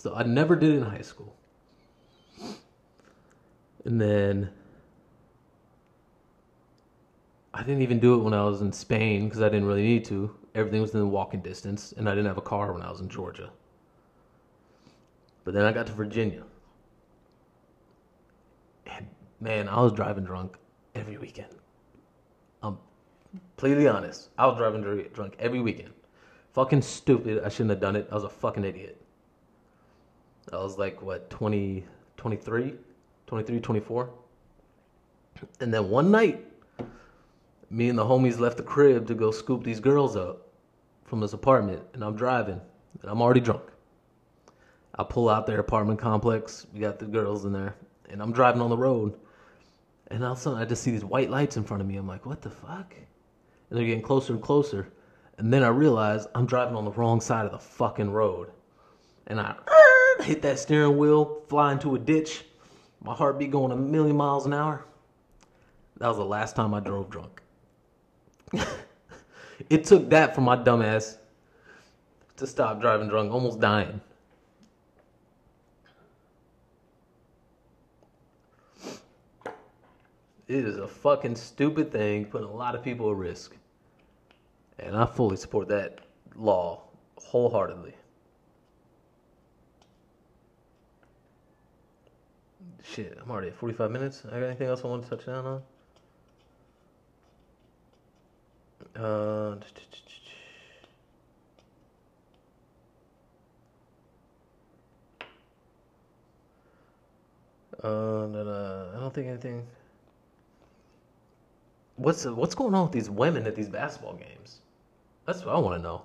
So 0.04 0.14
I 0.14 0.24
never 0.24 0.58
did 0.58 0.72
it 0.72 0.78
in 0.80 0.84
high 0.84 1.00
school. 1.00 1.34
And 3.86 4.02
then 4.02 4.50
I 7.54 7.64
didn't 7.64 7.84
even 7.84 8.02
do 8.02 8.16
it 8.16 8.18
when 8.18 8.34
I 8.34 8.44
was 8.44 8.60
in 8.60 8.74
Spain 8.74 9.30
because 9.30 9.42
I 9.42 9.48
didn't 9.48 9.64
really 9.64 9.84
need 9.84 10.04
to. 10.06 10.36
Everything 10.56 10.82
was 10.82 10.94
in 10.94 11.10
walking 11.10 11.40
distance, 11.40 11.94
and 11.96 12.10
I 12.10 12.16
didn't 12.16 12.28
have 12.28 12.38
a 12.38 12.42
car 12.42 12.74
when 12.74 12.82
I 12.82 12.92
was 12.92 13.00
in 13.00 13.08
Georgia. 13.08 13.50
But 15.46 15.54
then 15.54 15.64
I 15.64 15.72
got 15.72 15.88
to 15.88 15.94
Virginia. 15.94 16.44
And 18.86 19.08
man, 19.40 19.70
I 19.70 19.80
was 19.80 19.94
driving 19.94 20.26
drunk 20.26 20.58
every 20.96 21.18
weekend. 21.18 21.56
I'm 22.62 22.78
completely 23.32 23.88
honest. 23.88 24.32
I 24.38 24.48
was 24.48 24.58
driving 24.58 24.82
drunk 24.82 25.38
every 25.40 25.62
weekend. 25.62 25.94
Fucking 26.52 26.82
stupid. 26.82 27.42
I 27.42 27.48
shouldn't 27.48 27.70
have 27.70 27.80
done 27.80 27.96
it. 27.96 28.10
I 28.12 28.16
was 28.16 28.26
a 28.26 28.30
fucking 28.30 28.66
idiot. 28.66 29.00
I 30.52 30.58
was 30.58 30.78
like, 30.78 31.02
what, 31.02 31.30
20, 31.30 31.86
23, 32.18 32.74
23, 33.28 33.60
24. 33.60 34.10
And 35.60 35.74
then 35.74 35.90
one 35.90 36.12
night, 36.12 36.46
me 37.70 37.90
and 37.90 37.98
the 37.98 38.06
homies 38.06 38.40
left 38.40 38.58
the 38.58 38.64
crib 38.64 39.08
to 39.08 39.16
go 39.16 39.32
scoop 39.32 39.64
these 39.64 39.80
girls 39.80 40.16
up 40.16 40.48
from 41.06 41.20
this 41.20 41.34
apartment. 41.34 41.82
And 41.94 42.04
I'm 42.04 42.16
driving, 42.16 42.62
and 43.02 43.12
I'm 43.12 43.22
already 43.22 43.40
drunk. 43.40 43.64
I 44.96 45.04
pull 45.04 45.30
out 45.30 45.48
their 45.48 45.60
apartment 45.60 46.00
complex. 46.00 46.68
We 46.74 46.80
got 46.80 47.00
the 47.00 47.06
girls 47.06 47.46
in 47.46 47.54
there, 47.54 47.76
and 48.10 48.22
I'm 48.22 48.32
driving 48.32 48.62
on 48.62 48.70
the 48.70 48.78
road. 48.78 49.18
And 50.08 50.24
all 50.24 50.34
of 50.34 50.38
a 50.38 50.42
sudden, 50.42 50.60
I 50.60 50.66
just 50.66 50.84
see 50.84 50.92
these 50.92 51.06
white 51.06 51.32
lights 51.32 51.58
in 51.58 51.64
front 51.64 51.82
of 51.82 51.88
me. 51.88 51.96
I'm 51.96 52.08
like, 52.08 52.26
what 52.26 52.42
the 52.42 52.52
fuck? 52.52 52.94
And 53.70 53.80
they're 53.80 53.86
getting 53.86 54.04
closer 54.04 54.34
and 54.34 54.42
closer. 54.42 54.92
And 55.40 55.52
then 55.52 55.64
I 55.64 55.70
realize 55.70 56.28
I'm 56.36 56.46
driving 56.46 56.76
on 56.76 56.86
the 56.86 56.92
wrong 56.92 57.20
side 57.22 57.46
of 57.46 57.52
the 57.52 57.58
fucking 57.58 58.12
road. 58.12 58.52
And 59.26 59.40
I 59.40 59.56
hit 60.24 60.42
that 60.44 60.60
steering 60.60 60.98
wheel, 60.98 61.42
fly 61.48 61.72
into 61.74 61.96
a 61.96 62.00
ditch. 62.00 62.44
My 63.02 63.14
heartbeat 63.14 63.52
going 63.52 63.72
a 63.72 63.76
million 63.76 64.16
miles 64.16 64.46
an 64.46 64.54
hour. 64.54 64.86
That 65.98 66.08
was 66.08 66.18
the 66.18 66.26
last 66.26 66.56
time 66.56 66.74
I 66.74 66.80
drove 66.80 67.10
drunk. 67.10 67.42
it 69.70 69.84
took 69.84 70.10
that 70.10 70.34
for 70.34 70.42
my 70.42 70.56
dumbass 70.56 71.18
to 72.38 72.48
stop 72.48 72.82
driving 72.82 73.10
drunk, 73.10 73.32
almost 73.32 73.60
dying. 73.60 74.02
It 80.48 80.66
is 80.66 80.78
a 80.78 80.88
fucking 80.88 81.36
stupid 81.36 81.92
thing, 81.92 82.26
putting 82.26 82.48
a 82.48 82.54
lot 82.54 82.76
of 82.76 82.84
people 82.84 83.10
at 83.10 83.16
risk. 83.16 83.56
And 84.80 84.96
I 84.96 85.06
fully 85.06 85.38
support 85.38 85.68
that 85.70 86.00
law 86.36 86.84
wholeheartedly. 87.18 87.94
Shit, 92.84 93.18
I'm 93.22 93.32
already 93.32 93.48
at 93.48 93.56
45 93.56 93.92
minutes. 93.92 94.24
I 94.28 94.40
got 94.40 94.44
anything 94.44 94.68
else 94.68 94.84
I 94.84 94.88
want 94.88 95.04
to 95.04 95.10
touch 95.10 95.26
down 95.26 95.46
on? 95.46 95.62
Uh, 98.96 99.56
uh, 107.84 108.92
I 108.96 109.00
don't 109.00 109.14
think 109.14 109.28
anything. 109.28 109.66
What's 111.96 112.26
what's 112.26 112.56
going 112.56 112.74
on 112.76 112.84
with 112.84 112.92
these 112.92 113.10
women 113.10 113.46
at 113.48 113.56
these 113.56 113.70
basketball 113.70 114.14
games? 114.14 114.60
That's 115.26 115.44
what 115.44 115.56
I 115.56 115.58
want 115.58 115.80
to 115.80 115.84
know. 115.84 116.04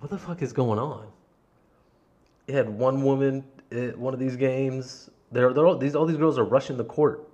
What 0.00 0.10
the 0.10 0.18
fuck 0.18 0.42
is 0.42 0.52
going 0.52 0.78
on? 0.78 1.06
It 2.46 2.54
had 2.54 2.68
one 2.68 3.02
woman 3.02 3.44
at 3.72 3.98
one 3.98 4.14
of 4.14 4.20
these 4.20 4.36
games. 4.36 5.10
They're, 5.32 5.52
they're 5.52 5.66
all, 5.66 5.76
these 5.76 5.96
all 5.96 6.06
these 6.06 6.16
girls 6.16 6.38
are 6.38 6.44
rushing 6.44 6.76
the 6.76 6.84
court. 6.84 7.28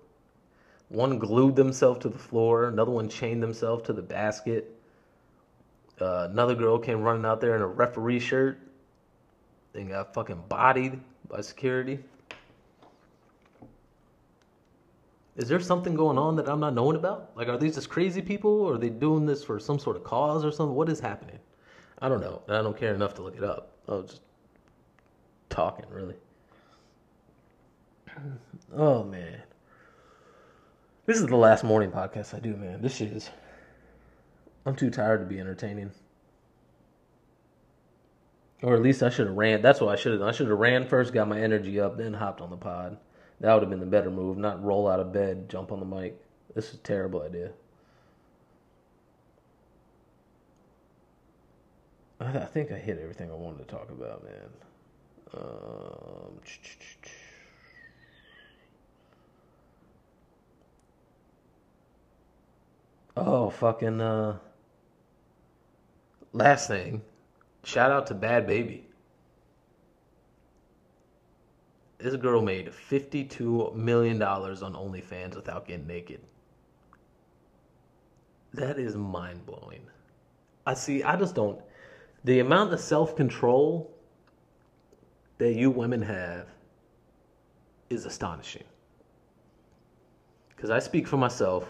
One 0.89 1.19
glued 1.19 1.57
themselves 1.57 2.01
to 2.01 2.09
the 2.09 2.19
floor. 2.19 2.69
Another 2.69 2.91
one 2.91 3.09
chained 3.09 3.43
themselves 3.43 3.85
to 3.85 3.93
the 3.93 4.03
basket. 4.03 4.75
Uh, 6.01 6.29
another 6.31 6.55
girl 6.55 6.79
came 6.79 7.01
running 7.01 7.25
out 7.25 7.41
there 7.41 7.55
in 7.55 7.63
a 7.63 7.67
referee 7.67 8.19
shirt 8.19 8.59
and 9.75 9.89
got 9.89 10.13
fucking 10.13 10.43
bodied 10.49 11.01
by 11.29 11.41
security. 11.41 11.99
Is 15.37 15.49
there 15.49 15.61
something 15.61 15.95
going 15.95 16.19
on 16.19 16.37
that 16.37 16.49
I'm 16.49 16.61
not 16.61 16.75
knowing 16.75 16.97
about? 16.97 17.31
Like, 17.37 17.49
are 17.49 17.57
these 17.57 17.77
just 17.77 17.89
crazy 17.89 18.21
people, 18.21 18.51
or 18.51 18.75
are 18.75 18.79
they 18.79 18.91
doing 18.91 19.25
this 19.25 19.43
for 19.43 19.59
some 19.59 19.79
sort 19.79 19.97
of 19.97 20.05
cause 20.05 20.45
or 20.45 20.53
something? 20.53 20.75
What 20.75 20.91
is 20.91 21.01
happening? 21.01 21.39
I 22.03 22.09
don't 22.09 22.21
know. 22.21 22.43
I 22.49 22.61
don't 22.61 22.77
care 22.77 22.95
enough 22.95 23.15
to 23.15 23.23
look 23.23 23.37
it 23.37 23.45
up. 23.45 23.73
I 23.89 24.01
just 24.03 24.21
talking, 25.53 25.85
really. 25.91 26.17
Oh 28.75 29.05
man, 29.05 29.43
this 31.07 31.19
is 31.19 31.27
the 31.27 31.37
last 31.37 31.65
morning 31.65 31.91
podcast 31.91 32.35
I 32.35 32.41
do, 32.41 32.57
man. 32.57 32.83
This 32.83 33.01
is. 33.01 33.31
I'm 34.65 34.77
too 34.77 34.91
tired 34.91 35.21
to 35.21 35.27
be 35.27 35.41
entertaining. 35.41 35.91
Or 38.63 38.75
at 38.75 38.83
least 38.83 39.03
I 39.03 39.11
should 39.11 39.27
have 39.27 39.37
ran. 39.37 39.61
That's 39.61 39.81
what 39.81 39.91
I 39.91 39.97
should 39.97 40.13
have 40.13 40.21
done. 40.21 40.29
I 40.29 40.33
should 40.33 40.49
have 40.49 40.59
ran 40.59 40.87
first, 40.87 41.13
got 41.13 41.27
my 41.27 41.41
energy 41.41 41.81
up, 41.81 41.97
then 41.97 42.15
hopped 42.15 42.41
on 42.41 42.51
the 42.51 42.57
pod. 42.57 42.97
That 43.41 43.53
would 43.53 43.63
have 43.65 43.71
been 43.71 43.81
the 43.81 43.87
better 43.87 44.11
move. 44.11 44.39
Not 44.39 44.63
roll 44.63 44.89
out 44.89 45.01
of 45.01 45.13
bed, 45.13 45.49
jump 45.49 45.73
on 45.73 45.81
the 45.81 45.87
mic. 45.87 46.17
This 46.55 46.69
is 46.69 46.75
a 46.75 46.79
terrible 46.79 47.23
idea. 47.23 47.51
I 52.21 52.45
think 52.45 52.71
I 52.71 52.77
hit 52.77 53.01
everything 53.03 53.33
I 53.33 53.35
wanted 53.35 53.67
to 53.67 53.75
talk 53.75 53.91
about, 53.91 54.23
man. 54.23 54.49
Um, 55.35 56.41
oh, 63.17 63.51
fucking. 63.51 64.01
Uh, 64.01 64.39
last 66.33 66.69
thing. 66.69 67.03
Shout 67.65 67.91
out 67.91 68.07
to 68.09 68.15
Bhad 68.15 68.47
Bhabie. 68.47 68.83
This 71.99 72.17
girl 72.17 72.43
made 72.43 72.73
$52 72.91 73.77
million 73.77 74.21
on 74.21 74.75
OnlyFans 74.75 75.37
without 75.37 75.69
getting 75.69 75.87
naked. 75.87 76.21
That 78.55 78.79
is 78.79 78.97
mind 78.97 79.47
blowing. 79.47 79.87
I 80.67 80.75
see, 80.75 81.05
I 81.05 81.17
just 81.17 81.37
don't. 81.37 81.61
The 82.25 82.41
amount 82.41 82.73
of 82.73 82.81
self 82.81 83.15
control 83.15 83.92
that 85.43 85.55
you 85.55 85.73
women 85.73 86.01
have 86.01 86.47
is 87.91 88.07
astonishing. 88.07 88.63
Because 90.51 90.71
I 90.71 90.79
speak 90.79 91.09
for 91.09 91.17
myself 91.17 91.69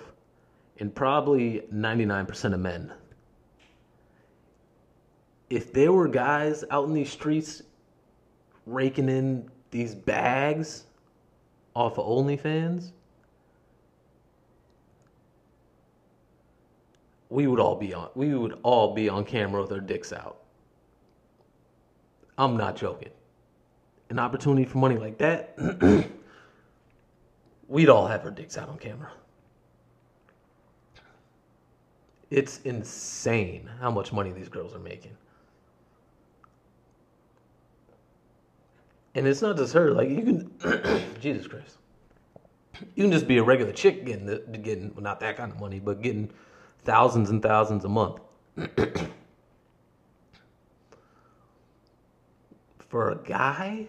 and 0.78 0.94
probably 0.94 1.62
99% 1.72 2.52
of 2.52 2.60
men. 2.60 2.92
If 5.48 5.72
there 5.72 5.90
were 5.90 6.06
guys 6.06 6.64
out 6.70 6.86
in 6.86 6.92
these 6.92 7.10
streets 7.10 7.62
raking 8.66 9.08
in 9.08 9.48
these 9.70 9.94
bags 9.94 10.84
off 11.74 11.98
of 11.98 12.04
OnlyFans, 12.04 12.92
we 17.30 17.46
would 17.46 17.58
all 17.58 17.76
be 17.76 17.94
on 17.94 18.10
we 18.14 18.34
would 18.34 18.58
all 18.62 18.94
be 18.94 19.08
on 19.08 19.24
camera 19.24 19.62
with 19.62 19.72
our 19.72 19.80
dicks 19.80 20.12
out. 20.12 20.42
I'm 22.36 22.58
not 22.58 22.76
joking. 22.76 23.12
An 24.12 24.18
opportunity 24.18 24.66
for 24.66 24.76
money 24.76 24.98
like 24.98 25.16
that, 25.16 25.56
we'd 27.66 27.88
all 27.88 28.06
have 28.06 28.26
our 28.26 28.30
dicks 28.30 28.58
out 28.58 28.68
on 28.68 28.76
camera. 28.76 29.10
It's 32.28 32.60
insane 32.64 33.70
how 33.80 33.90
much 33.90 34.12
money 34.12 34.30
these 34.30 34.50
girls 34.50 34.74
are 34.74 34.80
making. 34.80 35.16
And 39.14 39.26
it's 39.26 39.40
not 39.40 39.56
just 39.56 39.72
her. 39.72 39.92
Like 39.92 40.10
you 40.10 40.20
can, 40.20 40.50
Jesus 41.22 41.46
Christ, 41.46 41.78
you 42.94 43.04
can 43.04 43.12
just 43.12 43.26
be 43.26 43.38
a 43.38 43.42
regular 43.42 43.72
chick 43.72 44.04
getting 44.04 44.26
the, 44.26 44.40
getting 44.62 44.92
well, 44.92 45.02
not 45.02 45.20
that 45.20 45.38
kind 45.38 45.50
of 45.50 45.58
money, 45.58 45.78
but 45.78 46.02
getting 46.02 46.30
thousands 46.84 47.30
and 47.30 47.42
thousands 47.42 47.86
a 47.86 47.88
month. 47.88 48.20
For 52.90 53.12
a 53.12 53.16
guy, 53.16 53.88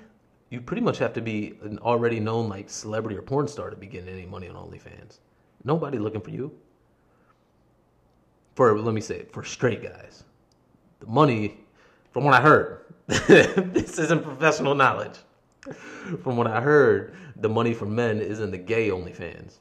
you 0.54 0.62
pretty 0.62 0.84
much 0.84 1.00
have 1.00 1.14
to 1.14 1.22
be 1.22 1.56
an 1.64 1.80
already 1.80 2.20
known 2.20 2.48
like 2.48 2.70
celebrity 2.70 3.18
or 3.18 3.24
porn 3.24 3.48
star 3.48 3.72
to 3.72 3.76
be 3.76 3.88
getting 3.88 4.08
any 4.08 4.28
money 4.28 4.48
on 4.48 4.56
OnlyFans. 4.56 5.18
Nobody 5.64 5.98
looking 5.98 6.22
for 6.22 6.30
you. 6.30 6.56
For 8.54 8.78
let 8.78 8.94
me 8.94 9.02
say 9.02 9.16
it, 9.16 9.34
for 9.34 9.44
straight 9.44 9.82
guys, 9.82 10.26
the 11.00 11.08
money, 11.08 11.58
from 12.12 12.24
what 12.24 12.36
I 12.36 12.42
heard, 12.42 12.86
this 13.08 13.98
isn't 13.98 14.24
professional 14.24 14.76
knowledge. 14.76 15.18
From 16.22 16.38
what 16.38 16.46
I 16.46 16.62
heard, 16.62 17.16
the 17.38 17.50
money 17.50 17.74
for 17.74 17.88
men 17.88 18.20
is 18.20 18.40
in 18.40 18.52
the 18.52 18.58
gay 18.60 18.90
OnlyFans. 18.90 19.56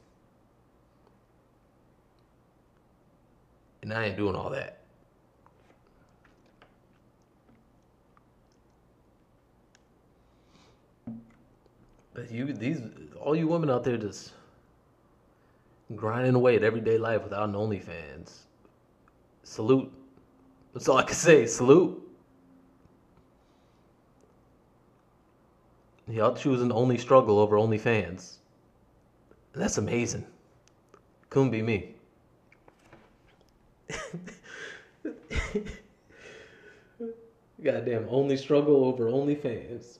And 3.81 3.91
I 3.91 4.05
ain't 4.05 4.17
doing 4.17 4.35
all 4.35 4.51
that. 4.51 4.82
But 12.13 12.31
you, 12.31 12.53
these, 12.53 12.81
all 13.19 13.35
you 13.35 13.47
women 13.47 13.69
out 13.69 13.83
there 13.83 13.97
just 13.97 14.33
grinding 15.95 16.35
away 16.35 16.55
at 16.55 16.63
everyday 16.63 16.97
life 16.97 17.23
without 17.23 17.49
an 17.49 17.55
OnlyFans. 17.55 18.39
Salute. 19.43 19.91
That's 20.73 20.87
all 20.87 20.97
I 20.97 21.03
can 21.03 21.15
say. 21.15 21.45
Salute. 21.45 21.99
Y'all 26.07 26.35
choosing 26.35 26.71
only 26.71 26.97
struggle 26.97 27.39
over 27.39 27.55
OnlyFans. 27.55 28.37
That's 29.53 29.77
amazing. 29.77 30.25
Couldn't 31.29 31.51
be 31.51 31.61
me. 31.61 31.95
Goddamn, 37.63 38.07
only 38.09 38.35
struggle 38.35 38.83
over 38.85 39.05
OnlyFans. 39.05 39.99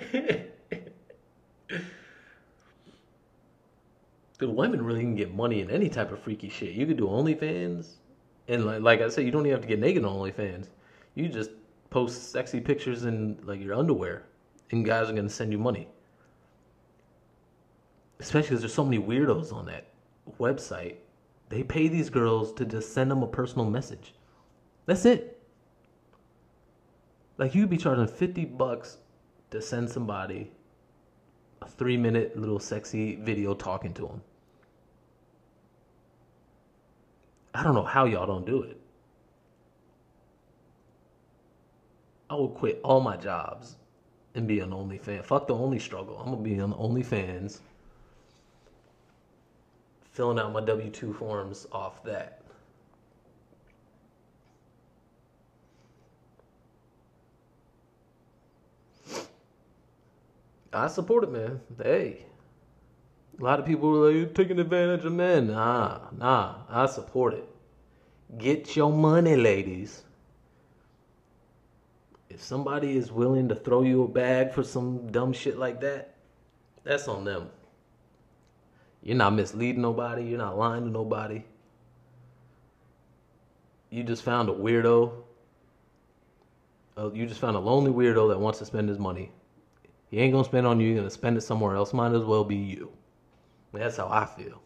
Dude, 4.39 4.57
women 4.57 4.83
really 4.83 5.01
can 5.01 5.15
get 5.15 5.35
money 5.35 5.61
in 5.61 5.71
any 5.71 5.89
type 5.89 6.13
of 6.13 6.19
freaky 6.19 6.49
shit. 6.49 6.75
You 6.75 6.87
could 6.87 6.97
do 6.97 7.07
OnlyFans, 7.07 7.97
and 8.49 8.65
like, 8.65 8.81
like 8.81 9.01
I 9.03 9.09
said, 9.09 9.27
you 9.27 9.31
don't 9.31 9.43
even 9.43 9.53
have 9.53 9.61
to 9.61 9.69
get 9.69 9.79
naked 9.79 10.05
on 10.05 10.17
OnlyFans. 10.17 10.69
You 11.15 11.29
just 11.29 11.51
post 11.91 12.31
sexy 12.33 12.61
pictures 12.61 13.05
in 13.05 13.39
like 13.45 13.61
your 13.61 13.75
underwear, 13.75 14.25
and 14.71 14.85
guys 14.85 15.11
are 15.11 15.13
gonna 15.13 15.29
send 15.29 15.53
you 15.53 15.59
money. 15.59 15.89
Especially 18.19 18.49
because 18.49 18.61
there's 18.61 18.75
so 18.75 18.85
many 18.85 18.99
weirdos 19.03 19.53
on 19.53 19.67
that 19.67 19.89
website. 20.39 20.97
They 21.49 21.63
pay 21.63 21.89
these 21.89 22.09
girls 22.11 22.53
to 22.55 22.65
just 22.65 22.95
send 22.95 23.11
them 23.11 23.23
a 23.23 23.27
personal 23.27 23.69
message. 23.69 24.15
That's 24.87 25.05
it. 25.05 25.39
Like 27.37 27.55
you'd 27.55 27.71
be 27.71 27.77
charging 27.77 28.07
fifty 28.07 28.45
bucks 28.45 28.99
to 29.51 29.61
send 29.61 29.91
somebody 29.91 30.51
a 31.63 31.69
three 31.69 31.97
minute 31.97 32.39
little 32.39 32.59
sexy 32.59 33.17
video 33.17 33.55
talking 33.55 33.93
to 33.95 34.03
them. 34.03 34.23
I 37.55 37.63
don't 37.63 37.75
know 37.75 37.85
how 37.85 38.05
y'all 38.05 38.27
don't 38.27 38.47
do 38.47 38.63
it. 38.63 38.81
I 42.31 42.37
would 42.37 42.55
quit 42.55 42.81
all 42.85 43.01
my 43.01 43.17
jobs 43.17 43.77
and 44.37 44.47
be 44.47 44.61
an 44.61 44.71
OnlyFans. 44.71 45.25
Fuck 45.25 45.49
the 45.49 45.55
only 45.55 45.81
struggle. 45.81 46.17
I'm 46.19 46.31
gonna 46.31 46.37
be 46.43 46.61
on 46.61 46.73
OnlyFans, 46.73 47.59
filling 50.13 50.39
out 50.39 50.53
my 50.53 50.61
W 50.61 50.91
two 50.91 51.13
forms 51.13 51.67
off 51.73 52.05
that. 52.05 52.40
I 60.73 60.89
support 60.89 61.25
it, 61.25 61.33
man. 61.33 61.61
Hey, 61.83 62.25
a 63.39 63.43
lot 63.43 63.59
of 63.59 63.67
people 63.67 63.91
were 63.91 64.13
like, 64.13 64.35
taking 64.35 64.59
advantage 64.59 65.05
of 65.05 65.13
men. 65.13 65.49
Nah, 65.49 65.99
nah, 66.17 66.57
I 66.69 66.87
support 66.87 67.35
it. 67.35 67.49
Get 68.39 68.77
your 68.77 68.93
money, 68.93 69.35
ladies. 69.37 70.03
If 72.29 72.43
somebody 72.43 72.97
is 72.97 73.11
willing 73.11 73.49
to 73.49 73.57
throw 73.57 73.83
you 73.83 74.05
a 74.05 74.09
bag 74.09 74.53
for 74.53 74.63
some 74.63 75.11
dumb 75.11 75.33
shit 75.33 75.59
like 75.59 75.81
that, 75.81 76.15
that's 76.85 77.09
on 77.09 77.25
them. 77.25 77.51
You're 79.03 79.17
not 79.17 79.35
misleading 79.35 79.83
nobody, 79.83 80.23
you're 80.25 80.39
not 80.39 80.57
lying 80.57 80.85
to 80.85 80.91
nobody. 80.91 81.43
You 83.91 84.05
just 84.05 84.23
found 84.23 84.49
a 84.49 84.53
weirdo. 84.53 85.13
Uh, 86.97 87.11
you 87.13 87.27
just 87.27 87.41
found 87.41 87.57
a 87.57 87.61
lonely 87.61 87.91
weirdo 87.91 88.29
that 88.29 88.39
wants 88.39 88.61
to 88.61 88.67
spend 88.67 88.89
his 88.89 88.99
money. 88.99 89.33
He 90.11 90.19
ain't 90.19 90.33
gonna 90.33 90.45
spend 90.45 90.67
on 90.67 90.81
you, 90.81 90.89
you're 90.89 90.97
gonna 90.97 91.11
spend 91.11 91.37
it 91.37 91.43
somewhere 91.43 91.77
else. 91.77 91.93
Might 91.93 92.13
as 92.13 92.25
well 92.25 92.45
be 92.45 92.57
you. 92.57 92.91
That's 93.73 93.97
how 93.97 94.09
I 94.09 94.27
feel. 94.27 94.61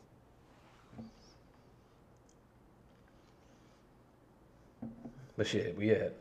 But 5.36 5.46
shit, 5.46 5.76
we 5.76 5.88
had 5.88 6.12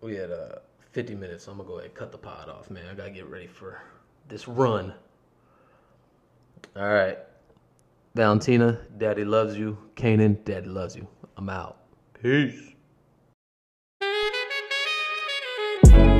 we 0.00 0.14
had 0.16 0.30
uh 0.30 0.56
50 0.92 1.14
minutes, 1.14 1.44
so 1.44 1.52
I'm 1.52 1.58
gonna 1.58 1.68
go 1.68 1.74
ahead 1.76 1.86
and 1.86 1.94
cut 1.94 2.12
the 2.12 2.18
pod 2.18 2.48
off, 2.48 2.70
man. 2.70 2.84
I 2.90 2.94
gotta 2.94 3.10
get 3.10 3.26
ready 3.26 3.46
for 3.46 3.80
this 4.28 4.48
run. 4.48 4.92
All 6.74 6.88
right. 6.88 7.18
Valentina, 8.14 8.80
daddy 8.98 9.24
loves 9.24 9.56
you. 9.56 9.78
Kanan, 9.94 10.42
daddy 10.44 10.68
loves 10.68 10.96
you. 10.96 11.06
I'm 11.36 11.48
out. 11.48 11.78
Peace. 12.22 12.75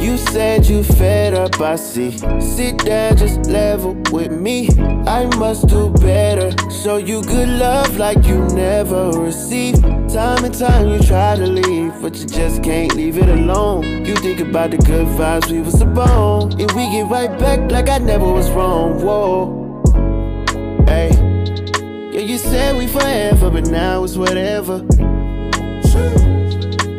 You 0.07 0.17
said 0.17 0.67
you 0.67 0.85
fed 0.85 1.35
up, 1.35 1.61
I 1.61 1.75
see. 1.75 2.17
Sit 2.41 2.79
down, 2.79 3.17
just 3.17 3.51
level 3.51 4.01
with 4.13 4.31
me. 4.31 4.69
I 5.05 5.27
must 5.37 5.67
do 5.67 5.91
better. 5.91 6.55
Show 6.71 6.99
you 6.99 7.23
good 7.23 7.49
love 7.49 7.99
like 7.99 8.25
you 8.25 8.39
never 8.55 9.11
received. 9.11 9.83
Time 9.83 10.45
and 10.45 10.55
time 10.57 10.91
you 10.91 11.01
try 11.01 11.35
to 11.35 11.45
leave, 11.45 11.93
but 12.01 12.15
you 12.15 12.25
just 12.25 12.63
can't 12.63 12.95
leave 12.95 13.19
it 13.19 13.29
alone. 13.29 14.05
You 14.05 14.15
think 14.15 14.39
about 14.39 14.71
the 14.71 14.77
good 14.77 15.09
vibes 15.19 15.51
we 15.51 15.61
was 15.61 15.81
upon, 15.81 16.53
and 16.53 16.71
we 16.71 16.89
get 16.89 17.11
right 17.11 17.37
back 17.41 17.69
like 17.73 17.89
I 17.89 17.99
never 17.99 18.33
was 18.33 18.49
wrong. 18.53 19.03
Whoa, 19.03 19.83
hey, 20.87 21.11
yeah, 22.13 22.21
you 22.21 22.39
said 22.39 22.77
we 22.77 22.87
forever, 22.87 23.51
but 23.51 23.67
now 23.67 24.05
it's 24.05 24.17
whatever. 24.17 24.87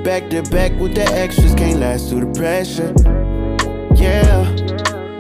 Back 0.08 0.30
to 0.30 0.42
back 0.44 0.72
with 0.80 0.96
the 0.96 1.04
extras, 1.04 1.54
can't 1.54 1.82
last 1.82 2.08
through 2.08 2.32
the 2.32 2.40
pressure. 2.40 2.94
Yeah. 3.94 4.42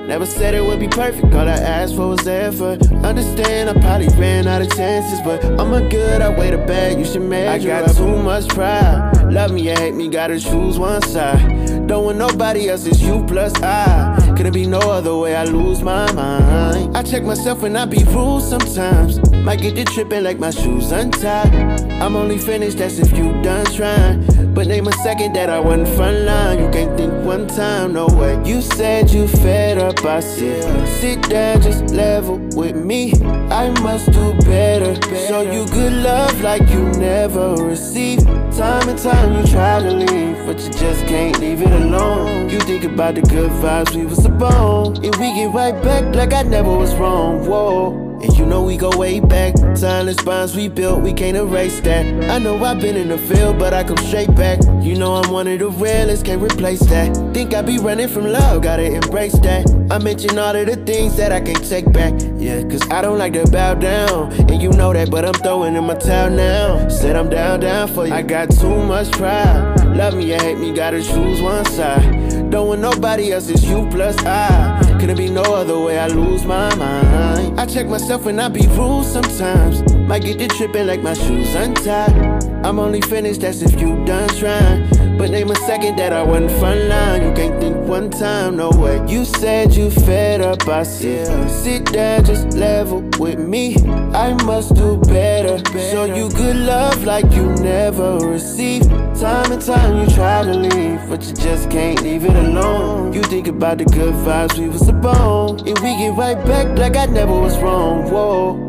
Never 0.08 0.26
said 0.26 0.56
it 0.56 0.64
would 0.64 0.80
be 0.80 0.88
perfect, 0.88 1.26
all 1.34 1.46
I 1.46 1.58
asked 1.58 1.98
for 1.98 2.08
was 2.08 2.26
effort. 2.26 2.90
Understand, 3.04 3.70
I 3.70 3.74
probably 3.82 4.08
ran 4.18 4.48
out 4.48 4.62
of 4.62 4.74
chances, 4.78 5.20
but 5.26 5.44
I'm 5.60 5.74
a 5.74 5.90
good, 5.90 6.22
I 6.22 6.30
weigh 6.30 6.52
the 6.52 6.60
bag, 6.60 6.98
you 7.00 7.04
should 7.04 7.24
measure. 7.24 7.70
I 7.70 7.82
got 7.82 7.98
too 7.98 8.24
much 8.24 8.48
pride. 8.48 9.12
Love 9.30 9.52
me 9.52 9.70
or 9.70 9.76
hate 9.76 9.94
me, 9.94 10.08
gotta 10.08 10.40
choose 10.40 10.80
one 10.80 11.02
side. 11.02 11.77
Don't 11.88 12.04
want 12.04 12.18
nobody 12.18 12.68
else, 12.68 12.86
it's 12.86 13.00
you 13.00 13.24
plus 13.26 13.54
I. 13.64 14.34
Couldn't 14.36 14.54
be 14.54 14.68
no 14.68 14.80
other 14.80 15.16
way, 15.16 15.38
I 15.38 15.46
lose 15.46 15.82
my 15.82 16.12
mind. 16.12 16.98
I 16.98 17.02
check 17.02 17.24
myself 17.24 17.62
when 17.62 17.78
I 17.78 17.86
be 17.86 18.04
rude 18.04 18.42
sometimes. 18.42 19.20
Might 19.32 19.62
get 19.62 19.76
to 19.78 19.86
tripping 19.86 20.24
like 20.24 20.38
my 20.38 20.50
shoes 20.50 20.92
untied. 20.92 21.54
I'm 22.02 22.18
only 22.18 22.38
finished, 22.38 22.80
that's 22.80 23.00
if 23.00 23.18
you 23.18 23.32
done 23.42 23.66
trying. 23.68 24.54
But 24.54 24.68
name 24.68 24.88
a 24.88 24.92
second 24.92 25.34
that 25.34 25.50
I 25.50 25.60
wasn't 25.60 25.88
front 25.96 26.26
line. 26.26 26.60
You 26.60 26.70
can't 26.72 26.98
think 26.98 27.14
one 27.24 27.48
time, 27.48 27.94
no 27.94 28.08
way. 28.08 28.42
You 28.44 28.62
said 28.62 29.10
you 29.10 29.28
fed 29.28 29.78
up, 29.78 30.04
I 30.04 30.20
said. 30.20 30.88
Sit 31.00 31.22
down, 31.30 31.62
just 31.62 31.94
level 31.94 32.38
with 32.56 32.76
me. 32.76 33.14
I 33.50 33.70
must 33.82 34.12
do 34.12 34.34
better. 34.40 34.94
Show 35.28 35.42
you 35.42 35.66
good 35.68 35.94
love 35.94 36.42
like 36.42 36.68
you 36.70 36.84
never 37.00 37.56
received. 37.56 38.26
Time 38.58 38.90
and 38.90 39.00
time 39.00 39.38
you 39.38 39.48
try 39.48 39.80
to 39.80 39.92
leave, 39.92 40.38
but 40.46 40.60
you 40.60 40.70
just 40.72 41.06
can't 41.06 41.40
leave 41.40 41.62
it 41.62 41.77
alone. 41.82 42.50
You 42.50 42.60
think 42.60 42.84
about 42.84 43.16
the 43.16 43.22
good 43.22 43.52
vibes 43.52 43.96
we 43.96 44.06
was 44.06 44.26
upon, 44.26 44.98
and 45.04 45.16
we 45.16 45.34
get 45.36 45.54
right 45.54 45.82
back 45.84 46.16
like 46.16 46.34
I 46.34 46.44
never 46.44 46.76
was 46.76 46.94
wrong. 46.96 47.46
Whoa. 47.48 48.08
And 48.22 48.36
you 48.36 48.48
know 48.48 48.64
we 48.64 48.78
go 48.78 48.90
way 48.98 49.20
back. 49.20 49.54
Timeless 49.80 50.18
bonds 50.24 50.56
we 50.56 50.70
built, 50.70 51.02
we 51.04 51.14
can't 51.14 51.38
erase 51.38 51.80
that. 51.82 52.06
I 52.32 52.40
know 52.40 52.64
I've 52.64 52.82
been 52.82 52.96
in 52.96 53.10
the 53.10 53.18
field, 53.18 53.60
but 53.60 53.76
I 53.76 53.84
come 53.84 53.98
straight 53.98 54.34
back. 54.34 54.60
You 54.82 54.96
know 54.96 55.14
I'm 55.14 55.32
one 55.32 55.48
of 55.48 55.60
the 55.60 55.70
realest, 55.70 56.26
can't 56.26 56.42
replace 56.42 56.80
that. 56.88 57.16
Think 57.34 57.54
I 57.54 57.62
be 57.62 57.78
running 57.78 58.08
from 58.08 58.26
love, 58.26 58.64
gotta 58.64 58.86
embrace 58.92 59.38
that. 59.40 59.70
I 59.92 60.00
mention 60.00 60.40
all 60.40 60.56
of 60.56 60.66
the 60.66 60.78
things 60.78 61.16
that 61.18 61.32
I 61.32 61.40
can't 61.42 61.64
take 61.70 61.92
back. 61.92 62.14
Yeah, 62.38 62.64
cause 62.64 62.82
I 62.90 63.04
don't 63.04 63.20
like 63.20 63.34
to 63.34 63.46
bow 63.52 63.76
down. 63.76 64.34
And 64.34 64.62
you 64.62 64.72
know 64.72 64.94
that, 64.94 65.12
but 65.12 65.24
I'm 65.24 65.36
throwing 65.36 65.76
in 65.76 65.84
my 65.84 65.96
towel 65.96 66.32
now. 66.32 66.88
Said 66.90 67.16
I'm 67.16 67.30
down, 67.30 67.60
down 67.60 67.88
for 67.88 68.08
you. 68.08 68.14
I 68.14 68.24
got 68.24 68.50
too 68.50 68.84
much 68.84 69.12
pride. 69.12 69.87
Love 69.98 70.14
me 70.14 70.32
or 70.32 70.39
hate 70.39 70.60
me, 70.60 70.72
gotta 70.72 71.02
choose 71.02 71.41
one 71.41 71.66
side. 71.66 72.52
Don't 72.52 72.68
want 72.68 72.82
nobody 72.82 73.32
else, 73.32 73.50
it's 73.50 73.64
you 73.64 73.88
plus 73.89 74.16
I. 74.20 74.80
Couldn't 75.00 75.18
be 75.18 75.28
no 75.28 75.41
other 75.41 75.80
way, 75.80 75.98
I 75.98 76.06
lose 76.06 76.45
my 76.45 76.74
mind. 76.76 77.60
I 77.60 77.66
check 77.66 77.88
myself 77.88 78.26
when 78.26 78.39
I 78.39 78.48
be 78.48 78.68
rude 78.68 79.06
sometimes. 79.06 79.82
Might 79.95 80.22
get 80.22 80.38
to 80.38 80.48
tripping 80.50 80.86
like 80.86 81.02
my 81.02 81.16
shoes 81.16 81.56
untied. 81.56 82.43
I'm 82.64 82.78
only 82.78 83.02
finished, 83.02 83.41
that's 83.41 83.64
if 83.64 83.82
you 83.82 84.06
done 84.06 84.30
trying. 84.30 85.07
But 85.18 85.32
name 85.32 85.49
a 85.49 85.55
second 85.55 85.95
that 85.97 86.13
I 86.13 86.22
wasn't 86.22 86.51
front 86.59 86.82
line. 86.89 87.24
You 87.24 87.34
can't 87.34 87.59
think 87.59 87.76
one 87.88 88.11
time, 88.11 88.55
no 88.57 88.70
way. 88.70 89.03
You 89.07 89.26
said 89.26 89.74
you 89.74 89.89
fed 89.89 90.41
up, 90.41 90.68
I 90.68 90.84
said. 90.84 91.49
Sit 91.49 91.91
down, 91.91 92.24
just 92.24 92.53
level 92.53 93.01
with 93.18 93.39
me. 93.39 93.76
I 94.13 94.34
must 94.45 94.76
do 94.76 94.97
better. 94.97 95.57
Show 95.91 96.05
you 96.05 96.30
good 96.30 96.55
love 96.55 97.03
like 97.03 97.26
you 97.34 97.47
never 97.55 98.20
received. 98.20 98.89
Time 99.20 99.51
and 99.51 99.61
time 99.61 99.97
you 100.07 100.13
try 100.13 100.43
to 100.43 100.53
leave, 100.53 101.01
but 101.09 101.26
you 101.26 101.34
just 101.34 101.72
can't 101.72 101.99
leave 102.03 102.24
it 102.24 102.36
alone. 102.36 103.11
You 103.11 103.24
think 103.24 103.47
about 103.47 103.80
the 103.80 103.86
good 103.86 104.13
vibes 104.13 104.59
we 104.59 104.70
was 104.70 104.88
upon, 104.88 105.59
and 105.68 105.80
we 105.80 105.97
get 105.97 106.15
right 106.15 106.38
back 106.45 106.78
like 106.78 106.95
I 106.95 107.07
never 107.07 107.34
was 107.34 107.57
wrong. 107.57 108.11
Whoa. 108.11 108.66